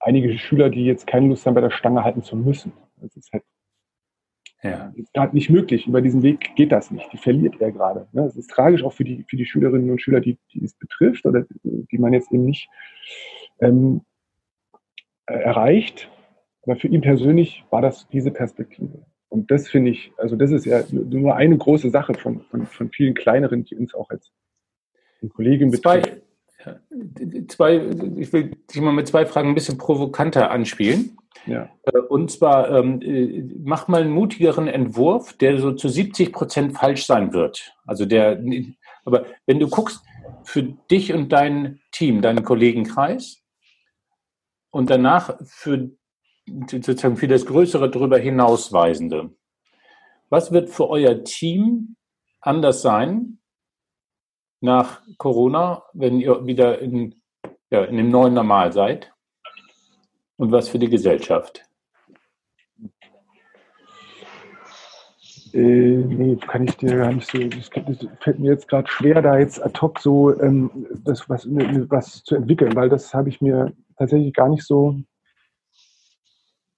einige 0.00 0.36
Schüler, 0.38 0.70
die 0.70 0.84
jetzt 0.84 1.06
keine 1.06 1.28
Lust 1.28 1.46
haben, 1.46 1.54
bei 1.54 1.60
der 1.60 1.70
Stange 1.70 2.04
halten 2.04 2.22
zu 2.22 2.36
müssen. 2.36 2.72
Das 2.96 3.16
ist 3.16 3.32
halt 3.32 3.44
ja. 4.62 4.92
gerade 5.12 5.34
nicht 5.34 5.50
möglich. 5.50 5.86
Über 5.86 6.02
diesen 6.02 6.22
Weg 6.22 6.54
geht 6.56 6.72
das 6.72 6.90
nicht. 6.90 7.12
Die 7.12 7.18
verliert 7.18 7.60
er 7.60 7.72
gerade. 7.72 8.08
Es 8.12 8.36
ist 8.36 8.50
tragisch 8.50 8.82
auch 8.82 8.92
für 8.92 9.04
die, 9.04 9.24
für 9.28 9.36
die 9.36 9.46
Schülerinnen 9.46 9.90
und 9.90 10.02
Schüler, 10.02 10.20
die, 10.20 10.38
die 10.52 10.64
es 10.64 10.74
betrifft 10.74 11.26
oder 11.26 11.44
die 11.62 11.98
man 11.98 12.12
jetzt 12.12 12.32
eben 12.32 12.44
nicht 12.44 12.68
ähm, 13.60 14.02
äh, 15.26 15.34
erreicht. 15.34 16.10
Aber 16.68 16.78
für 16.78 16.88
ihn 16.88 17.00
persönlich 17.00 17.64
war 17.70 17.80
das 17.80 18.06
diese 18.08 18.30
Perspektive. 18.30 19.06
Und 19.30 19.50
das 19.50 19.68
finde 19.68 19.90
ich, 19.90 20.12
also 20.18 20.36
das 20.36 20.50
ist 20.50 20.66
ja 20.66 20.82
nur 20.90 21.34
eine 21.34 21.56
große 21.56 21.88
Sache 21.88 22.12
von, 22.12 22.42
von, 22.42 22.66
von 22.66 22.90
vielen 22.90 23.14
kleineren, 23.14 23.64
die 23.64 23.74
uns 23.74 23.94
auch 23.94 24.10
als 24.10 24.30
Kollegen 25.34 25.70
betrifft. 25.70 26.20
Zwei, 27.48 27.76
ich 28.16 28.32
will 28.34 28.50
dich 28.70 28.82
mal 28.82 28.92
mit 28.92 29.08
zwei 29.08 29.24
Fragen 29.24 29.48
ein 29.48 29.54
bisschen 29.54 29.78
provokanter 29.78 30.50
anspielen. 30.50 31.16
Ja. 31.46 31.70
Äh, 31.84 32.00
und 32.00 32.30
zwar, 32.30 32.70
ähm, 32.70 33.00
äh, 33.00 33.44
mach 33.64 33.88
mal 33.88 34.02
einen 34.02 34.10
mutigeren 34.10 34.68
Entwurf, 34.68 35.32
der 35.38 35.58
so 35.58 35.72
zu 35.72 35.88
70 35.88 36.34
Prozent 36.34 36.76
falsch 36.76 37.06
sein 37.06 37.32
wird. 37.32 37.74
Also 37.86 38.04
der, 38.04 38.42
aber 39.06 39.24
wenn 39.46 39.58
du 39.58 39.68
guckst, 39.68 40.04
für 40.44 40.62
dich 40.62 41.14
und 41.14 41.32
dein 41.32 41.80
Team, 41.92 42.20
deinen 42.20 42.44
Kollegenkreis 42.44 43.42
und 44.70 44.90
danach 44.90 45.38
für 45.46 45.90
sozusagen 46.70 47.16
für 47.16 47.28
das 47.28 47.46
Größere 47.46 47.90
darüber 47.90 48.18
hinausweisende. 48.18 49.30
Was 50.30 50.52
wird 50.52 50.70
für 50.70 50.88
euer 50.88 51.24
Team 51.24 51.96
anders 52.40 52.82
sein, 52.82 53.38
nach 54.60 55.02
Corona, 55.18 55.84
wenn 55.92 56.20
ihr 56.20 56.46
wieder 56.46 56.78
in, 56.80 57.14
ja, 57.70 57.84
in 57.84 57.96
dem 57.96 58.10
neuen 58.10 58.34
Normal 58.34 58.72
seid? 58.72 59.12
Und 60.36 60.52
was 60.52 60.68
für 60.68 60.78
die 60.78 60.88
Gesellschaft? 60.88 61.64
Äh, 65.52 65.60
nee, 65.60 66.36
kann 66.36 66.64
ich 66.64 66.76
dir 66.76 66.96
gar 66.96 67.12
nicht 67.12 67.30
so. 67.30 67.38
Das 67.38 67.70
fällt 68.20 68.38
mir 68.38 68.52
jetzt 68.52 68.68
gerade 68.68 68.88
schwer, 68.88 69.22
da 69.22 69.38
jetzt 69.38 69.62
ad 69.62 69.80
hoc 69.80 69.98
so 69.98 70.38
ähm, 70.40 70.86
das, 71.04 71.28
was, 71.28 71.46
was 71.46 72.22
zu 72.22 72.34
entwickeln, 72.34 72.76
weil 72.76 72.88
das 72.88 73.14
habe 73.14 73.28
ich 73.30 73.40
mir 73.40 73.72
tatsächlich 73.96 74.34
gar 74.34 74.48
nicht 74.48 74.64
so. 74.64 74.96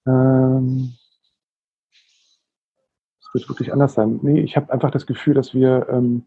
Ähm, 0.07 0.93
es 3.19 3.33
wird 3.33 3.49
wirklich 3.49 3.71
anders 3.71 3.93
sein. 3.93 4.19
Nee, 4.23 4.41
ich 4.41 4.55
habe 4.57 4.71
einfach 4.71 4.91
das 4.91 5.05
Gefühl, 5.05 5.33
dass 5.33 5.53
wir 5.53 5.87
ähm, 5.89 6.25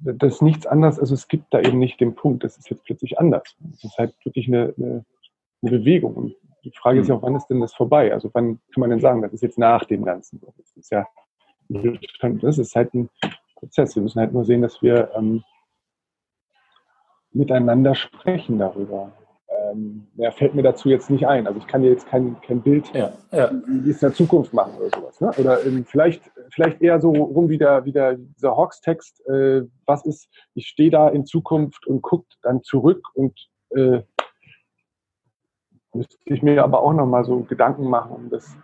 das 0.00 0.34
ist 0.34 0.42
nichts 0.42 0.66
anderes, 0.66 0.98
also 0.98 1.14
es 1.14 1.28
gibt 1.28 1.52
da 1.52 1.60
eben 1.60 1.78
nicht 1.78 2.00
den 2.00 2.14
Punkt, 2.14 2.44
das 2.44 2.56
ist 2.56 2.70
jetzt 2.70 2.84
plötzlich 2.84 3.18
anders. 3.18 3.56
Es 3.74 3.84
ist 3.84 3.98
halt 3.98 4.14
wirklich 4.24 4.46
eine, 4.48 4.74
eine, 4.76 5.04
eine 5.62 5.70
Bewegung. 5.70 6.14
Und 6.14 6.36
die 6.64 6.70
Frage 6.70 7.00
ist 7.00 7.08
ja 7.08 7.16
auch, 7.16 7.22
wann 7.22 7.34
ist 7.34 7.46
denn 7.46 7.60
das 7.60 7.74
vorbei? 7.74 8.12
Also 8.12 8.30
wann 8.32 8.60
kann 8.72 8.80
man 8.80 8.90
denn 8.90 9.00
sagen, 9.00 9.22
das 9.22 9.32
ist 9.32 9.42
jetzt 9.42 9.58
nach 9.58 9.84
dem 9.84 10.04
Ganzen? 10.04 10.40
Das 10.40 10.76
ist 10.76 10.90
ja, 10.90 11.06
das 11.68 12.58
ist 12.58 12.74
halt 12.76 12.94
ein 12.94 13.10
Prozess. 13.56 13.96
Wir 13.96 14.02
müssen 14.02 14.20
halt 14.20 14.32
nur 14.32 14.44
sehen, 14.44 14.62
dass 14.62 14.80
wir 14.82 15.10
ähm, 15.14 15.42
miteinander 17.32 17.94
sprechen 17.94 18.58
darüber 18.58 19.12
ähm, 19.72 20.06
mehr 20.14 20.32
fällt 20.32 20.54
mir 20.54 20.62
dazu 20.62 20.88
jetzt 20.88 21.10
nicht 21.10 21.26
ein. 21.26 21.46
Also 21.46 21.58
ich 21.58 21.66
kann 21.66 21.82
dir 21.82 21.90
jetzt 21.90 22.06
kein, 22.08 22.40
kein 22.40 22.60
Bild, 22.60 22.92
ja, 22.94 23.12
ja. 23.32 23.50
wie 23.66 23.90
es 23.90 24.02
in 24.02 24.08
der 24.08 24.14
Zukunft 24.14 24.52
machen 24.52 24.74
oder 24.78 24.90
sowas. 24.96 25.20
Ne? 25.20 25.30
Oder 25.38 25.64
ähm, 25.64 25.84
vielleicht, 25.84 26.30
vielleicht 26.50 26.80
eher 26.80 27.00
so 27.00 27.10
rum 27.10 27.48
wie, 27.48 27.58
der, 27.58 27.84
wie 27.84 27.92
der, 27.92 28.16
dieser 28.16 28.56
Hawks-Text, 28.56 29.26
äh, 29.28 29.62
was 29.86 30.04
ist, 30.04 30.28
ich 30.54 30.66
stehe 30.66 30.90
da 30.90 31.08
in 31.08 31.24
Zukunft 31.26 31.86
und 31.86 32.02
gucke 32.02 32.26
dann 32.42 32.62
zurück 32.62 33.06
und 33.14 33.38
äh, 33.70 34.02
müsste 35.94 36.16
ich 36.24 36.42
mir 36.42 36.62
aber 36.62 36.82
auch 36.82 36.92
nochmal 36.92 37.24
so 37.24 37.40
Gedanken 37.40 37.88
machen, 37.88 38.12
um 38.12 38.30
das 38.30 38.56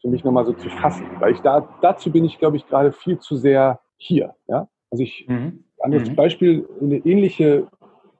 für 0.00 0.08
mich 0.08 0.24
nochmal 0.24 0.44
so 0.44 0.52
zu 0.52 0.68
fassen. 0.68 1.06
Weil 1.18 1.32
ich 1.32 1.40
da, 1.40 1.68
dazu 1.80 2.10
bin 2.10 2.24
ich, 2.24 2.38
glaube 2.38 2.56
ich, 2.56 2.66
gerade 2.66 2.92
viel 2.92 3.18
zu 3.18 3.36
sehr 3.36 3.80
hier. 3.96 4.34
Ja? 4.48 4.68
Also 4.90 5.04
ich, 5.04 5.26
mhm. 5.28 5.64
anderes 5.80 6.10
mhm. 6.10 6.16
Beispiel, 6.16 6.68
eine 6.80 6.96
ähnliche 6.98 7.68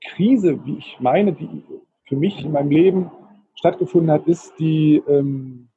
Krise, 0.04 0.64
wie 0.64 0.78
ich 0.78 0.98
meine, 1.00 1.32
die 1.32 1.64
für 2.12 2.18
mich 2.18 2.44
in 2.44 2.52
meinem 2.52 2.70
Leben 2.70 3.10
stattgefunden 3.54 4.10
hat, 4.10 4.26
ist 4.26 4.52
die, 4.58 5.02
ähm, 5.08 5.70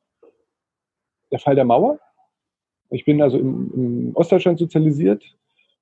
der 1.31 1.39
Fall 1.39 1.55
der 1.55 1.63
Mauer. 1.63 1.97
Ich 2.89 3.05
bin 3.05 3.21
also 3.21 3.39
im, 3.39 3.71
im 3.73 4.15
Ostdeutschland 4.15 4.59
sozialisiert. 4.59 5.23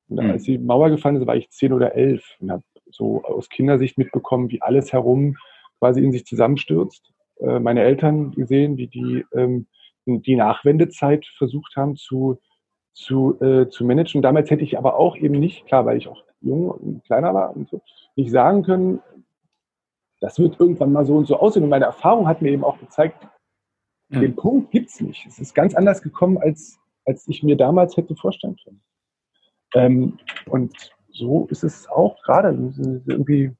Und 0.10 0.24
mhm. 0.24 0.30
als 0.30 0.44
die 0.44 0.60
Mauer 0.60 0.92
gefallen 0.92 1.16
ist, 1.16 1.26
war 1.26 1.36
ich 1.36 1.50
zehn 1.50 1.74
oder 1.74 1.96
elf 1.96 2.38
und 2.40 2.52
habe 2.52 2.62
so 2.92 3.24
aus 3.24 3.50
Kindersicht 3.50 3.98
mitbekommen, 3.98 4.52
wie 4.52 4.62
alles 4.62 4.94
herum 4.94 5.38
quasi 5.80 6.04
in 6.04 6.12
sich 6.12 6.24
zusammenstürzt. 6.24 7.12
Äh, 7.40 7.58
meine 7.58 7.82
Eltern 7.82 8.30
gesehen, 8.34 8.78
wie 8.78 8.88
die 8.88 9.26
ähm, 9.34 9.66
die 10.06 10.36
Nachwendezeit 10.36 11.26
versucht 11.26 11.76
haben 11.78 11.96
zu, 11.96 12.38
zu, 12.94 13.42
äh, 13.42 13.70
zu 13.70 13.86
managen. 13.86 14.22
Damals 14.22 14.52
hätte 14.52 14.64
ich 14.64 14.78
aber 14.78 14.98
auch 15.00 15.16
eben 15.16 15.40
nicht, 15.40 15.66
klar, 15.66 15.88
weil 15.88 15.98
ich 15.98 16.08
auch 16.08 16.24
jung 16.42 16.70
und 16.70 17.04
kleiner 17.06 17.34
war 17.34 17.56
und 17.56 17.70
so, 17.70 17.82
nicht 18.16 18.30
sagen 18.30 18.62
können, 18.62 19.00
das 20.24 20.40
wird 20.40 20.58
irgendwann 20.58 20.94
mal 20.94 21.06
so 21.06 21.18
und 21.18 21.28
so 21.28 21.38
aussehen. 21.38 21.64
Und 21.64 21.70
meine 21.70 21.84
Erfahrung 21.84 22.30
hat 22.30 22.42
mir 22.42 22.52
eben 22.52 22.64
auch 22.64 22.80
gezeigt, 22.80 23.28
mhm. 24.08 24.22
den 24.22 24.36
Punkt 24.38 24.72
gibt 24.72 24.90
es 24.90 25.02
nicht. 25.02 25.26
Es 25.28 25.38
ist 25.38 25.54
ganz 25.54 25.76
anders 25.76 26.02
gekommen, 26.02 26.38
als, 26.38 26.80
als 27.04 27.28
ich 27.28 27.44
mir 27.44 27.58
damals 27.58 27.98
hätte 27.98 28.16
vorstellen 28.16 28.56
können. 28.64 28.82
Ähm, 29.76 30.18
und 30.46 30.74
so 31.12 31.46
ist 31.48 31.66
es 31.66 31.90
auch 31.90 32.24
gerade 32.24 32.50
irgendwie 33.06 33.52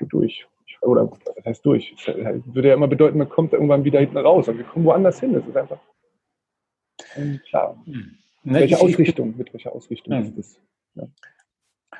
durch. 0.00 0.46
Oder 0.80 1.10
das 1.36 1.44
heißt 1.44 1.66
durch, 1.66 1.94
das 2.06 2.16
würde 2.16 2.68
ja 2.68 2.74
immer 2.74 2.88
bedeuten, 2.88 3.18
man 3.18 3.28
kommt 3.28 3.52
irgendwann 3.52 3.84
wieder 3.84 4.00
hinten 4.00 4.16
raus 4.16 4.48
und 4.48 4.56
wir 4.56 4.64
kommen 4.64 4.86
woanders 4.86 5.20
hin. 5.20 5.34
Das 5.34 5.46
ist 5.46 5.56
einfach 5.56 5.78
ähm, 7.16 7.38
klar. 7.46 7.78
Hm. 7.84 8.16
Ne, 8.44 8.60
welche 8.60 8.76
ich, 8.76 8.80
Ausrichtung, 8.80 9.32
ich, 9.32 9.36
mit 9.36 9.52
welcher 9.52 9.74
Ausrichtung 9.74 10.14
ja. 10.14 10.20
ist 10.20 10.38
das? 10.38 10.60
Ja. 10.94 11.06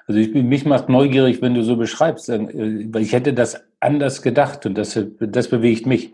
Also 0.06 0.20
ich, 0.20 0.34
mich 0.34 0.64
macht 0.64 0.88
neugierig, 0.88 1.40
wenn 1.42 1.54
du 1.54 1.62
so 1.62 1.76
beschreibst, 1.76 2.28
äh, 2.28 2.92
weil 2.92 3.02
ich 3.02 3.12
hätte 3.12 3.32
das 3.32 3.62
anders 3.80 4.22
gedacht 4.22 4.66
und 4.66 4.76
das, 4.76 4.98
das 5.20 5.48
bewegt 5.48 5.86
mich. 5.86 6.12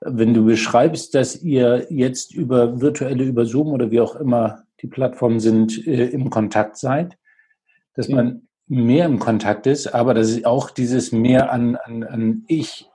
Wenn 0.00 0.32
du 0.32 0.44
beschreibst, 0.44 1.14
dass 1.14 1.42
ihr 1.42 1.86
jetzt 1.90 2.34
über 2.34 2.80
virtuelle, 2.80 3.24
über 3.24 3.44
Zoom 3.46 3.68
oder 3.68 3.90
wie 3.90 4.00
auch 4.00 4.16
immer 4.16 4.62
die 4.80 4.86
Plattformen 4.86 5.40
sind, 5.40 5.86
äh, 5.86 6.06
im 6.06 6.30
Kontakt 6.30 6.76
seid, 6.76 7.16
dass 7.94 8.08
man 8.08 8.42
mehr 8.68 9.06
im 9.06 9.18
Kontakt 9.18 9.66
ist, 9.66 9.88
aber 9.88 10.14
dass 10.14 10.28
es 10.28 10.44
auch 10.44 10.70
dieses 10.70 11.10
mehr 11.10 11.50
an, 11.50 11.76
an, 11.76 12.04
an 12.04 12.44
Ich 12.46 12.88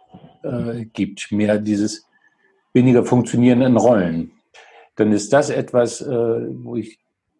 äh, 0.43 0.85
gibt, 0.85 1.31
mehr 1.31 1.57
dieses 1.57 2.05
weniger 2.73 3.03
funktionierenden 3.03 3.75
Rollen, 3.77 4.31
dann 4.95 5.11
ist 5.11 5.33
das 5.33 5.49
etwas, 5.49 6.01
äh, 6.01 6.07
wo 6.07 6.75
ich 6.75 6.99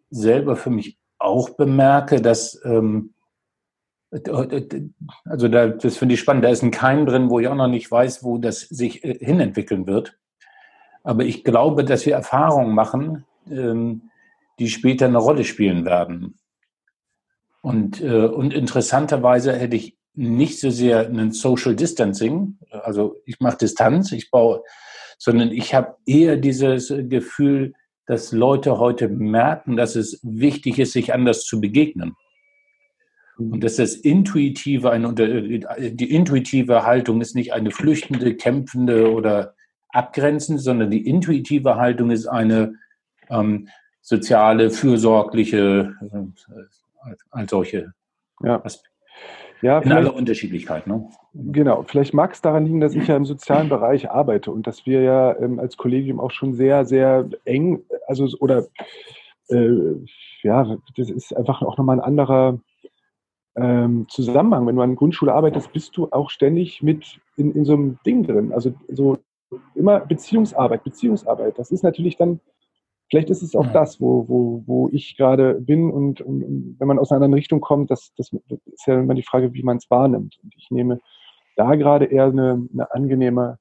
selber 0.09 0.55
für 0.55 0.72
mich 0.72 0.97
auch 1.24 1.51
bemerke, 1.51 2.21
dass 2.21 2.61
ähm, 2.65 3.13
also 5.26 5.47
da, 5.47 5.67
das 5.69 5.97
finde 5.97 6.13
ich 6.13 6.19
spannend. 6.19 6.45
Da 6.45 6.49
ist 6.49 6.61
ein 6.61 6.71
Keim 6.71 7.05
drin, 7.05 7.30
wo 7.30 7.39
ich 7.39 7.47
auch 7.47 7.55
noch 7.55 7.67
nicht 7.67 7.89
weiß, 7.89 8.24
wo 8.24 8.38
das 8.38 8.61
sich 8.61 9.03
äh, 9.03 9.17
hinentwickeln 9.19 9.88
wird. 9.88 10.17
Aber 11.03 11.24
ich 11.24 11.43
glaube, 11.43 11.84
dass 11.84 12.05
wir 12.05 12.13
Erfahrungen 12.13 12.76
machen, 12.76 13.26
ähm, 13.49 14.09
die 14.59 14.69
später 14.69 15.07
eine 15.07 15.17
Rolle 15.17 15.43
spielen 15.43 15.84
werden. 15.86 16.38
Und, 17.61 18.01
äh, 18.01 18.26
und 18.26 18.53
interessanterweise 18.53 19.53
hätte 19.53 19.76
ich 19.76 19.97
nicht 20.13 20.59
so 20.59 20.69
sehr 20.69 21.07
einen 21.07 21.32
Social 21.32 21.76
Distancing, 21.76 22.59
also 22.69 23.15
ich 23.26 23.39
mache 23.39 23.57
Distanz, 23.57 24.11
ich 24.11 24.30
baue, 24.30 24.63
sondern 25.17 25.51
ich 25.51 25.74
habe 25.74 25.95
eher 26.05 26.38
dieses 26.38 26.93
Gefühl, 26.95 27.74
dass 28.05 28.31
Leute 28.31 28.79
heute 28.79 29.07
merken, 29.07 29.77
dass 29.77 29.95
es 29.95 30.19
wichtig 30.23 30.79
ist, 30.79 30.93
sich 30.93 31.13
anders 31.13 31.43
zu 31.45 31.61
begegnen. 31.61 32.15
Und 33.37 33.63
dass 33.63 33.77
das 33.77 33.95
intuitive, 33.95 34.91
eine, 34.91 35.13
die 35.13 36.11
intuitive 36.11 36.85
Haltung 36.85 37.19
ist 37.19 37.35
nicht 37.35 37.53
eine 37.53 37.71
flüchtende, 37.71 38.35
kämpfende 38.35 39.11
oder 39.11 39.55
abgrenzende, 39.89 40.61
sondern 40.61 40.91
die 40.91 41.07
intuitive 41.07 41.75
Haltung 41.75 42.11
ist 42.11 42.27
eine 42.27 42.75
ähm, 43.29 43.69
soziale, 44.01 44.69
fürsorgliche, 44.69 45.95
äh, 46.01 47.15
als 47.31 47.49
solche 47.49 47.93
ja. 48.43 48.61
Ja, 49.61 49.79
in 49.79 49.93
aller 49.93 50.13
Unterschiedlichkeit. 50.13 50.87
Ne? 50.87 51.07
Genau, 51.33 51.83
vielleicht 51.83 52.13
mag 52.13 52.33
es 52.33 52.41
daran 52.41 52.65
liegen, 52.65 52.81
dass 52.81 52.95
ich 52.95 53.07
ja 53.07 53.15
im 53.15 53.23
sozialen 53.23 53.69
Bereich 53.69 54.11
arbeite 54.11 54.51
und 54.51 54.67
dass 54.67 54.85
wir 54.85 55.01
ja 55.01 55.37
ähm, 55.39 55.57
als 55.57 55.77
Kollegium 55.77 56.19
auch 56.19 56.31
schon 56.31 56.53
sehr, 56.53 56.83
sehr 56.83 57.29
eng, 57.45 57.81
also 58.07 58.27
oder 58.39 58.65
äh, 59.49 59.95
ja, 60.43 60.77
das 60.95 61.09
ist 61.09 61.35
einfach 61.35 61.61
auch 61.61 61.77
nochmal 61.77 61.99
ein 61.99 62.05
anderer 62.05 62.59
ähm, 63.55 64.07
Zusammenhang. 64.09 64.65
Wenn 64.67 64.75
du 64.75 64.81
an 64.81 64.95
Grundschule 64.95 65.33
arbeitest, 65.33 65.71
bist 65.73 65.95
du 65.97 66.07
auch 66.11 66.29
ständig 66.29 66.81
mit 66.81 67.19
in, 67.37 67.51
in 67.53 67.65
so 67.65 67.73
einem 67.73 67.99
Ding 68.05 68.23
drin. 68.23 68.51
Also 68.51 68.73
so 68.89 69.17
immer 69.75 69.99
Beziehungsarbeit, 69.99 70.83
Beziehungsarbeit. 70.83 71.59
Das 71.59 71.71
ist 71.71 71.83
natürlich 71.83 72.17
dann 72.17 72.39
Vielleicht 73.13 73.29
ist 73.29 73.43
es 73.43 73.55
auch 73.55 73.67
ja. 73.67 73.73
das, 73.73 74.01
wo, 74.01 74.27
wo, 74.27 74.63
wo 74.65 74.89
ich 74.91 75.17
gerade 75.17 75.61
bin 75.61 75.91
und, 75.91 76.21
und, 76.21 76.43
und, 76.43 76.75
wenn 76.79 76.87
man 76.87 76.97
aus 76.97 77.11
einer 77.11 77.17
anderen 77.17 77.35
Richtung 77.35 77.61
kommt, 77.61 77.91
das, 77.91 78.11
das 78.17 78.31
ist 78.33 78.87
ja 78.87 78.99
immer 78.99 79.13
die 79.13 79.21
Frage, 79.21 79.53
wie 79.53 79.61
man 79.61 79.77
es 79.77 79.87
wahrnimmt. 79.91 80.39
Und 80.41 80.51
ich 80.57 80.71
nehme 80.71 80.99
da 81.55 81.75
gerade 81.75 82.05
eher 82.05 82.25
eine, 82.25 82.67
eine 82.73 82.91
angenehme, 82.91 83.59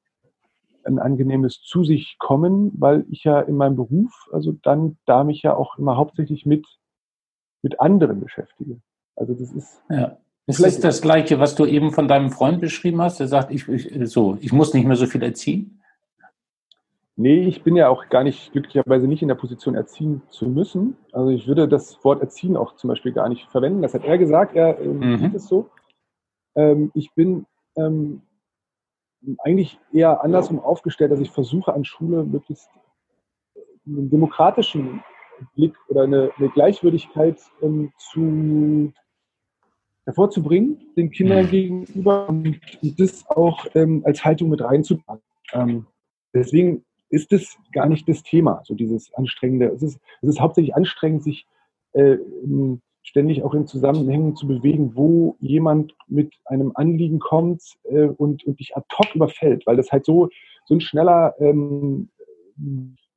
ein 0.85 0.99
angenehmes 0.99 1.61
zu 1.63 1.85
sich 1.85 2.17
kommen, 2.19 2.73
weil 2.79 3.05
ich 3.11 3.25
ja 3.25 3.41
in 3.41 3.57
meinem 3.57 3.77
Beruf, 3.77 4.29
also 4.33 4.53
dann 4.63 4.97
da 5.07 5.25
mich 5.25 5.43
ja 5.43 5.55
auch 5.55 5.79
immer 5.79 5.97
hauptsächlich 5.97 6.47
mit, 6.47 6.67
mit 7.63 7.81
anderen 7.81 8.21
beschäftige. 8.21 8.81
Also 9.17 9.35
das 9.35 9.53
ist. 9.53 9.83
Ja. 9.91 10.19
Es 10.47 10.59
ist 10.59 10.83
das 10.83 11.01
Gleiche, 11.01 11.39
was 11.39 11.55
du 11.55 11.67
eben 11.67 11.93
von 11.93 12.09
deinem 12.09 12.31
Freund 12.31 12.61
beschrieben 12.61 13.01
hast. 13.01 13.21
Der 13.21 13.29
sagt, 13.29 13.53
ich, 13.53 13.69
ich, 13.69 14.11
so, 14.11 14.37
ich 14.41 14.53
muss 14.53 14.75
nicht 14.75 14.87
mehr 14.87 14.97
so 14.97 15.07
viel 15.07 15.23
erziehen. 15.23 15.81
Nee, 17.15 17.47
ich 17.47 17.63
bin 17.63 17.77
ja 17.77 17.89
auch 17.89 18.09
gar 18.09 18.25
nicht, 18.25 18.53
glücklicherweise 18.53 19.07
nicht 19.07 19.23
in 19.23 19.29
der 19.29 19.35
Position, 19.37 19.75
erziehen 19.75 20.23
zu 20.31 20.49
müssen. 20.49 20.97
Also 21.13 21.31
ich 21.31 21.47
würde 21.47 21.69
das 21.69 22.03
Wort 22.05 22.21
erziehen 22.21 22.57
auch 22.57 22.75
zum 22.75 22.89
Beispiel 22.89 23.13
gar 23.13 23.29
nicht 23.29 23.49
verwenden. 23.51 23.83
Das 23.83 23.95
hat 23.95 24.05
er 24.05 24.19
gesagt, 24.19 24.57
er 24.57 24.81
ähm, 24.81 24.99
mhm. 24.99 25.19
sieht 25.19 25.35
es 25.35 25.47
so. 25.47 25.69
Ähm, 26.57 26.91
ich 26.95 27.13
bin 27.15 27.47
ähm, 27.77 28.23
eigentlich 29.43 29.79
eher 29.93 30.23
andersrum 30.23 30.61
aufgestellt, 30.61 31.13
dass 31.13 31.21
ich 31.21 31.31
versuche 31.31 31.73
an 31.73 31.85
Schule 31.85 32.25
möglichst 32.25 32.69
einen 33.87 34.11
demokratischen 34.11 35.03
Blick 35.55 35.75
oder 35.89 36.03
eine, 36.03 36.31
eine 36.37 36.49
Gleichwürdigkeit 36.51 37.41
ähm, 37.63 37.93
zu 37.99 38.93
hervorzubringen, 40.05 40.81
den 40.97 41.11
Kindern 41.11 41.47
mhm. 41.47 41.51
gegenüber 41.51 42.29
und, 42.29 42.61
das 42.99 43.25
auch 43.29 43.67
ähm, 43.75 44.03
als 44.05 44.25
Haltung 44.25 44.51
mit 44.51 44.63
reinzupacken. 44.63 45.23
Ähm, 45.53 45.87
deswegen 46.35 46.85
ist 47.09 47.33
es 47.33 47.57
gar 47.73 47.87
nicht 47.87 48.09
das 48.09 48.23
Thema, 48.23 48.63
so 48.65 48.75
dieses 48.75 49.13
Anstrengende. 49.15 49.67
Es 49.67 49.83
ist, 49.83 50.01
es 50.23 50.31
ist 50.31 50.41
hauptsächlich 50.41 50.75
anstrengend, 50.75 51.23
sich 51.23 51.47
äh, 51.93 52.17
ständig 53.03 53.43
auch 53.43 53.55
in 53.55 53.67
Zusammenhängen 53.67 54.37
zu 54.37 54.47
bewegen, 54.47 54.93
wo 54.95 55.37
jemand 55.41 55.95
mit 56.07 56.35
einem 56.45 56.73
Anliegen 56.75 57.19
kommt 57.19 57.63
äh, 57.85 58.07
und, 58.07 58.45
und 58.45 58.61
dich 58.61 58.77
ad 58.77 58.87
hoc 58.97 59.15
überfällt, 59.15 59.67
weil 59.67 59.77
das 59.77 59.91
halt 59.91 60.05
so, 60.05 60.29
so 60.67 60.75
ein 60.75 60.81
schneller 60.81 61.35
ähm, 61.41 62.09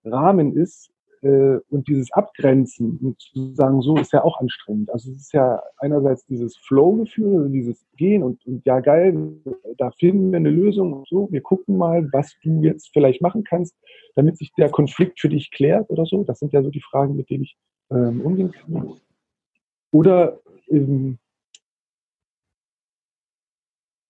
Rahmen 0.04 0.56
ist, 0.56 0.92
äh, 1.26 1.60
und 1.70 1.88
dieses 1.88 2.12
Abgrenzen 2.12 3.00
und 3.02 3.20
zu 3.20 3.54
sagen, 3.56 3.82
so 3.82 3.98
ist 3.98 4.14
ja 4.14 4.24
auch 4.24 4.40
anstrengend. 4.40 4.92
Also 4.92 5.12
es 5.12 5.18
ist 5.18 5.34
ja 5.34 5.62
einerseits 5.78 6.26
dieses 6.28 6.56
Flow-Gefühl, 6.58 7.38
also 7.38 7.50
dieses 7.50 7.84
Gehen 7.98 8.22
und, 8.22 8.46
und 8.46 8.64
ja 8.66 8.80
geil, 8.80 9.38
da 9.78 9.90
finden 9.92 10.32
wir 10.32 10.38
eine 10.38 10.52
Lösung 10.52 10.94
und 10.94 11.08
so, 11.08 11.28
wir 11.32 11.42
gucken 11.42 11.78
mal, 11.78 12.08
was 12.12 12.36
du 12.44 12.62
jetzt 12.62 12.92
vielleicht 12.94 13.22
machen 13.22 13.44
kannst, 13.44 13.76
damit 14.16 14.38
sich 14.38 14.54
der 14.54 14.70
Konflikt 14.70 15.20
für 15.20 15.30
dich 15.30 15.50
klärt 15.52 15.90
oder 15.90 16.06
so. 16.06 16.24
Das 16.24 16.40
sind 16.40 16.54
ja 16.54 16.62
so 16.62 16.70
die 16.70 16.82
Fragen, 16.82 17.16
mit 17.16 17.30
denen 17.30 17.44
ich 17.44 17.58
ähm, 17.90 18.22
umgehen 18.22 18.52
kann. 18.52 18.94
Oder 19.96 20.41
ähm, 20.68 21.20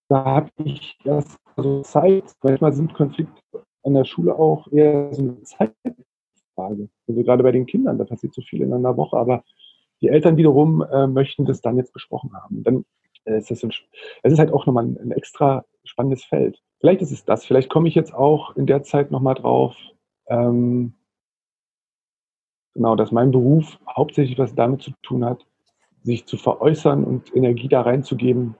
da 0.09 0.25
habe 0.25 0.49
ich 0.63 0.97
erst 1.03 1.37
so 1.57 1.83
Zeit, 1.83 2.23
manchmal 2.41 2.73
sind 2.73 2.95
Konflikte 2.95 3.39
an 3.83 3.93
der 3.93 4.03
Schule 4.03 4.35
auch 4.35 4.67
eher 4.71 5.13
so 5.13 5.21
eine 5.21 5.43
Zeit, 5.43 5.75
Frage. 6.55 6.89
Also 7.07 7.21
gerade 7.21 7.43
bei 7.43 7.51
den 7.51 7.67
Kindern, 7.67 7.99
da 7.99 8.03
passiert 8.03 8.33
so 8.33 8.41
viel 8.41 8.63
in 8.63 8.73
einer 8.73 8.97
Woche, 8.97 9.15
aber 9.15 9.43
die 10.01 10.07
Eltern 10.07 10.37
wiederum 10.37 10.81
äh, 10.81 11.05
möchten 11.05 11.45
das 11.45 11.61
dann 11.61 11.77
jetzt 11.77 11.93
besprochen 11.93 12.33
haben. 12.33 12.63
Dann 12.63 12.85
äh, 13.25 13.37
ist 13.37 13.51
das, 13.51 13.63
ein, 13.63 13.71
es 14.23 14.33
ist 14.33 14.39
halt 14.39 14.51
auch 14.51 14.65
nochmal 14.65 14.85
ein, 14.85 14.97
ein, 14.97 15.11
extra 15.11 15.65
spannendes 15.83 16.23
Feld. 16.23 16.63
Vielleicht 16.79 17.03
ist 17.03 17.11
es 17.11 17.25
das, 17.25 17.45
vielleicht 17.45 17.69
komme 17.69 17.87
ich 17.89 17.93
jetzt 17.93 18.13
auch 18.13 18.55
in 18.55 18.65
der 18.65 18.81
Zeit 18.81 19.11
nochmal 19.11 19.35
drauf, 19.35 19.75
ähm, 20.29 20.95
genau, 22.73 22.95
dass 22.95 23.11
mein 23.11 23.29
Beruf 23.29 23.77
hauptsächlich 23.87 24.39
was 24.39 24.55
damit 24.55 24.81
zu 24.81 24.91
tun 25.03 25.23
hat, 25.23 25.45
sich 26.05 26.25
zu 26.25 26.37
veräußern 26.37 27.03
und 27.03 27.35
Energie 27.35 27.67
da 27.67 27.81
reinzugeben 27.81 28.55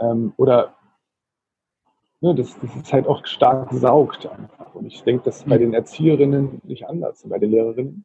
ähm, 0.00 0.32
oder 0.36 0.74
ne, 2.20 2.34
das, 2.34 2.58
das 2.60 2.74
ist 2.74 2.92
halt 2.92 3.06
auch 3.06 3.24
stark 3.26 3.72
saugt 3.72 4.26
einfach. 4.26 4.74
Und 4.74 4.86
ich 4.86 5.02
denke, 5.02 5.24
das 5.24 5.38
ist 5.38 5.48
bei 5.48 5.56
mhm. 5.56 5.60
den 5.60 5.74
Erzieherinnen 5.74 6.60
nicht 6.64 6.86
anders, 6.86 7.24
bei 7.28 7.38
den 7.38 7.50
Lehrerinnen. 7.50 8.04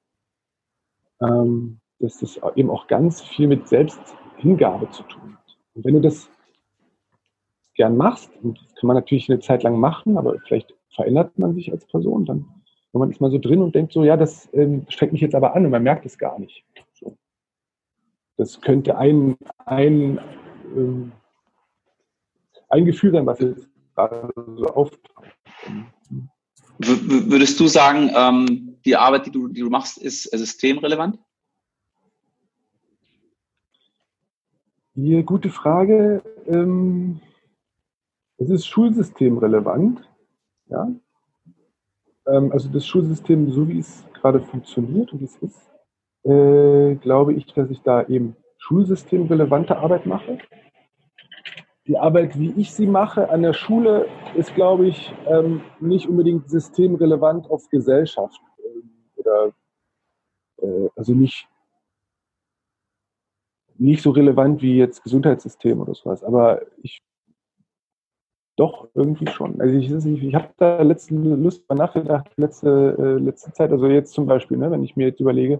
Ähm, 1.21 1.79
dass 1.99 2.19
das 2.19 2.39
eben 2.55 2.69
auch 2.69 2.87
ganz 2.87 3.21
viel 3.21 3.47
mit 3.47 3.67
Selbsthingabe 3.67 4.89
zu 4.91 5.03
tun 5.03 5.37
hat. 5.37 5.57
Und 5.73 5.85
wenn 5.85 5.93
du 5.93 6.01
das 6.01 6.29
gern 7.73 7.95
machst, 7.95 8.29
und 8.43 8.59
das 8.61 8.75
kann 8.75 8.87
man 8.87 8.95
natürlich 8.95 9.29
eine 9.29 9.39
Zeit 9.39 9.63
lang 9.63 9.79
machen, 9.79 10.17
aber 10.17 10.37
vielleicht 10.45 10.75
verändert 10.89 11.39
man 11.39 11.53
sich 11.55 11.71
als 11.71 11.85
Person, 11.85 12.25
dann 12.25 12.45
wenn 12.91 12.99
man 12.99 13.11
ist 13.11 13.19
mal 13.19 13.29
so 13.29 13.39
drin 13.39 13.61
und 13.61 13.75
denkt 13.75 13.91
so, 13.91 14.05
ja, 14.05 14.15
das 14.15 14.47
ähm, 14.53 14.85
strengt 14.87 15.11
mich 15.11 15.21
jetzt 15.21 15.35
aber 15.35 15.53
an 15.53 15.65
und 15.65 15.71
man 15.71 15.83
merkt 15.83 16.05
es 16.05 16.17
gar 16.17 16.39
nicht. 16.39 16.63
Das 18.37 18.59
könnte 18.59 18.97
ein, 18.97 19.37
ein, 19.65 20.19
ähm, 20.75 21.11
ein 22.69 22.85
Gefühl 22.85 23.11
sein, 23.11 23.25
was 23.25 23.39
jetzt 23.39 23.69
gerade 23.95 24.33
so 24.35 24.67
auftaucht. 24.67 25.25
Würdest 26.77 27.59
du 27.59 27.67
sagen, 27.67 28.11
ähm, 28.13 28.77
die 28.83 28.95
Arbeit, 28.95 29.27
die 29.27 29.31
du, 29.31 29.47
die 29.47 29.61
du 29.61 29.69
machst, 29.69 29.97
ist 29.97 30.23
systemrelevant? 30.23 31.17
Hier, 34.93 35.23
gute 35.23 35.49
Frage. 35.49 36.21
Ähm, 36.47 37.21
es 38.37 38.49
ist 38.49 38.67
schulsystemrelevant. 38.67 40.01
Ja? 40.67 40.89
Ähm, 42.27 42.51
also 42.51 42.69
das 42.69 42.85
Schulsystem, 42.85 43.51
so 43.51 43.67
wie 43.67 43.79
es 43.79 44.03
gerade 44.13 44.41
funktioniert 44.41 45.13
und 45.13 45.21
wie 45.21 45.25
es 45.25 45.37
ist, 45.37 45.61
äh, 46.25 46.95
glaube 46.95 47.33
ich, 47.33 47.45
dass 47.53 47.69
ich 47.69 47.81
da 47.81 48.03
eben 48.03 48.35
schulsystemrelevante 48.57 49.77
Arbeit 49.77 50.05
mache. 50.05 50.39
die 51.87 51.97
Arbeit, 51.97 52.39
wie 52.39 52.51
ich 52.57 52.73
sie 52.73 52.87
mache 52.87 53.29
an 53.29 53.43
der 53.43 53.53
Schule, 53.53 54.07
ist, 54.35 54.55
glaube 54.55 54.87
ich, 54.87 55.13
ähm, 55.27 55.61
nicht 55.79 56.07
unbedingt 56.07 56.49
systemrelevant 56.49 57.49
auf 57.51 57.69
Gesellschaft. 57.69 58.41
Äh, 58.57 59.19
oder 59.19 59.53
äh, 60.61 60.89
also 60.95 61.13
nicht, 61.13 61.47
nicht 63.77 64.01
so 64.01 64.09
relevant 64.09 64.63
wie 64.63 64.77
jetzt 64.77 65.03
Gesundheitssystem 65.03 65.79
oder 65.79 65.93
sowas. 65.93 66.23
Aber 66.23 66.61
ich 66.81 67.01
doch, 68.57 68.87
irgendwie 68.93 69.27
schon. 69.27 69.59
Also 69.59 69.75
ich, 69.75 69.91
ich, 69.91 70.23
ich 70.23 70.35
habe 70.35 70.49
da 70.57 70.81
letzte 70.81 71.13
Lust 71.13 71.67
mal 71.69 71.75
nachgedacht, 71.75 72.31
letzte, 72.37 72.95
äh, 72.97 73.21
letzte 73.21 73.51
Zeit, 73.51 73.71
also 73.71 73.87
jetzt 73.87 74.13
zum 74.13 74.25
Beispiel, 74.27 74.57
ne, 74.57 74.71
wenn 74.71 74.83
ich 74.83 74.95
mir 74.95 75.07
jetzt 75.07 75.19
überlege, 75.19 75.59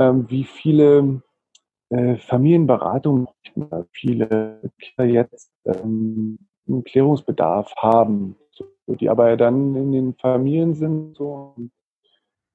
wie 0.00 0.44
viele 0.44 1.22
äh, 1.90 2.16
Familienberatungen 2.16 3.28
viele 3.92 4.60
Kinder 4.78 5.10
jetzt 5.10 5.52
ähm, 5.64 6.38
einen 6.68 6.84
Klärungsbedarf 6.84 7.74
haben, 7.76 8.36
die 8.86 9.08
aber 9.08 9.36
dann 9.36 9.74
in 9.74 9.92
den 9.92 10.14
Familien 10.14 10.74
sind 10.74 11.16
so 11.16 11.54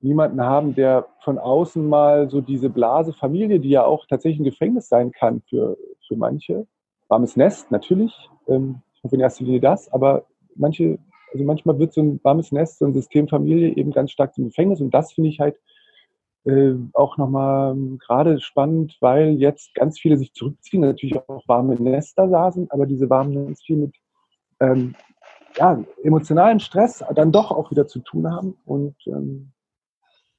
niemanden 0.02 0.42
haben, 0.42 0.76
der 0.76 1.08
von 1.24 1.38
außen 1.38 1.88
mal 1.88 2.30
so 2.30 2.42
diese 2.42 2.70
Blase 2.70 3.14
Familie, 3.14 3.60
die 3.60 3.70
ja 3.70 3.84
auch 3.84 4.06
tatsächlich 4.08 4.40
ein 4.40 4.52
Gefängnis 4.52 4.88
sein 4.88 5.12
kann 5.12 5.42
für, 5.50 5.78
für 6.08 6.16
manche, 6.16 6.68
warmes 7.08 7.36
Nest 7.36 7.72
natürlich, 7.72 8.14
ähm, 8.48 8.82
in 9.12 9.20
erster 9.20 9.44
Linie 9.44 9.62
das, 9.62 9.92
aber 9.92 10.26
manche, 10.56 10.98
also 11.32 11.44
manchmal 11.44 11.78
wird 11.78 11.94
so 11.94 12.02
ein 12.02 12.20
warmes 12.24 12.52
Nest, 12.52 12.80
so 12.80 12.86
ein 12.86 12.94
System 12.94 13.28
Familie 13.28 13.76
eben 13.76 13.92
ganz 13.92 14.12
stark 14.12 14.34
zum 14.34 14.46
Gefängnis 14.46 14.82
und 14.82 14.92
das 14.94 15.14
finde 15.14 15.30
ich 15.30 15.40
halt 15.40 15.60
äh, 16.46 16.76
auch 16.94 17.18
nochmal 17.18 17.76
gerade 18.00 18.40
spannend, 18.40 18.98
weil 19.02 19.34
jetzt 19.34 19.74
ganz 19.76 20.00
viele 20.00 20.18
sich 20.18 20.34
zurückziehen, 20.34 20.82
natürlich 20.82 21.18
auch 21.28 21.48
warme 21.48 21.76
Nester 21.76 22.52
sind, 22.52 22.72
aber 22.72 22.86
diese 22.86 23.10
warmen 23.10 23.34
Nester 23.34 23.66
viel 23.66 23.78
mit 23.78 23.96
ähm, 24.60 24.96
ja, 25.58 25.84
emotionalen 26.04 26.60
Stress 26.60 27.04
dann 27.16 27.32
doch 27.32 27.52
auch 27.52 27.72
wieder 27.72 27.88
zu 27.88 28.00
tun 28.00 28.32
haben 28.32 28.56
und 28.66 28.96
ähm, 29.08 29.52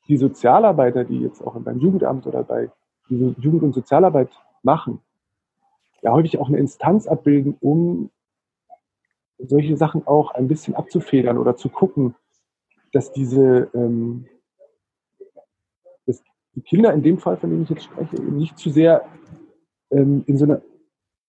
die 0.08 0.16
Sozialarbeiter, 0.16 1.04
die 1.04 1.20
jetzt 1.20 1.42
auch 1.42 1.58
beim 1.58 1.80
Jugendamt 1.80 2.26
oder 2.26 2.44
bei 2.44 2.70
Jugend- 3.08 3.62
und 3.62 3.74
Sozialarbeit 3.74 4.30
machen, 4.62 5.00
ja 6.02 6.12
häufig 6.12 6.38
auch 6.38 6.48
eine 6.48 6.58
Instanz 6.58 7.06
abbilden, 7.06 7.56
um 7.60 8.10
solche 9.38 9.76
Sachen 9.76 10.06
auch 10.06 10.30
ein 10.32 10.48
bisschen 10.48 10.74
abzufedern 10.74 11.38
oder 11.38 11.56
zu 11.56 11.68
gucken, 11.68 12.14
dass 12.92 13.12
diese 13.12 13.70
ähm, 13.74 14.26
die 16.56 16.62
Kinder 16.62 16.92
in 16.92 17.02
dem 17.02 17.18
Fall, 17.18 17.36
von 17.36 17.50
dem 17.50 17.62
ich 17.62 17.70
jetzt 17.70 17.84
spreche, 17.84 18.16
eben 18.16 18.36
nicht 18.36 18.58
zu 18.58 18.70
sehr 18.70 19.04
ähm, 19.90 20.24
in 20.26 20.36
so 20.36 20.44
eine 20.44 20.62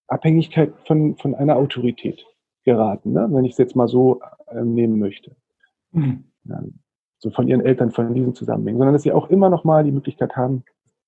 Abhängigkeit 0.08 0.74
von, 0.86 1.16
von 1.18 1.36
einer 1.36 1.58
Autorität 1.58 2.26
geraten, 2.64 3.14
ne? 3.14 3.28
wenn 3.32 3.46
ich 3.46 3.52
es 3.52 3.58
jetzt 3.58 3.76
mal 3.76 3.88
so 3.88 4.22
ähm, 4.50 4.74
nehmen 4.74 5.00
möchte. 5.00 5.36
Mhm. 5.92 6.26
Ja, 6.46 6.64
so 7.20 7.30
von 7.30 7.48
ihren 7.48 7.62
Eltern, 7.62 7.92
von 7.92 8.14
diesen 8.14 8.34
Zusammenhängen, 8.34 8.78
sondern 8.78 8.94
dass 8.94 9.04
sie 9.04 9.12
auch 9.12 9.30
immer 9.30 9.50
noch 9.50 9.64
mal 9.64 9.84
die 9.84 9.92
Möglichkeit 9.92 10.36
haben, 10.36 10.64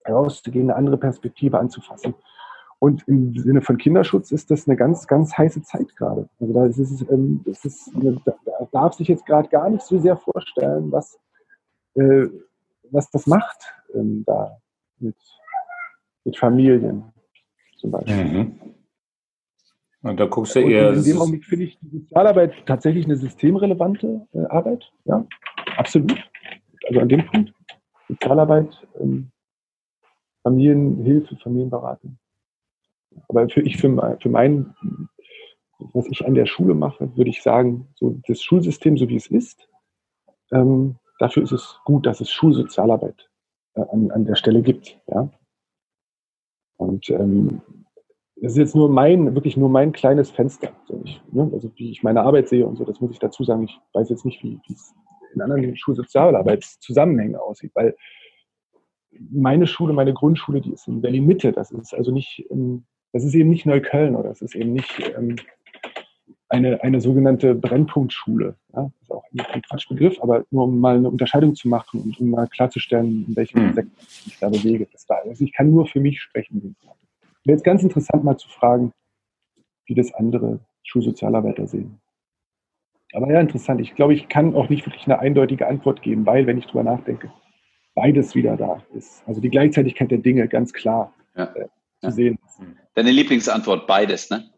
rauszugehen, 0.07 0.69
eine 0.69 0.75
andere 0.75 0.97
Perspektive 0.97 1.59
anzufassen 1.59 2.13
und 2.79 3.05
im 3.09 3.37
Sinne 3.37 3.61
von 3.61 3.77
Kinderschutz 3.77 4.31
ist 4.31 4.49
das 4.49 4.67
eine 4.67 4.77
ganz, 4.77 5.05
ganz 5.05 5.37
heiße 5.37 5.61
Zeit 5.63 5.95
gerade. 5.97 6.29
Also 6.39 6.53
da 6.53 6.65
ist 6.65 6.79
es, 6.79 7.01
ähm, 7.09 7.41
ist, 7.45 7.91
da 8.25 8.33
darf 8.71 8.93
sich 8.93 9.09
jetzt 9.09 9.25
gerade 9.25 9.49
gar 9.49 9.69
nicht 9.69 9.83
so 9.83 9.99
sehr 9.99 10.15
vorstellen, 10.15 10.89
was, 10.91 11.19
äh, 11.95 12.27
was 12.91 13.09
das 13.11 13.27
macht 13.27 13.73
ähm, 13.93 14.23
da 14.25 14.57
mit, 14.99 15.15
mit 16.23 16.37
Familien 16.37 17.03
zum 17.77 17.91
Beispiel. 17.91 18.23
Mhm. 18.23 18.59
Und 20.01 20.17
da 20.19 20.25
guckst 20.27 20.55
du 20.55 20.59
eher. 20.59 20.93
in 20.93 21.03
dem 21.03 21.17
Augenblick 21.17 21.45
finde 21.45 21.65
ich 21.65 21.77
die 21.81 21.89
Sozialarbeit 21.89 22.53
tatsächlich 22.65 23.05
eine 23.05 23.17
systemrelevante 23.17 24.27
äh, 24.33 24.45
Arbeit. 24.45 24.89
Ja, 25.05 25.25
absolut. 25.77 26.17
Also 26.87 27.01
an 27.01 27.09
dem 27.09 27.25
Punkt. 27.25 27.53
Sozialarbeit, 28.07 28.87
ähm, 28.99 29.31
Familienhilfe, 30.43 31.35
Familienberatung. 31.37 32.17
Aber 33.27 33.49
für 33.49 33.61
ich 33.61 33.77
für, 33.77 34.17
für 34.21 34.29
mein, 34.29 34.73
was 35.79 36.07
ich 36.07 36.25
an 36.25 36.33
der 36.33 36.45
Schule 36.45 36.73
mache, 36.73 37.15
würde 37.17 37.29
ich 37.29 37.43
sagen, 37.43 37.87
so 37.95 38.19
das 38.27 38.41
Schulsystem, 38.41 38.97
so 38.97 39.09
wie 39.09 39.17
es 39.17 39.27
ist, 39.27 39.67
ähm, 40.51 40.95
dafür 41.19 41.43
ist 41.43 41.51
es 41.51 41.79
gut, 41.85 42.05
dass 42.05 42.21
es 42.21 42.31
Schulsozialarbeit 42.31 43.29
äh, 43.75 43.81
an, 43.81 44.09
an 44.11 44.25
der 44.25 44.35
Stelle 44.35 44.61
gibt. 44.61 44.99
Ja? 45.07 45.29
Und 46.77 47.09
ähm, 47.09 47.61
das 48.37 48.53
ist 48.53 48.57
jetzt 48.57 48.75
nur 48.75 48.89
mein, 48.89 49.35
wirklich 49.35 49.57
nur 49.57 49.69
mein 49.69 49.91
kleines 49.91 50.31
Fenster. 50.31 50.71
So 50.87 51.01
ich, 51.03 51.21
ne, 51.31 51.49
also 51.53 51.69
wie 51.75 51.91
ich 51.91 52.03
meine 52.03 52.21
Arbeit 52.21 52.47
sehe 52.47 52.65
und 52.65 52.77
so, 52.77 52.85
das 52.85 53.01
muss 53.01 53.11
ich 53.11 53.19
dazu 53.19 53.43
sagen. 53.43 53.65
Ich 53.65 53.79
weiß 53.93 54.09
jetzt 54.09 54.25
nicht, 54.25 54.41
wie 54.43 54.59
es 54.69 54.93
in 55.35 55.41
anderen 55.41 55.75
Schulsozialarbeitszusammenhängen 55.75 57.35
aussieht, 57.35 57.71
weil 57.75 57.95
meine 59.11 59.67
Schule, 59.67 59.93
meine 59.93 60.13
Grundschule, 60.13 60.61
die 60.61 60.71
ist 60.71 60.87
in 60.87 61.01
Berlin 61.01 61.27
Mitte. 61.27 61.51
Das 61.51 61.71
ist 61.71 61.93
also 61.93 62.11
nicht 62.11 62.47
das 63.11 63.23
ist 63.23 63.33
eben 63.33 63.49
nicht 63.49 63.65
Neukölln 63.65 64.15
oder 64.15 64.29
es 64.29 64.41
ist 64.41 64.55
eben 64.55 64.73
nicht 64.73 64.99
ähm, 65.17 65.35
eine, 66.49 66.81
eine 66.83 66.99
sogenannte 66.99 67.55
Brennpunktschule. 67.55 68.55
Ja? 68.73 68.81
Das 68.83 69.01
ist 69.01 69.11
auch 69.11 69.23
ein 69.31 69.61
Quatschbegriff, 69.61 70.21
aber 70.21 70.45
nur 70.51 70.65
um 70.65 70.79
mal 70.79 70.97
eine 70.97 71.09
Unterscheidung 71.09 71.55
zu 71.55 71.67
machen 71.67 72.01
und 72.01 72.19
um 72.19 72.31
mal 72.31 72.47
klarzustellen, 72.47 73.25
in 73.27 73.35
welchem 73.35 73.67
mhm. 73.67 73.73
Sektor 73.73 74.03
ich 74.25 74.37
da 74.39 74.49
bewege. 74.49 74.87
Das 74.91 75.07
war, 75.07 75.19
also 75.23 75.43
ich 75.43 75.53
kann 75.53 75.69
nur 75.69 75.85
für 75.87 75.99
mich 75.99 76.21
sprechen. 76.21 76.75
Wäre 77.45 77.55
jetzt 77.55 77.63
ganz 77.63 77.83
interessant 77.83 78.23
mal 78.23 78.37
zu 78.37 78.49
fragen, 78.49 78.91
wie 79.85 79.95
das 79.95 80.13
andere 80.13 80.59
Schulsozialarbeiter 80.83 81.67
sehen. 81.67 81.99
Aber 83.13 83.31
ja, 83.31 83.39
interessant. 83.39 83.81
Ich 83.81 83.95
glaube, 83.95 84.13
ich 84.13 84.27
kann 84.27 84.55
auch 84.55 84.69
nicht 84.69 84.85
wirklich 84.85 85.05
eine 85.05 85.19
eindeutige 85.19 85.67
Antwort 85.67 86.01
geben, 86.01 86.25
weil, 86.25 86.45
wenn 86.45 86.57
ich 86.57 86.67
drüber 86.67 86.83
nachdenke, 86.83 87.31
beides 87.95 88.35
wieder 88.35 88.55
da 88.55 88.83
ist. 88.93 89.23
Also 89.27 89.41
die 89.41 89.49
Gleichzeitigkeit 89.49 90.11
der 90.11 90.19
Dinge 90.19 90.47
ganz 90.47 90.73
klar 90.73 91.13
ja. 91.35 91.45
äh, 91.55 91.65
zu 91.65 91.69
ja. 92.03 92.11
sehen. 92.11 92.39
Deine 92.93 93.11
Lieblingsantwort, 93.11 93.87
beides, 93.87 94.29
ne? 94.29 94.49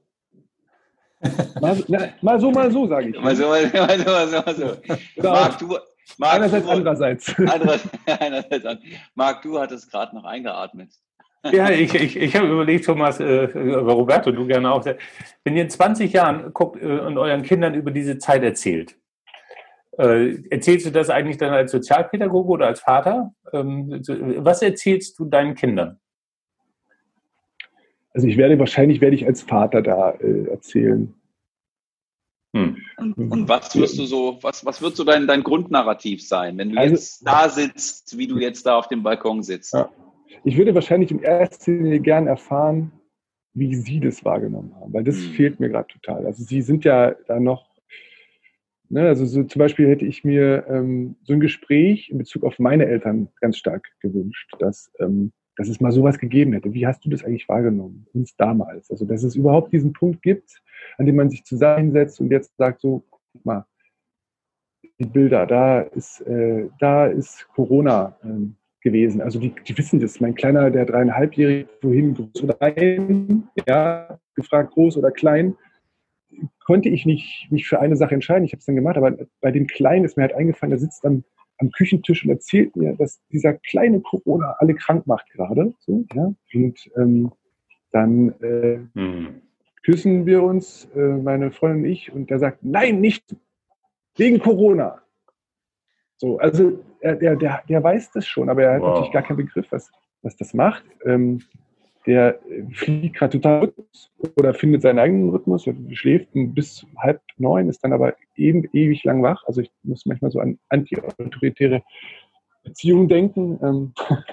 Mal, 1.59 1.83
na, 1.87 2.09
mal, 2.21 2.39
so, 2.39 2.51
mal 2.51 2.71
so, 2.71 2.87
sage 2.87 3.09
ich. 3.09 3.21
Mal 3.21 3.35
so, 3.35 3.49
mal, 3.49 3.69
so, 3.69 3.77
mal 3.77 4.27
so. 4.27 4.35
Mal 4.35 4.55
so. 4.55 4.77
Genau. 5.15 5.31
Marc, 5.31 5.59
du, 5.59 5.77
Marc, 6.17 6.33
einerseits, 6.33 6.65
du, 6.65 6.71
andererseits. 6.71 7.35
andererseits. 7.37 7.89
Einerseits, 8.19 8.65
Marc, 9.15 9.41
du 9.41 9.59
hattest 9.59 9.91
gerade 9.91 10.15
noch 10.15 10.25
eingeatmet. 10.25 10.89
Ja, 11.51 11.69
ich, 11.71 11.93
ich, 11.95 12.15
ich 12.17 12.35
habe 12.35 12.47
überlegt, 12.47 12.85
Thomas, 12.85 13.19
äh, 13.19 13.45
Roberto, 13.45 14.31
du 14.31 14.45
gerne 14.45 14.71
auch. 14.71 14.85
Wenn 15.43 15.55
ihr 15.55 15.63
in 15.63 15.69
20 15.69 16.13
Jahren 16.13 16.53
guckt 16.53 16.81
äh, 16.81 16.99
und 16.99 17.17
euren 17.17 17.41
Kindern 17.41 17.73
über 17.73 17.89
diese 17.89 18.19
Zeit 18.19 18.43
erzählt, 18.43 18.95
äh, 19.97 20.35
erzählst 20.49 20.85
du 20.85 20.91
das 20.91 21.09
eigentlich 21.09 21.37
dann 21.37 21.51
als 21.51 21.71
Sozialpädagoge 21.71 22.49
oder 22.49 22.67
als 22.67 22.81
Vater? 22.81 23.33
Ähm, 23.53 24.01
was 24.37 24.61
erzählst 24.61 25.17
du 25.17 25.25
deinen 25.25 25.55
Kindern? 25.55 25.99
Also 28.13 28.27
ich 28.27 28.37
werde 28.37 28.59
wahrscheinlich 28.59 29.01
werde 29.01 29.15
ich 29.15 29.25
als 29.25 29.41
Vater 29.41 29.81
da 29.81 30.11
äh, 30.11 30.49
erzählen. 30.49 31.13
Hm. 32.53 32.77
Und, 32.97 33.17
und, 33.17 33.49
was 33.49 33.75
wirst 33.77 33.97
du 33.97 34.05
so, 34.05 34.37
was, 34.41 34.65
was 34.65 34.81
wird 34.81 34.97
so 34.97 35.05
dein, 35.05 35.25
dein 35.25 35.43
Grundnarrativ 35.43 36.27
sein, 36.27 36.57
wenn 36.57 36.71
du 36.71 36.77
also, 36.77 36.95
jetzt 36.95 37.25
da 37.25 37.47
sitzt, 37.47 38.17
wie 38.17 38.27
du 38.27 38.39
jetzt 38.39 38.65
da 38.65 38.77
auf 38.77 38.89
dem 38.89 39.03
Balkon 39.03 39.41
sitzt? 39.41 39.73
Ja. 39.73 39.89
Ich 40.43 40.57
würde 40.57 40.75
wahrscheinlich 40.75 41.11
in 41.11 41.19
erster 41.19 41.71
Linie 41.71 42.01
gern 42.01 42.27
erfahren, 42.27 42.91
wie 43.53 43.75
sie 43.75 43.99
das 44.01 44.25
wahrgenommen 44.25 44.75
haben, 44.75 44.93
weil 44.93 45.03
das 45.03 45.15
hm. 45.15 45.31
fehlt 45.33 45.59
mir 45.59 45.69
gerade 45.69 45.87
total. 45.87 46.25
Also 46.25 46.43
sie 46.43 46.61
sind 46.61 46.83
ja 46.83 47.15
da 47.27 47.39
noch, 47.39 47.69
ne, 48.89 49.07
also 49.07 49.25
so 49.25 49.43
zum 49.43 49.59
Beispiel 49.59 49.87
hätte 49.87 50.05
ich 50.05 50.25
mir 50.25 50.65
ähm, 50.67 51.15
so 51.23 51.33
ein 51.33 51.39
Gespräch 51.39 52.09
in 52.09 52.17
Bezug 52.17 52.43
auf 52.43 52.59
meine 52.59 52.85
Eltern 52.85 53.29
ganz 53.39 53.57
stark 53.57 53.87
gewünscht, 54.01 54.51
dass 54.59 54.91
ähm, 54.99 55.31
dass 55.61 55.69
es 55.69 55.79
mal 55.79 55.91
sowas 55.91 56.17
gegeben 56.17 56.53
hätte. 56.53 56.73
Wie 56.73 56.87
hast 56.87 57.05
du 57.05 57.09
das 57.09 57.23
eigentlich 57.23 57.47
wahrgenommen, 57.47 58.07
uns 58.13 58.35
damals? 58.35 58.89
Also, 58.89 59.05
dass 59.05 59.23
es 59.23 59.35
überhaupt 59.35 59.71
diesen 59.71 59.93
Punkt 59.93 60.21
gibt, 60.21 60.61
an 60.97 61.05
dem 61.05 61.15
man 61.15 61.29
sich 61.29 61.43
zusammensetzt 61.43 62.19
und 62.19 62.31
jetzt 62.31 62.55
sagt 62.57 62.81
so, 62.81 63.03
guck 63.09 63.45
mal, 63.45 63.65
die 64.99 65.05
Bilder, 65.05 65.45
da 65.45 65.81
ist, 65.81 66.21
äh, 66.21 66.67
da 66.79 67.07
ist 67.07 67.47
Corona 67.49 68.17
äh, 68.23 68.47
gewesen. 68.81 69.21
Also 69.21 69.39
die, 69.39 69.53
die 69.67 69.77
wissen 69.77 69.99
das. 69.99 70.19
Mein 70.19 70.35
Kleiner, 70.35 70.69
der 70.71 70.85
dreieinhalbjährige, 70.85 71.69
wohin 71.81 72.13
groß 72.13 72.43
oder 72.43 72.53
klein, 72.55 73.47
ja, 73.67 74.19
gefragt 74.35 74.73
groß 74.73 74.97
oder 74.97 75.11
klein, 75.11 75.55
konnte 76.65 76.89
ich 76.89 77.05
nicht 77.05 77.51
mich 77.51 77.67
für 77.67 77.79
eine 77.79 77.95
Sache 77.95 78.15
entscheiden. 78.15 78.45
Ich 78.45 78.53
habe 78.53 78.59
es 78.59 78.65
dann 78.65 78.75
gemacht, 78.75 78.97
aber 78.97 79.15
bei 79.41 79.51
dem 79.51 79.67
Kleinen 79.67 80.05
ist 80.05 80.17
mir 80.17 80.23
halt 80.23 80.33
eingefallen, 80.33 80.71
der 80.71 80.79
sitzt 80.79 81.05
am 81.05 81.23
am 81.61 81.71
Küchentisch 81.71 82.25
und 82.25 82.31
erzählt 82.31 82.75
mir, 82.75 82.93
dass 82.95 83.21
dieser 83.31 83.53
kleine 83.53 84.01
Corona 84.01 84.55
alle 84.59 84.73
krank 84.75 85.07
macht 85.07 85.29
gerade. 85.31 85.73
So, 85.79 86.03
ja? 86.13 86.33
Und 86.53 86.91
ähm, 86.97 87.31
dann 87.91 88.33
äh, 88.41 88.79
hm. 88.93 89.41
küssen 89.83 90.25
wir 90.25 90.43
uns, 90.43 90.89
äh, 90.95 90.99
meine 90.99 91.51
Freundin 91.51 91.83
und 91.83 91.89
ich, 91.89 92.11
und 92.11 92.29
der 92.29 92.39
sagt, 92.39 92.63
nein, 92.63 92.99
nicht 92.99 93.35
wegen 94.17 94.39
Corona. 94.39 95.01
So, 96.17 96.37
also 96.39 96.83
er, 96.99 97.15
der, 97.15 97.35
der, 97.35 97.63
der 97.67 97.83
weiß 97.83 98.11
das 98.11 98.27
schon, 98.27 98.49
aber 98.49 98.63
er 98.63 98.73
hat 98.75 98.81
wow. 98.81 98.89
natürlich 98.89 99.13
gar 99.13 99.23
keinen 99.23 99.37
Begriff, 99.37 99.67
was, 99.71 99.91
was 100.21 100.35
das 100.35 100.53
macht. 100.53 100.83
Ähm, 101.05 101.41
der 102.05 102.39
fliegt 102.73 103.15
gerade 103.15 103.39
total 103.39 103.73
oder 104.37 104.53
findet 104.53 104.81
seinen 104.81 104.99
eigenen 104.99 105.29
Rhythmus, 105.29 105.67
er 105.67 105.75
schläft 105.91 106.29
bis 106.33 106.85
halb 106.97 107.21
neun, 107.37 107.69
ist 107.69 107.83
dann 107.83 107.93
aber 107.93 108.15
eben 108.35 108.67
ewig 108.73 109.03
lang 109.03 109.21
wach. 109.21 109.43
Also 109.45 109.61
ich 109.61 109.71
muss 109.83 110.05
manchmal 110.05 110.31
so 110.31 110.39
an 110.39 110.57
anti-autoritäre 110.69 111.83
Beziehungen 112.63 113.07
denken. 113.07 113.59
Ähm, 113.61 113.93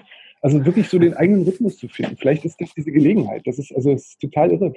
also 0.40 0.64
wirklich 0.64 0.88
so 0.88 0.98
den 0.98 1.14
eigenen 1.14 1.44
Rhythmus 1.44 1.78
zu 1.78 1.88
finden. 1.88 2.16
Vielleicht 2.16 2.44
ist 2.44 2.60
das 2.60 2.72
diese 2.74 2.92
Gelegenheit. 2.92 3.46
Das 3.46 3.58
ist 3.58 3.74
also 3.74 3.92
das 3.92 4.02
ist 4.02 4.20
total 4.20 4.52
irre. 4.52 4.72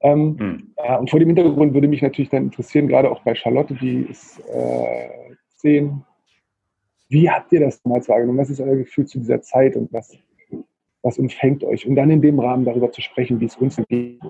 Ähm, 0.00 0.36
hm. 0.38 0.74
ja, 0.78 0.96
und 0.96 1.10
vor 1.10 1.20
dem 1.20 1.28
Hintergrund 1.28 1.74
würde 1.74 1.86
mich 1.86 2.02
natürlich 2.02 2.30
dann 2.30 2.44
interessieren, 2.44 2.88
gerade 2.88 3.08
auch 3.08 3.22
bei 3.22 3.36
Charlotte, 3.36 3.74
die 3.74 4.02
ist 4.10 4.40
äh, 4.52 5.08
zehn. 5.56 6.02
Wie 7.08 7.30
habt 7.30 7.52
ihr 7.52 7.60
das 7.60 7.80
damals 7.82 8.08
wahrgenommen? 8.08 8.38
Was 8.38 8.50
ist 8.50 8.60
euer 8.60 8.76
Gefühl 8.76 9.06
zu 9.06 9.18
dieser 9.18 9.42
Zeit 9.42 9.76
und 9.76 9.92
was, 9.92 10.16
was 11.02 11.18
umfängt 11.18 11.64
euch? 11.64 11.86
Und 11.86 11.96
dann 11.96 12.10
in 12.10 12.22
dem 12.22 12.38
Rahmen 12.38 12.64
darüber 12.64 12.90
zu 12.90 13.00
sprechen, 13.00 13.40
wie 13.40 13.46
es 13.46 13.56
uns 13.56 13.80
geht. 13.88 14.20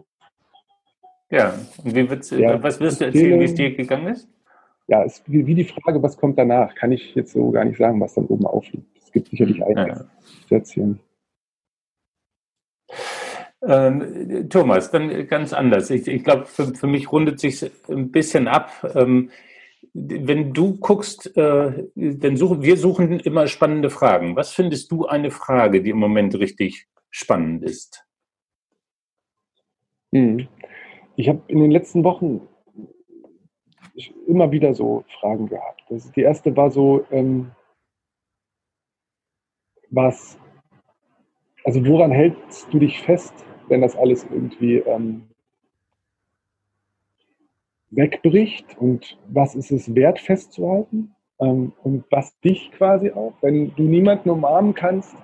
Ja, 1.31 1.55
und 1.83 1.95
wie 1.95 2.11
wird's, 2.11 2.31
ja, 2.31 2.63
was 2.63 2.79
wirst 2.81 3.01
du 3.01 3.07
erzählen, 3.07 3.41
wie 3.41 3.45
es 3.45 3.55
dir 3.55 3.75
gegangen 3.75 4.09
ist? 4.09 4.29
Ja, 4.89 5.05
es, 5.05 5.23
wie, 5.27 5.47
wie 5.47 5.55
die 5.55 5.65
Frage, 5.65 6.03
was 6.03 6.17
kommt 6.17 6.39
danach, 6.39 6.75
kann 6.75 6.93
ich 6.93 7.15
jetzt 7.15 7.33
so 7.33 7.51
gar 7.51 7.65
nicht 7.65 7.79
sagen, 7.79 8.01
was 8.01 8.15
dann 8.15 8.27
oben 8.27 8.47
aufliegt. 8.47 8.87
Es 9.03 9.13
gibt 9.13 9.29
sicherlich 9.29 9.63
einiges 9.65 10.01
ja. 10.01 10.07
zu 10.49 10.55
erzählen. 10.55 11.01
Ähm, 13.65 14.49
Thomas, 14.51 14.91
dann 14.91 15.27
ganz 15.29 15.53
anders. 15.53 15.89
Ich, 15.91 16.09
ich 16.09 16.25
glaube, 16.25 16.47
für, 16.47 16.75
für, 16.75 16.89
mich 16.89 17.13
rundet 17.13 17.39
sich 17.39 17.71
ein 17.89 18.11
bisschen 18.11 18.49
ab. 18.49 18.71
Ähm, 18.95 19.31
wenn 19.95 20.53
du 20.53 20.79
guckst, 20.79 21.37
äh, 21.37 21.87
dann 21.95 22.37
suchen 22.37 22.63
wir 22.63 22.77
suchen 22.77 23.21
immer 23.21 23.47
spannende 23.47 23.91
Fragen. 23.91 24.37
Was 24.37 24.53
findest 24.53 24.91
du 24.91 25.07
eine 25.07 25.31
Frage, 25.31 25.83
die 25.83 25.91
im 25.91 25.99
Moment 25.99 26.35
richtig 26.35 26.87
spannend 27.11 27.63
ist? 27.63 28.07
Hm. 30.13 30.49
Ich 31.17 31.29
habe 31.29 31.43
in 31.49 31.61
den 31.61 31.71
letzten 31.71 32.05
Wochen 32.05 32.41
immer 34.27 34.51
wieder 34.51 34.73
so 34.75 35.05
Fragen 35.21 35.49
gehabt. 35.49 35.83
Das, 35.91 36.11
die 36.13 36.23
erste 36.23 36.57
war 36.57 36.71
so, 36.71 37.05
ähm, 37.11 37.51
was, 39.91 40.39
also 41.65 41.87
woran 41.87 42.11
hältst 42.11 42.73
du 42.73 42.79
dich 42.79 43.01
fest, 43.03 43.35
wenn 43.69 43.83
das 43.83 43.95
alles 43.95 44.25
irgendwie 44.25 44.77
ähm, 44.79 45.29
wegbricht 47.93 48.77
und 48.79 49.19
was 49.29 49.55
ist 49.55 49.71
es 49.71 49.95
wert 49.95 50.19
festzuhalten 50.19 51.15
ähm, 51.39 51.73
und 51.83 52.05
was 52.11 52.39
dich 52.41 52.71
quasi 52.73 53.11
auch, 53.13 53.35
wenn 53.41 53.75
du 53.75 53.83
niemanden 53.83 54.31
umarmen 54.31 54.75
kannst, 54.75 55.15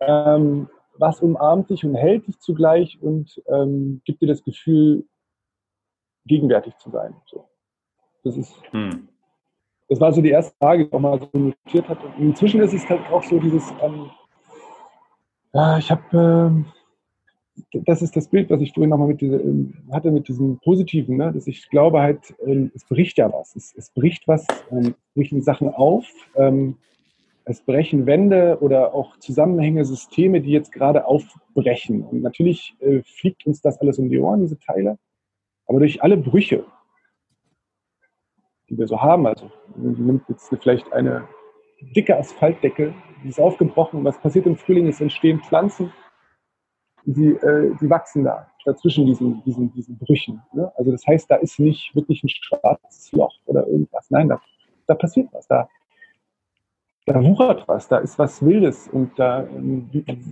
ähm, 0.00 0.68
was 0.98 1.20
umarmt 1.20 1.70
dich 1.70 1.84
und 1.84 1.94
hält 1.94 2.26
dich 2.26 2.38
zugleich 2.40 2.98
und 3.00 3.42
ähm, 3.48 4.02
gibt 4.04 4.22
dir 4.22 4.26
das 4.26 4.42
Gefühl, 4.42 5.04
gegenwärtig 6.26 6.76
zu 6.76 6.90
sein. 6.90 7.14
So. 7.26 7.48
Das 8.22 8.36
ist, 8.36 8.60
hm. 8.70 9.08
das 9.88 10.00
war 10.00 10.12
so 10.12 10.20
die 10.20 10.30
erste 10.30 10.54
Frage, 10.58 10.84
die 10.84 10.88
ich 10.88 10.92
auch 10.92 11.00
mal 11.00 11.18
so 11.18 11.38
notiert 11.38 11.88
hatte. 11.88 12.06
Und 12.06 12.18
inzwischen 12.18 12.60
ist 12.60 12.74
es 12.74 12.88
halt 12.88 13.00
auch 13.10 13.22
so 13.24 13.38
dieses, 13.38 13.72
ähm, 13.80 14.10
ja, 15.54 15.78
ich 15.78 15.90
habe 15.90 16.02
ähm, 16.12 16.66
das 17.72 18.02
ist 18.02 18.16
das 18.16 18.28
Bild, 18.28 18.50
was 18.50 18.60
ich 18.60 18.72
vorhin 18.72 18.90
nochmal 18.90 19.08
mit 19.08 19.20
diese, 19.20 19.36
ähm, 19.36 19.74
hatte 19.90 20.10
mit 20.10 20.28
diesem 20.28 20.58
Positiven, 20.58 21.16
ne? 21.16 21.32
dass 21.32 21.46
ich 21.46 21.68
glaube 21.70 22.00
halt, 22.00 22.34
ähm, 22.46 22.70
es 22.74 22.84
bricht 22.84 23.18
ja 23.18 23.32
was. 23.32 23.56
Es, 23.56 23.74
es 23.76 23.90
bricht 23.90 24.26
was, 24.26 24.46
ähm, 24.70 24.94
brichten 25.14 25.42
Sachen 25.42 25.68
auf, 25.68 26.06
ähm, 26.36 26.76
es 27.44 27.62
brechen 27.62 28.06
Wände 28.06 28.58
oder 28.60 28.94
auch 28.94 29.16
Zusammenhänge, 29.18 29.84
Systeme, 29.84 30.42
die 30.42 30.50
jetzt 30.50 30.70
gerade 30.70 31.06
aufbrechen. 31.06 32.02
Und 32.02 32.22
natürlich 32.22 32.76
äh, 32.80 33.02
fliegt 33.02 33.46
uns 33.46 33.62
das 33.62 33.80
alles 33.80 33.98
um 33.98 34.10
die 34.10 34.18
Ohren, 34.18 34.42
diese 34.42 34.58
Teile. 34.58 34.98
Aber 35.66 35.78
durch 35.78 36.02
alle 36.02 36.18
Brüche, 36.18 36.64
die 38.68 38.76
wir 38.76 38.86
so 38.86 39.00
haben, 39.00 39.26
also 39.26 39.50
nimmt 39.76 40.28
jetzt 40.28 40.54
vielleicht 40.60 40.92
eine 40.92 41.26
dicke 41.96 42.16
Asphaltdecke, 42.18 42.94
die 43.24 43.28
ist 43.28 43.40
aufgebrochen. 43.40 44.04
Was 44.04 44.20
passiert 44.20 44.46
im 44.46 44.56
Frühling? 44.56 44.86
Es 44.86 45.00
entstehen 45.00 45.40
Pflanzen, 45.40 45.92
die, 47.14 47.28
äh, 47.28 47.74
die 47.80 47.88
wachsen 47.88 48.24
da 48.24 48.46
dazwischen 48.64 49.06
diesen, 49.06 49.42
diesen, 49.44 49.72
diesen 49.72 49.96
Brüchen. 49.96 50.42
Ne? 50.52 50.70
Also 50.76 50.90
das 50.90 51.06
heißt, 51.06 51.30
da 51.30 51.36
ist 51.36 51.58
nicht 51.58 51.94
wirklich 51.94 52.22
ein 52.22 52.28
schwarzes 52.28 53.12
Loch 53.12 53.34
oder 53.46 53.66
irgendwas. 53.66 54.10
Nein, 54.10 54.28
da, 54.28 54.40
da 54.86 54.94
passiert 54.94 55.28
was. 55.32 55.46
Da, 55.48 55.68
da 57.06 57.24
wuchert 57.24 57.66
was, 57.66 57.88
da 57.88 57.98
ist 57.98 58.18
was 58.18 58.44
Wildes 58.44 58.88
und 58.88 59.18
da 59.18 59.44
ähm, 59.44 59.88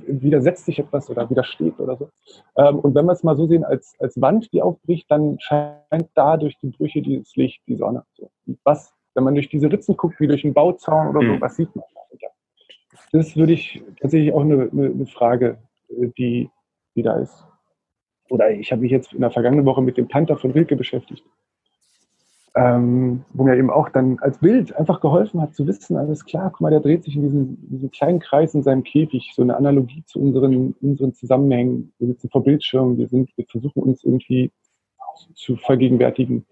widersetzt 0.06 0.66
sich 0.66 0.78
etwas 0.78 1.08
oder 1.08 1.30
widersteht 1.30 1.80
oder 1.80 1.96
so. 1.96 2.10
Ähm, 2.56 2.78
und 2.80 2.94
wenn 2.94 3.06
wir 3.06 3.12
es 3.12 3.22
mal 3.22 3.36
so 3.36 3.46
sehen 3.46 3.64
als, 3.64 3.94
als 3.98 4.20
Wand, 4.20 4.52
die 4.52 4.60
aufbricht, 4.60 5.10
dann 5.10 5.38
scheint 5.40 6.10
da 6.14 6.36
durch 6.36 6.58
die 6.58 6.68
Brüche 6.68 7.00
dieses 7.00 7.34
Licht, 7.36 7.62
die 7.66 7.76
Sonne. 7.76 8.04
So. 8.18 8.30
Was, 8.64 8.92
wenn 9.14 9.24
man 9.24 9.34
durch 9.34 9.48
diese 9.48 9.72
Ritzen 9.72 9.96
guckt, 9.96 10.20
wie 10.20 10.26
durch 10.26 10.44
einen 10.44 10.52
Bauzaun 10.52 11.08
oder 11.08 11.20
so, 11.20 11.32
mhm. 11.32 11.40
was 11.40 11.56
sieht 11.56 11.74
man 11.74 11.86
da? 11.94 12.00
Das 13.12 13.36
würde 13.36 13.52
ich 13.52 13.82
tatsächlich 14.00 14.34
auch 14.34 14.40
eine, 14.42 14.68
eine, 14.70 14.86
eine 14.86 15.06
Frage, 15.06 15.58
äh, 15.88 16.08
die, 16.18 16.50
die 16.96 17.02
da 17.02 17.18
ist. 17.18 17.46
Oder 18.30 18.50
ich 18.50 18.72
habe 18.72 18.82
mich 18.82 18.90
jetzt 18.90 19.12
in 19.12 19.20
der 19.20 19.30
vergangenen 19.30 19.66
Woche 19.66 19.82
mit 19.82 19.96
dem 19.96 20.08
Panther 20.08 20.36
von 20.36 20.50
Rilke 20.50 20.74
beschäftigt. 20.74 21.24
Ähm, 22.56 23.22
wo 23.34 23.44
mir 23.44 23.54
eben 23.56 23.70
auch 23.70 23.90
dann 23.90 24.18
als 24.20 24.38
Bild 24.38 24.74
einfach 24.74 25.02
geholfen 25.02 25.42
hat 25.42 25.54
zu 25.54 25.66
wissen, 25.66 25.98
alles 25.98 26.24
klar, 26.24 26.50
guck 26.50 26.62
mal, 26.62 26.70
der 26.70 26.80
dreht 26.80 27.04
sich 27.04 27.14
in 27.14 27.22
diesem, 27.22 27.68
diesem 27.68 27.90
kleinen 27.90 28.18
Kreis 28.18 28.54
in 28.54 28.62
seinem 28.62 28.82
Käfig, 28.82 29.32
so 29.36 29.42
eine 29.42 29.56
Analogie 29.56 30.02
zu 30.06 30.18
unseren, 30.18 30.74
unseren 30.80 31.12
Zusammenhängen. 31.12 31.92
Wir 31.98 32.08
sitzen 32.08 32.30
vor 32.30 32.42
Bildschirmen, 32.42 32.96
wir, 32.96 33.12
wir 33.12 33.46
versuchen 33.46 33.82
uns 33.82 34.04
irgendwie 34.04 34.52
zu 35.34 35.56
vergegenwärtigen, 35.56 36.46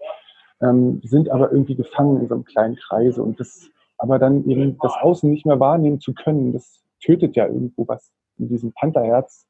ähm, 0.61 1.01
sind 1.03 1.29
aber 1.29 1.51
irgendwie 1.51 1.75
gefangen 1.75 2.21
in 2.21 2.27
so 2.27 2.35
einem 2.35 2.45
kleinen 2.45 2.75
Kreise 2.75 3.23
und 3.23 3.39
das, 3.39 3.71
aber 3.97 4.19
dann 4.19 4.47
eben 4.47 4.77
das 4.83 4.93
Außen 5.01 5.29
nicht 5.29 5.47
mehr 5.47 5.59
wahrnehmen 5.59 5.99
zu 5.99 6.13
können, 6.13 6.53
das 6.53 6.83
tötet 6.99 7.35
ja 7.35 7.47
irgendwo 7.47 7.87
was 7.87 8.11
in 8.37 8.47
diesem 8.47 8.71
Pantherherz 8.73 9.44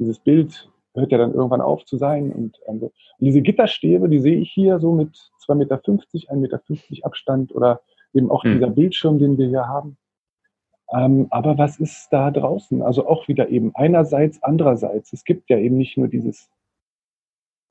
dieses 0.00 0.18
Bild 0.18 0.68
hört 0.94 1.12
ja 1.12 1.18
dann 1.18 1.34
irgendwann 1.34 1.60
auf 1.60 1.84
zu 1.84 1.96
sein. 1.96 2.32
Und, 2.32 2.58
ähm, 2.66 2.82
und 2.82 2.92
diese 3.20 3.42
Gitterstäbe, 3.42 4.08
die 4.08 4.18
sehe 4.18 4.38
ich 4.38 4.50
hier 4.50 4.80
so 4.80 4.92
mit 4.92 5.14
2,50 5.46 5.54
Meter, 5.54 5.76
1,50 5.76 6.36
Meter 6.36 7.06
Abstand 7.06 7.54
oder 7.54 7.80
eben 8.12 8.30
auch 8.30 8.42
mhm. 8.42 8.54
dieser 8.54 8.70
Bildschirm, 8.70 9.18
den 9.18 9.38
wir 9.38 9.48
hier 9.48 9.68
haben. 9.68 9.96
Ähm, 10.92 11.28
aber 11.30 11.56
was 11.56 11.78
ist 11.78 12.08
da 12.10 12.30
draußen? 12.30 12.82
Also 12.82 13.06
auch 13.06 13.28
wieder 13.28 13.48
eben 13.48 13.72
einerseits, 13.74 14.42
andererseits. 14.42 15.12
Es 15.12 15.24
gibt 15.24 15.48
ja 15.48 15.58
eben 15.58 15.76
nicht 15.76 15.96
nur 15.96 16.08
dieses, 16.08 16.50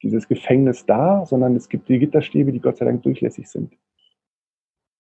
dieses 0.02 0.28
Gefängnis 0.28 0.86
da, 0.86 1.26
sondern 1.26 1.56
es 1.56 1.68
gibt 1.68 1.90
die 1.90 2.00
Gitterstäbe, 2.00 2.54
die 2.54 2.62
Gott 2.62 2.78
sei 2.78 2.86
Dank 2.86 3.04
durchlässig 3.04 3.50
sind. 3.50 3.74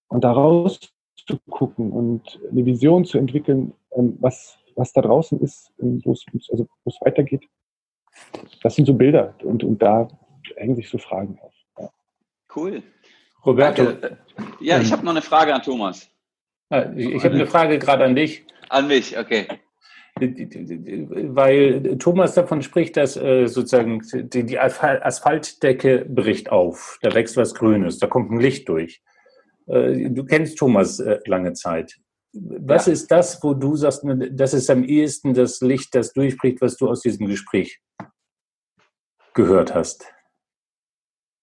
Und 0.09 0.23
daraus 0.23 0.93
zu 1.27 1.37
gucken 1.49 1.91
und 1.91 2.39
eine 2.49 2.65
Vision 2.65 3.05
zu 3.05 3.17
entwickeln, 3.17 3.73
ähm, 3.91 4.17
was, 4.19 4.58
was 4.79 4.93
da 4.93 5.01
draußen 5.01 5.39
ist, 5.41 5.71
ähm, 5.79 6.01
wo 6.03 6.13
es, 6.13 6.25
also 6.49 6.67
wo 6.83 6.89
es 6.89 6.97
weitergeht. 7.01 7.45
Das 8.63 8.75
sind 8.75 8.85
so 8.85 8.93
Bilder 8.93 9.35
und, 9.43 9.63
und 9.63 9.81
da 9.81 10.07
hängen 10.55 10.75
sich 10.75 10.89
so 10.89 10.97
Fragen 10.97 11.37
auf. 11.39 11.53
Ja. 11.77 11.89
Cool. 12.55 12.81
Roberto. 13.45 13.83
Danke. 13.83 14.17
Ja, 14.59 14.79
ich 14.79 14.87
ähm, 14.87 14.91
habe 14.93 15.05
noch 15.05 15.11
eine 15.11 15.21
Frage 15.21 15.53
an 15.53 15.61
Thomas. 15.61 16.09
Ah, 16.69 16.91
ich, 16.95 17.23
habe 17.23 17.35
eine 17.35 17.47
Frage 17.47 17.79
gerade 17.79 18.05
an 18.05 18.15
dich. 18.15 18.45
An 18.69 18.87
mich, 18.87 19.17
okay. 19.17 19.47
Weil 20.19 21.97
Thomas 21.97 22.33
davon 22.35 22.61
spricht, 22.61 22.97
dass 22.97 23.15
äh, 23.15 23.47
sozusagen 23.47 24.01
die, 24.13 24.43
die 24.43 24.59
Asphaltdecke 24.59 26.05
bricht 26.07 26.51
auf. 26.51 26.99
Da 27.01 27.13
wächst 27.13 27.37
was 27.37 27.55
Grünes, 27.55 27.99
da 27.99 28.07
kommt 28.07 28.31
ein 28.31 28.39
Licht 28.39 28.67
durch. 28.69 29.01
Äh, 29.67 30.09
du 30.09 30.25
kennst 30.25 30.57
Thomas 30.57 30.99
äh, 30.99 31.19
lange 31.25 31.53
Zeit. 31.53 31.97
Was 32.33 32.85
ja. 32.85 32.93
ist 32.93 33.07
das, 33.07 33.41
wo 33.41 33.53
du 33.53 33.75
sagst, 33.75 34.03
das 34.31 34.53
ist 34.53 34.69
am 34.69 34.83
ehesten 34.83 35.33
das 35.33 35.61
Licht, 35.61 35.95
das 35.95 36.13
durchbricht, 36.13 36.61
was 36.61 36.77
du 36.77 36.87
aus 36.87 37.01
diesem 37.01 37.27
Gespräch 37.27 37.79
gehört 39.33 39.73
hast? 39.73 40.05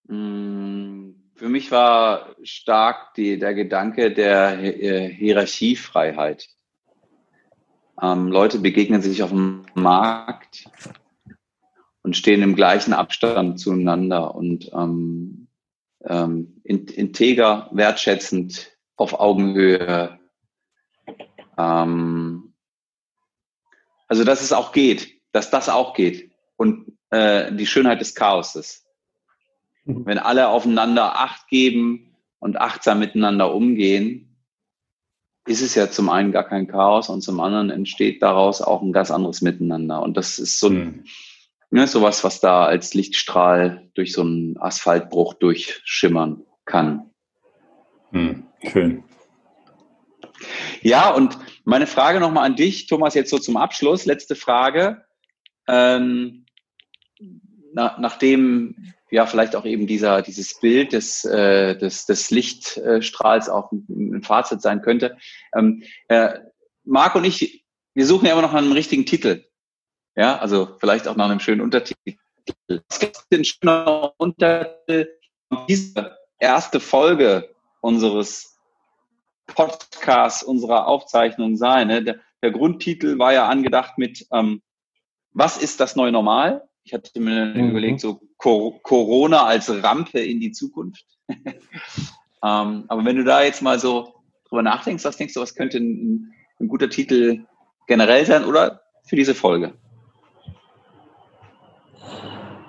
Mm, 0.09 1.11
für 1.35 1.49
mich 1.49 1.71
war 1.71 2.37
stark 2.43 3.15
die, 3.15 3.39
der 3.39 3.55
Gedanke 3.55 4.13
der 4.13 4.59
äh, 4.61 5.09
Hierarchiefreiheit. 5.09 6.49
Ähm, 8.01 8.29
Leute 8.29 8.59
begegnen 8.59 9.03
sich 9.03 9.23
auf 9.23 9.31
dem 9.31 9.67
Markt 9.75 10.71
und 12.03 12.17
stehen 12.17 12.43
im 12.43 12.55
gleichen 12.55 12.93
Abstand 12.93 13.59
zueinander 13.59 14.35
und 14.35 14.71
ähm, 14.73 15.49
ähm, 16.05 16.61
integer, 16.63 17.69
wertschätzend, 17.73 18.77
auf 18.97 19.19
Augenhöhe 19.19 20.19
ähm, 21.59 22.55
also, 24.09 24.25
dass 24.25 24.43
es 24.43 24.53
auch 24.53 24.73
geht, 24.73 25.21
dass 25.33 25.51
das 25.51 25.69
auch 25.69 25.95
geht. 25.95 26.31
Und 26.57 26.97
äh, 27.11 27.53
die 27.53 27.67
Schönheit 27.67 28.01
des 28.01 28.15
Chaoses. 28.15 28.85
Mhm. 29.85 30.07
Wenn 30.07 30.19
alle 30.19 30.49
aufeinander 30.49 31.19
Acht 31.19 31.49
geben 31.49 32.17
und 32.39 32.61
achtsam 32.61 32.99
miteinander 32.99 33.55
umgehen, 33.55 34.37
ist 35.47 35.63
es 35.63 35.75
ja 35.75 35.91
zum 35.91 36.09
einen 36.09 36.33
gar 36.33 36.45
kein 36.45 36.67
Chaos 36.67 37.09
und 37.09 37.23
zum 37.23 37.41
anderen 37.41 37.71
entsteht 37.71 38.21
daraus 38.21 38.61
auch 38.61 38.83
ein 38.83 38.93
ganz 38.93 39.11
anderes 39.11 39.43
Miteinander. 39.43 40.03
Und 40.03 40.17
das 40.17 40.39
ist 40.39 40.59
so 40.59 40.69
ein, 40.69 40.75
mhm. 40.75 41.05
ne, 41.71 41.87
sowas, 41.87 42.25
was 42.25 42.41
da 42.41 42.65
als 42.65 42.95
Lichtstrahl 42.95 43.89
durch 43.95 44.13
so 44.13 44.23
einen 44.23 44.57
Asphaltbruch 44.59 45.35
durchschimmern 45.35 46.43
kann. 46.65 47.11
Mhm. 48.11 48.45
Schön. 48.73 49.05
Ja, 50.87 51.11
und 51.11 51.37
meine 51.65 51.89
Frage 51.89 52.21
nochmal 52.21 52.47
an 52.47 52.55
dich, 52.55 52.87
Thomas, 52.87 53.15
jetzt 53.15 53.31
so 53.31 53.41
zum 53.41 53.57
Abschluss. 53.57 54.07
Letzte 54.07 54.37
Frage. 54.37 55.05
Ähm, 55.67 56.47
na, 57.73 57.97
nachdem 57.99 58.95
ja 59.11 59.27
vielleicht 59.27 59.57
auch 59.57 59.65
eben 59.65 59.89
dieser, 59.89 60.23
dieses 60.23 60.61
Bild 60.61 60.93
des, 60.93 61.25
äh, 61.25 61.77
des, 61.77 62.07
des 62.07 62.31
Lichtstrahls 62.31 63.49
auch 63.49 63.73
ein, 63.73 64.23
Fazit 64.23 64.63
sein 64.63 64.81
könnte. 64.81 65.17
Ähm, 65.57 65.83
äh, 66.07 66.39
Marc 66.85 67.17
und 67.17 67.25
ich, 67.25 67.65
wir 67.95 68.07
suchen 68.07 68.27
ja 68.27 68.35
immer 68.35 68.43
noch 68.43 68.53
nach 68.53 68.63
einem 68.63 68.71
richtigen 68.71 69.07
Titel. 69.07 69.45
Ja, 70.15 70.39
also 70.39 70.77
vielleicht 70.79 71.09
auch 71.09 71.17
nach 71.17 71.29
einem 71.29 71.41
schönen 71.41 71.63
Untertitel. 71.63 72.15
Was 72.69 73.01
gibt 73.01 73.19
denn 73.33 73.45
schöner 73.45 74.13
Untertitel 74.19 75.09
diese 75.69 76.17
erste 76.39 76.79
Folge 76.79 77.53
unseres 77.81 78.56
Podcasts, 79.47 80.43
unserer 80.43 80.87
Aufzeichnung 80.87 81.57
sein? 81.57 81.89
Ne? 81.89 82.03
Der, 82.03 82.17
der 82.43 82.51
Grundtitel 82.51 83.19
war 83.19 83.33
ja 83.33 83.49
angedacht 83.49 83.99
mit 83.99 84.27
ähm, 84.33 84.63
Was 85.33 85.57
ist 85.57 85.81
das 85.81 85.97
neue 85.97 86.13
Normal? 86.13 86.69
Ich 86.85 86.95
hatte 86.95 87.19
mir 87.21 87.47
mhm. 87.47 87.71
überlegt, 87.71 88.01
so 88.01 88.21
Corona 88.39 89.45
als 89.45 89.71
Rampe 89.83 90.21
in 90.21 90.41
die 90.41 90.53
Zukunft. 90.53 91.05
ähm, 91.29 92.85
aber 92.89 93.05
wenn 93.05 93.17
du 93.17 93.25
da 93.25 93.43
jetzt 93.43 93.63
mal 93.63 93.79
so 93.79 94.15
drüber 94.49 94.63
nachdenkst, 94.63 95.05
was 95.05 95.17
denkst 95.17 95.35
du, 95.35 95.41
was 95.41 95.55
könnte 95.55 95.79
ein, 95.79 96.33
ein 96.61 96.69
guter 96.69 96.89
Titel 96.89 97.45
generell 97.89 98.25
sein 98.25 98.45
oder 98.45 98.83
für 99.05 99.17
diese 99.17 99.35
Folge? 99.35 99.75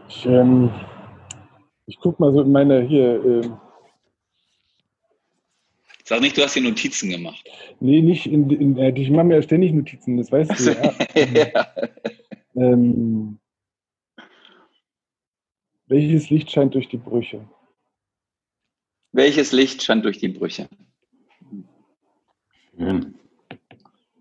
Ich, 0.09 0.25
ähm, 0.25 0.71
ich 1.85 1.99
gucke 1.99 2.21
mal 2.21 2.33
so 2.33 2.41
in 2.41 2.51
meine 2.51 2.81
hier. 2.81 3.23
Äh, 3.23 3.49
Sag 6.07 6.21
nicht, 6.21 6.37
du 6.37 6.41
hast 6.41 6.53
hier 6.53 6.63
Notizen 6.63 7.09
gemacht. 7.09 7.43
Nee, 7.81 8.01
nicht 8.01 8.27
in, 8.27 8.49
in, 8.49 8.77
in 8.77 8.95
ich 8.95 9.09
mache 9.09 9.25
mir 9.25 9.35
ja 9.35 9.41
ständig 9.41 9.73
Notizen, 9.73 10.15
das 10.15 10.31
weißt 10.31 10.57
du 10.57 10.71
ja. 10.71 11.53
ja. 11.53 11.67
ähm, 12.55 13.39
welches 15.87 16.29
Licht 16.29 16.49
scheint 16.49 16.75
durch 16.75 16.87
die 16.87 16.95
Brüche? 16.95 17.45
Welches 19.11 19.51
Licht 19.51 19.83
scheint 19.83 20.05
durch 20.05 20.17
die 20.17 20.29
Brüche? 20.29 20.69
Schön. 22.77 23.15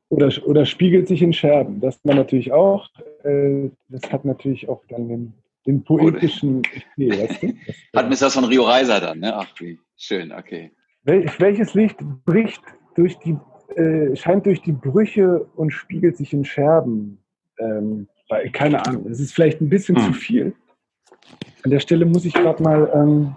Oder, 0.09 0.33
oder 0.45 0.67
spiegelt 0.67 1.07
sich 1.07 1.23
in 1.23 1.33
Scherben. 1.33 1.81
Das 1.81 2.01
man 2.03 2.17
natürlich 2.17 2.51
auch. 2.51 2.89
Äh, 3.23 3.71
das 3.91 4.11
hat 4.11 4.25
natürlich 4.25 4.69
auch 4.69 4.83
dann 4.89 5.09
den, 5.09 5.35
den 5.67 5.85
poetischen. 5.85 6.63
Nee, 6.97 7.11
weißt 7.11 7.45
du? 7.45 7.55
Hat 7.95 8.09
mir 8.09 8.17
das 8.17 8.35
von 8.35 8.45
Rio 8.45 8.65
Reiser 8.65 9.01
dann, 9.01 9.21
ne? 9.21 9.37
Ach, 9.37 9.49
wie 9.61 9.79
schön, 9.97 10.33
okay. 10.33 10.73
Wel, 11.07 11.25
welches 11.39 11.75
Licht 11.75 11.99
bricht 12.25 12.63
durch 12.97 13.17
die, 13.21 13.39
äh, 13.77 14.15
scheint 14.17 14.45
durch 14.45 14.61
die 14.61 14.73
Brüche 14.73 15.47
und 15.55 15.71
spiegelt 15.71 16.17
sich 16.17 16.33
in 16.33 16.45
Scherben? 16.45 17.19
Ähm, 17.59 18.09
weil, 18.29 18.51
keine 18.51 18.85
Ahnung, 18.85 19.07
es 19.09 19.21
ist 19.21 19.33
vielleicht 19.33 19.61
ein 19.61 19.69
bisschen 19.69 19.97
hm. 19.97 20.05
zu 20.05 20.13
viel. 20.13 20.55
An 21.63 21.71
der 21.71 21.79
Stelle 21.79 22.05
muss 22.07 22.25
ich 22.25 22.35
gerade 22.35 22.61
mal. 22.61 22.91
Ähm 22.93 23.37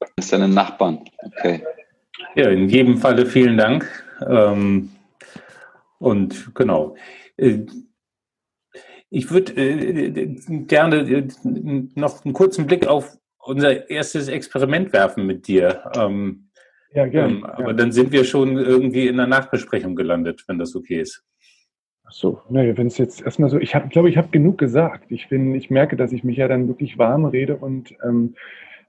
das 0.00 0.10
ist 0.18 0.32
deine 0.32 0.48
Nachbarn. 0.48 1.06
Okay. 1.22 1.64
Ja, 2.34 2.50
in 2.50 2.68
jedem 2.68 2.98
Falle 2.98 3.24
vielen 3.24 3.56
Dank. 3.56 4.04
Ähm, 4.28 4.90
und 5.98 6.54
genau. 6.54 6.96
Äh, 7.38 7.60
ich 9.10 9.30
würde 9.30 9.52
äh, 9.56 10.36
gerne 10.66 10.96
äh, 10.98 11.28
noch 11.94 12.24
einen 12.24 12.32
kurzen 12.32 12.66
Blick 12.66 12.86
auf 12.86 13.18
unser 13.38 13.90
erstes 13.90 14.28
Experiment 14.28 14.92
werfen 14.92 15.26
mit 15.26 15.48
dir. 15.48 15.82
Ähm, 15.96 16.50
ja, 16.92 17.06
gerne. 17.06 17.34
Ähm, 17.34 17.44
aber 17.44 17.68
ja. 17.68 17.72
dann 17.72 17.92
sind 17.92 18.12
wir 18.12 18.24
schon 18.24 18.56
irgendwie 18.56 19.08
in 19.08 19.16
der 19.16 19.26
Nachbesprechung 19.26 19.96
gelandet, 19.96 20.44
wenn 20.46 20.58
das 20.58 20.74
okay 20.74 21.00
ist. 21.00 21.24
Ach 22.04 22.12
so, 22.12 22.42
naja, 22.48 22.76
wenn 22.76 22.88
es 22.88 22.98
jetzt 22.98 23.22
erstmal 23.22 23.50
so, 23.50 23.58
ich 23.58 23.74
habe, 23.74 23.88
glaube 23.88 24.08
ich, 24.08 24.16
habe 24.16 24.28
genug 24.30 24.58
gesagt. 24.58 25.10
Ich 25.10 25.28
bin, 25.28 25.54
ich 25.54 25.70
merke, 25.70 25.96
dass 25.96 26.12
ich 26.12 26.24
mich 26.24 26.36
ja 26.36 26.48
dann 26.48 26.68
wirklich 26.68 26.98
warm 26.98 27.24
rede 27.24 27.56
und 27.56 27.94
ähm, 28.04 28.34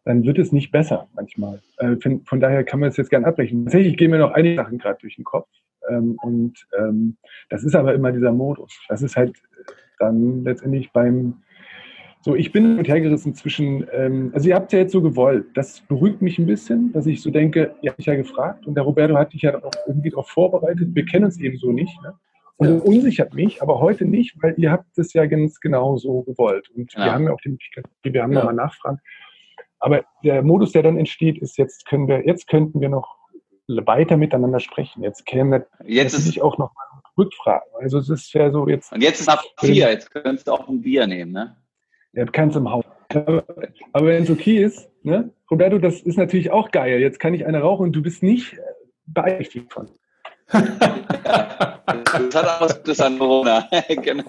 dann 0.03 0.23
wird 0.23 0.39
es 0.39 0.51
nicht 0.51 0.71
besser 0.71 1.07
manchmal. 1.13 1.61
Äh, 1.77 1.97
von, 1.97 2.25
von, 2.25 2.39
daher 2.39 2.63
kann 2.63 2.79
man 2.79 2.89
es 2.89 2.97
jetzt 2.97 3.11
gerne 3.11 3.27
abbrechen. 3.27 3.65
Tatsächlich 3.65 3.97
gehen 3.97 4.09
mir 4.09 4.17
noch 4.17 4.31
einige 4.31 4.55
Sachen 4.55 4.79
gerade 4.79 4.97
durch 4.99 5.15
den 5.15 5.25
Kopf. 5.25 5.47
Ähm, 5.89 6.17
und 6.21 6.67
ähm, 6.77 7.17
das 7.49 7.63
ist 7.63 7.75
aber 7.75 7.93
immer 7.93 8.11
dieser 8.11 8.31
Modus. 8.31 8.79
Das 8.87 9.01
ist 9.03 9.15
halt 9.15 9.39
dann 10.01 10.43
letztendlich 10.43 10.91
beim 10.91 11.35
so, 12.23 12.35
ich 12.35 12.51
bin 12.51 12.75
mit 12.75 12.87
hergerissen 12.87 13.33
zwischen, 13.33 13.87
ähm, 13.91 14.31
also 14.35 14.47
ihr 14.47 14.53
habt 14.53 14.67
es 14.67 14.73
ja 14.73 14.79
jetzt 14.79 14.91
so 14.91 15.01
gewollt. 15.01 15.45
Das 15.55 15.81
beruhigt 15.81 16.21
mich 16.21 16.37
ein 16.37 16.45
bisschen, 16.45 16.91
dass 16.93 17.07
ich 17.07 17.19
so 17.21 17.31
denke, 17.31 17.73
ihr 17.81 17.89
habt 17.89 17.97
mich 17.97 18.05
ja 18.05 18.15
gefragt 18.15 18.67
und 18.67 18.75
der 18.75 18.83
Roberto 18.83 19.15
hat 19.15 19.33
dich 19.33 19.41
ja 19.41 19.57
auch 19.57 19.71
irgendwie 19.87 20.11
darauf 20.11 20.29
vorbereitet. 20.29 20.89
Wir 20.93 21.03
kennen 21.05 21.25
uns 21.25 21.39
eben 21.39 21.57
so 21.57 21.71
nicht. 21.71 21.99
Ne? 22.03 22.13
Und 22.57 22.69
das 22.69 22.81
unsichert 22.83 23.33
mich, 23.33 23.63
aber 23.63 23.79
heute 23.79 24.05
nicht, 24.05 24.35
weil 24.43 24.53
ihr 24.57 24.71
habt 24.71 24.95
es 24.99 25.13
ja 25.13 25.25
ganz 25.25 25.59
genau 25.59 25.97
so 25.97 26.21
gewollt. 26.21 26.69
Und 26.75 26.93
ja. 26.93 27.05
wir 27.05 27.11
haben 27.11 27.23
ja 27.23 27.33
auch 27.33 27.41
die 27.41 27.49
Möglichkeit, 27.49 27.85
wir 28.03 28.21
haben 28.21 28.33
ja. 28.33 28.39
nochmal 28.39 28.53
nachfragen. 28.53 28.99
Aber 29.79 30.03
der 30.23 30.43
Modus, 30.43 30.73
der 30.73 30.83
dann 30.83 30.97
entsteht, 30.97 31.39
ist, 31.39 31.57
jetzt 31.57 31.87
können 31.87 32.07
wir, 32.07 32.23
jetzt 32.27 32.47
könnten 32.47 32.81
wir 32.81 32.89
noch 32.89 33.17
weiter 33.67 34.15
miteinander 34.15 34.59
sprechen. 34.59 35.01
Jetzt 35.01 35.25
käme 35.25 35.65
jetzt 35.85 36.13
ist 36.13 36.39
auch 36.39 36.59
noch 36.59 36.71
mal 36.75 37.00
Rückfragen. 37.17 37.69
Also 37.79 37.99
es 37.99 38.09
ist 38.09 38.33
ja 38.33 38.51
so 38.51 38.67
jetzt. 38.67 38.91
Und 38.91 39.01
jetzt 39.01 39.21
ist 39.21 39.29
ab 39.29 39.43
vier, 39.59 39.89
jetzt 39.89 40.11
könntest 40.11 40.47
du 40.47 40.53
auch 40.53 40.67
ein 40.67 40.81
Bier 40.81 41.07
nehmen, 41.07 41.31
ne? 41.31 41.57
Hat 42.17 42.33
keins 42.33 42.55
im 42.55 42.69
Haus. 42.69 42.85
Aber, 43.09 43.43
wenn 43.93 44.23
es 44.23 44.29
okay 44.29 44.63
ist, 44.63 44.89
ne? 45.03 45.31
Roberto, 45.49 45.77
das 45.79 46.01
ist 46.01 46.17
natürlich 46.17 46.51
auch 46.51 46.71
geil. 46.71 46.99
Jetzt 46.99 47.19
kann 47.19 47.33
ich 47.33 47.45
eine 47.45 47.61
rauchen 47.61 47.83
und 47.83 47.93
du 47.93 48.01
bist 48.01 48.23
nicht 48.23 48.57
beeinträchtigt 49.05 49.71
von. 49.71 49.89
ja, 50.53 50.61
das 51.85 52.35
hat 52.35 52.61
auch 52.61 52.71
das 52.83 52.99
an 52.99 53.17
Corona. 53.17 53.67
genau. 53.87 54.23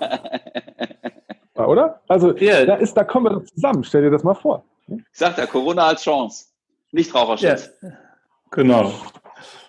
Oder? 1.55 2.01
Also 2.09 2.37
yeah. 2.39 2.65
da, 2.65 2.75
ist, 2.77 2.95
da 2.95 3.05
kommen 3.05 3.27
wir 3.27 3.31
doch 3.31 3.45
zusammen. 3.45 3.85
Stell 3.85 4.03
dir 4.03 4.11
das 4.11 4.25
mal 4.25 4.35
vor. 4.35 4.65
Ich 4.89 5.05
sag 5.13 5.39
ja, 5.39 5.47
Corona 5.47 5.87
als 5.87 6.03
Chance. 6.03 6.47
Nicht 6.91 7.15
Raucherschutz. 7.15 7.71
Ja. 7.83 7.91
Genau. 8.51 8.93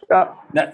Ja. 0.10 0.38
Na, 0.54 0.72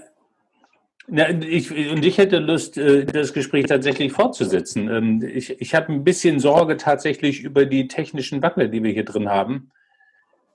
ja, 1.12 1.30
ich, 1.30 1.72
und 1.92 2.06
ich 2.06 2.18
hätte 2.18 2.40
Lust, 2.40 2.78
äh, 2.78 3.06
das 3.06 3.34
Gespräch 3.34 3.66
tatsächlich 3.66 4.12
fortzusetzen. 4.12 4.90
Ähm, 4.90 5.24
ich, 5.24 5.60
ich 5.62 5.74
habe 5.76 5.92
ein 5.92 6.04
bisschen 6.04 6.40
Sorge 6.40 6.78
tatsächlich 6.78 7.42
über 7.42 7.66
die 7.66 7.88
technischen 7.88 8.42
Wackler, 8.42 8.68
die 8.68 8.84
wir 8.84 8.92
hier 8.92 9.06
drin 9.06 9.30
haben, 9.30 9.72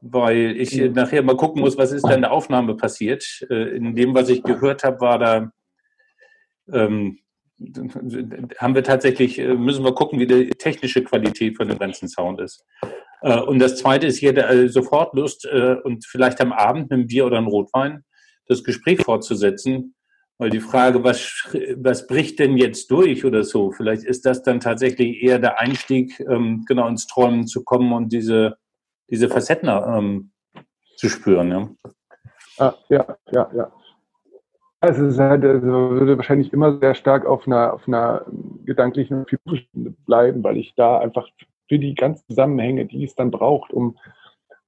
weil 0.00 0.56
ich 0.56 0.76
nachher 0.92 1.22
mal 1.22 1.36
gucken 1.36 1.62
muss, 1.62 1.76
was 1.76 1.92
ist 1.92 2.06
da 2.06 2.14
in 2.14 2.22
der 2.22 2.32
Aufnahme 2.32 2.76
passiert. 2.76 3.46
Äh, 3.50 3.76
in 3.76 3.94
dem, 3.96 4.14
was 4.14 4.28
ich 4.28 4.42
gehört 4.42 4.84
habe, 4.84 5.00
war 5.00 5.18
da, 5.18 5.50
ähm, 6.72 7.18
haben 8.58 8.74
wir 8.74 8.82
tatsächlich, 8.82 9.38
äh, 9.38 9.54
müssen 9.54 9.84
wir 9.84 9.94
gucken, 9.94 10.18
wie 10.18 10.26
die 10.26 10.50
technische 10.50 11.02
Qualität 11.02 11.56
von 11.56 11.68
dem 11.68 11.78
ganzen 11.78 12.08
Sound 12.08 12.40
ist. 12.40 12.64
Und 13.46 13.58
das 13.58 13.78
Zweite 13.78 14.06
ist, 14.06 14.18
ich 14.18 14.28
hätte 14.28 14.68
sofort 14.68 15.14
Lust 15.14 15.46
und 15.46 16.04
vielleicht 16.04 16.42
am 16.42 16.52
Abend 16.52 16.90
mit 16.90 16.92
einem 16.92 17.06
Bier 17.06 17.24
oder 17.24 17.38
einem 17.38 17.46
Rotwein 17.46 18.04
das 18.48 18.62
Gespräch 18.62 19.00
fortzusetzen 19.00 19.94
weil 20.38 20.50
die 20.50 20.60
Frage, 20.60 21.04
was, 21.04 21.48
was 21.76 22.06
bricht 22.06 22.38
denn 22.38 22.56
jetzt 22.56 22.90
durch 22.90 23.24
oder 23.24 23.44
so, 23.44 23.70
vielleicht 23.70 24.04
ist 24.04 24.26
das 24.26 24.42
dann 24.42 24.60
tatsächlich 24.60 25.22
eher 25.22 25.38
der 25.38 25.60
Einstieg, 25.60 26.18
ähm, 26.28 26.64
genau 26.66 26.88
ins 26.88 27.06
Träumen 27.06 27.46
zu 27.46 27.62
kommen 27.62 27.92
und 27.92 28.12
diese, 28.12 28.56
diese 29.08 29.28
Facetten 29.28 29.68
ähm, 29.68 30.30
zu 30.96 31.08
spüren. 31.08 31.50
Ja? 31.50 31.68
Ah, 32.58 32.74
ja, 32.88 33.16
ja, 33.32 33.50
ja. 33.54 33.72
Also 34.80 35.06
es 35.06 35.18
halt, 35.18 35.44
also 35.44 35.66
würde 35.66 36.18
wahrscheinlich 36.18 36.52
immer 36.52 36.78
sehr 36.78 36.94
stark 36.94 37.24
auf 37.24 37.46
einer, 37.46 37.72
auf 37.72 37.88
einer 37.88 38.26
gedanklichen 38.66 39.24
philosophischen 39.26 39.96
bleiben, 40.04 40.44
weil 40.44 40.58
ich 40.58 40.74
da 40.74 40.98
einfach 40.98 41.26
für 41.68 41.78
die 41.78 41.94
ganzen 41.94 42.26
Zusammenhänge, 42.28 42.84
die 42.84 43.04
es 43.04 43.14
dann 43.14 43.30
braucht, 43.30 43.72
um, 43.72 43.96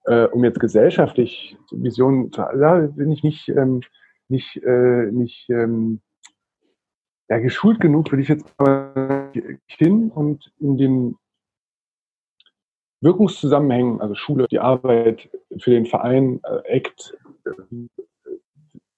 äh, 0.07 0.25
um 0.25 0.43
jetzt 0.43 0.59
gesellschaftlich 0.59 1.59
Visionen 1.71 2.33
zu, 2.33 2.41
da 2.41 2.79
bin 2.97 3.11
ich 3.11 3.23
nicht, 3.23 3.49
ähm, 3.51 3.83
nicht, 4.29 4.57
äh, 4.63 5.11
nicht 5.11 5.49
ähm, 5.51 6.01
ja, 7.29 7.39
geschult 7.39 7.81
genug, 7.81 8.11
würde 8.11 8.23
ich 8.23 8.29
jetzt 8.29 8.55
hin 9.67 10.11
und 10.11 10.53
in 10.59 10.79
den 10.79 11.17
Wirkungszusammenhängen, 13.01 14.01
also 14.01 14.15
Schule, 14.15 14.47
die 14.51 14.59
Arbeit 14.59 15.29
für 15.59 15.71
den 15.71 15.87
Verein, 15.87 16.41
äh, 16.45 16.77
ACT, 16.79 17.19
äh, 17.45 17.51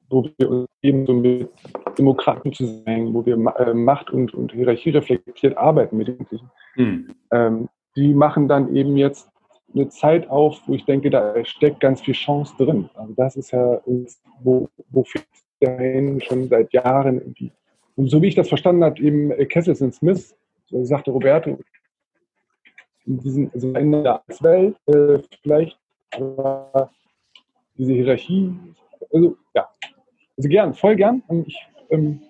wo 0.08 0.28
wir 0.38 0.50
uns 0.50 0.68
eben 0.82 1.04
so 1.06 1.12
mit 1.12 1.50
Demokraten 1.98 2.52
zusammenhängen, 2.52 3.12
wo 3.12 3.26
wir 3.26 3.34
äh, 3.34 3.74
Macht 3.74 4.10
und, 4.10 4.32
und 4.34 4.52
Hierarchie 4.52 4.90
reflektiert 4.90 5.56
arbeiten 5.56 5.96
mit 5.96 6.08
den 6.08 6.14
Jugendlichen. 6.14 6.50
Mhm. 6.76 7.14
Ähm, 7.30 7.68
die 7.96 8.14
machen 8.14 8.48
dann 8.48 8.74
eben 8.74 8.96
jetzt 8.96 9.28
eine 9.74 9.88
Zeit 9.88 10.28
auf, 10.30 10.60
wo 10.66 10.74
ich 10.74 10.84
denke, 10.84 11.10
da 11.10 11.44
steckt 11.44 11.80
ganz 11.80 12.00
viel 12.00 12.14
Chance 12.14 12.54
drin. 12.56 12.88
Also 12.94 13.12
das 13.14 13.36
ist 13.36 13.50
ja, 13.50 13.80
wo, 14.40 14.68
wo 14.90 15.04
dahin 15.60 16.20
schon 16.20 16.48
seit 16.48 16.72
Jahren 16.72 17.18
irgendwie. 17.18 17.52
Und 17.96 18.08
so 18.08 18.22
wie 18.22 18.28
ich 18.28 18.34
das 18.34 18.48
verstanden 18.48 18.84
habe, 18.84 19.00
eben 19.00 19.30
Kesselson 19.48 19.92
Smith, 19.92 20.36
so 20.66 20.84
sagte 20.84 21.10
Roberto, 21.10 21.58
in 23.06 23.18
diesem, 23.20 23.50
also 23.52 23.72
in 23.72 23.92
der 23.92 24.22
Welt 24.40 24.76
äh, 24.86 25.18
vielleicht, 25.42 25.78
diese 27.76 27.92
Hierarchie, 27.92 28.54
also 29.12 29.36
ja, 29.54 29.68
also 30.36 30.48
gern, 30.48 30.74
voll 30.74 30.96
gern. 30.96 31.22
Und 31.26 31.48
ich 31.48 31.58
ähm, 31.90 32.20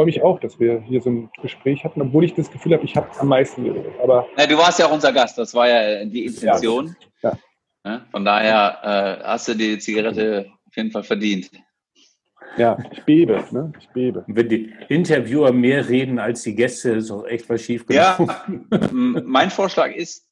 freue 0.00 0.06
mich 0.06 0.22
auch, 0.22 0.40
dass 0.40 0.58
wir 0.58 0.80
hier 0.80 1.02
so 1.02 1.10
ein 1.10 1.30
Gespräch 1.42 1.84
hatten, 1.84 2.00
obwohl 2.00 2.24
ich 2.24 2.32
das 2.32 2.50
Gefühl 2.50 2.72
habe, 2.72 2.84
ich 2.86 2.96
habe 2.96 3.06
am 3.18 3.28
meisten 3.28 3.64
geredet. 3.64 3.92
Aber 4.02 4.26
ja, 4.38 4.46
du 4.46 4.56
warst 4.56 4.78
ja 4.78 4.86
auch 4.86 4.92
unser 4.92 5.12
Gast, 5.12 5.36
das 5.36 5.52
war 5.52 5.68
ja 5.68 6.06
die 6.06 6.24
Intention. 6.24 6.96
Ja. 7.20 7.38
ja. 7.84 8.06
Von 8.10 8.24
daher 8.24 9.20
äh, 9.20 9.24
hast 9.24 9.48
du 9.48 9.54
die 9.54 9.78
Zigarette 9.78 10.50
auf 10.66 10.74
jeden 10.74 10.90
Fall 10.90 11.02
verdient. 11.02 11.50
Ja, 12.56 12.78
ich 12.90 13.04
bebe, 13.04 13.44
ne? 13.50 13.74
Ich 13.78 13.90
bebe. 13.90 14.24
Wenn 14.26 14.48
die 14.48 14.72
Interviewer 14.88 15.52
mehr 15.52 15.86
reden 15.86 16.18
als 16.18 16.44
die 16.44 16.54
Gäste, 16.54 16.92
ist 16.92 17.10
auch 17.10 17.26
echt 17.26 17.46
was 17.50 17.60
schief 17.60 17.86
gelaufen. 17.86 18.30
Ja, 18.72 18.88
mein 18.90 19.50
Vorschlag 19.50 19.92
ist, 19.92 20.26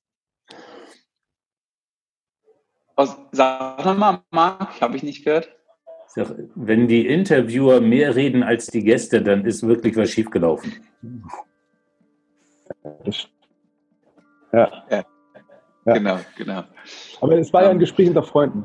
sag 3.32 3.84
mal, 3.98 4.22
Marc, 4.30 4.80
habe 4.80 4.96
ich 4.96 5.02
nicht 5.02 5.26
gehört. 5.26 5.54
Wenn 6.54 6.88
die 6.88 7.06
Interviewer 7.06 7.80
mehr 7.80 8.14
reden 8.16 8.42
als 8.42 8.66
die 8.66 8.82
Gäste, 8.82 9.22
dann 9.22 9.44
ist 9.44 9.66
wirklich 9.66 9.96
was 9.96 10.10
schiefgelaufen. 10.10 10.72
Ja. 14.52 14.84
ja. 14.90 15.04
ja. 15.86 15.92
Genau, 15.94 16.18
genau. 16.36 16.64
Aber 17.20 17.38
es 17.38 17.52
war 17.52 17.62
ja 17.62 17.70
ein 17.70 17.78
Gespräch 17.78 18.08
unter 18.08 18.22
Freunden. 18.22 18.64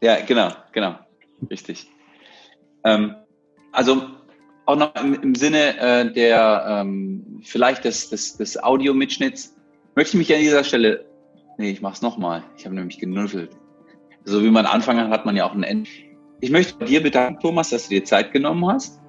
Ja, 0.00 0.20
genau, 0.20 0.50
genau. 0.72 0.96
Richtig. 1.50 1.88
Ähm, 2.84 3.14
also 3.72 4.02
auch 4.66 4.76
noch 4.76 4.94
im, 4.96 5.14
im 5.14 5.34
Sinne 5.34 5.78
äh, 5.78 6.12
der 6.12 6.64
ähm, 6.68 7.40
vielleicht 7.42 7.84
des, 7.84 8.10
des, 8.10 8.36
des 8.36 8.62
Audio-Mitschnitts 8.62 9.56
möchte 9.94 10.16
ich 10.16 10.28
mich 10.28 10.34
an 10.34 10.40
dieser 10.40 10.64
Stelle, 10.64 11.04
nee, 11.58 11.70
ich 11.70 11.82
mache 11.82 11.94
es 11.94 12.02
nochmal, 12.02 12.42
ich 12.56 12.64
habe 12.64 12.74
nämlich 12.74 12.98
genuddelt. 12.98 13.50
So 14.24 14.42
wie 14.42 14.50
man 14.50 14.66
anfangen 14.66 15.00
hat, 15.00 15.10
hat 15.10 15.26
man 15.26 15.36
ja 15.36 15.46
auch 15.46 15.54
ein 15.54 15.62
Ende. 15.62 15.90
Ich 16.44 16.50
möchte 16.50 16.84
dir 16.84 17.02
bedanken, 17.02 17.40
Thomas, 17.40 17.70
dass 17.70 17.84
du 17.84 17.94
dir 17.94 18.04
Zeit 18.04 18.30
genommen 18.30 18.66
hast, 18.66 19.00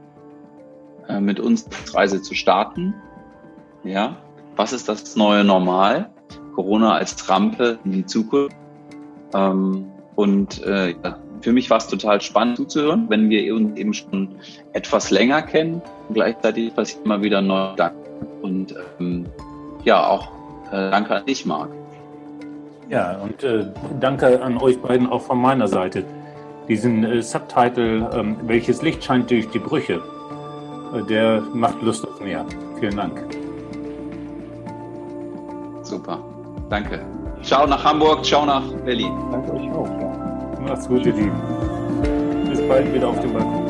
äh, 1.09 1.19
mit 1.19 1.37
uns 1.37 1.65
die 1.65 1.91
Reise 1.91 2.21
zu 2.21 2.33
starten. 2.33 2.93
Ja, 3.83 4.15
was 4.55 4.71
ist 4.71 4.87
das 4.87 5.17
neue 5.17 5.43
Normal? 5.43 6.09
Corona 6.55 6.93
als 6.93 7.27
Rampe 7.27 7.77
in 7.83 7.91
die 7.91 8.05
Zukunft. 8.05 8.55
Ähm, 9.33 9.85
und 10.15 10.63
äh, 10.63 10.95
für 11.41 11.51
mich 11.51 11.69
war 11.69 11.75
es 11.79 11.87
total 11.87 12.21
spannend 12.21 12.55
zuzuhören, 12.55 13.09
wenn 13.09 13.29
wir 13.29 13.53
uns 13.53 13.77
eben 13.77 13.93
schon 13.93 14.35
etwas 14.71 15.11
länger 15.11 15.41
kennen. 15.41 15.81
Gleichzeitig 16.13 16.73
passiert 16.73 17.03
immer 17.03 17.21
wieder 17.21 17.41
neue 17.41 17.75
Dank. 17.75 17.97
Und 18.43 18.73
ähm, 19.01 19.25
ja, 19.83 20.07
auch 20.07 20.31
äh, 20.71 20.89
danke 20.89 21.15
an 21.15 21.25
dich, 21.25 21.45
Marc. 21.45 21.69
Ja, 22.89 23.17
und 23.17 23.43
äh, 23.43 23.65
danke 23.99 24.41
an 24.41 24.57
euch 24.57 24.79
beiden 24.79 25.07
auch 25.07 25.23
von 25.23 25.41
meiner 25.41 25.67
Seite 25.67 26.05
diesen 26.67 27.03
äh, 27.03 27.21
Subtitle, 27.21 28.09
ähm, 28.13 28.37
welches 28.43 28.81
Licht 28.81 29.03
scheint 29.03 29.29
durch 29.29 29.49
die 29.49 29.59
Brüche, 29.59 30.01
äh, 30.93 31.01
der 31.03 31.41
macht 31.53 31.81
Lust 31.81 32.07
auf 32.07 32.19
mehr. 32.19 32.45
Vielen 32.79 32.95
Dank. 32.95 33.23
Super, 35.83 36.19
danke. 36.69 37.01
Ciao 37.43 37.67
nach 37.67 37.83
Hamburg, 37.83 38.25
ciao 38.25 38.45
nach 38.45 38.63
Berlin. 38.85 39.13
Danke 39.31 39.53
euch 39.53 39.71
auch. 39.71 39.87
Ja. 39.87 40.59
Macht's 40.67 40.87
gut, 40.87 41.05
ihr 41.05 41.13
Lieben. 41.13 41.41
Bis 42.49 42.61
bald 42.67 42.91
wieder 42.93 43.07
auf 43.07 43.19
dem 43.19 43.33
Balkon. 43.33 43.64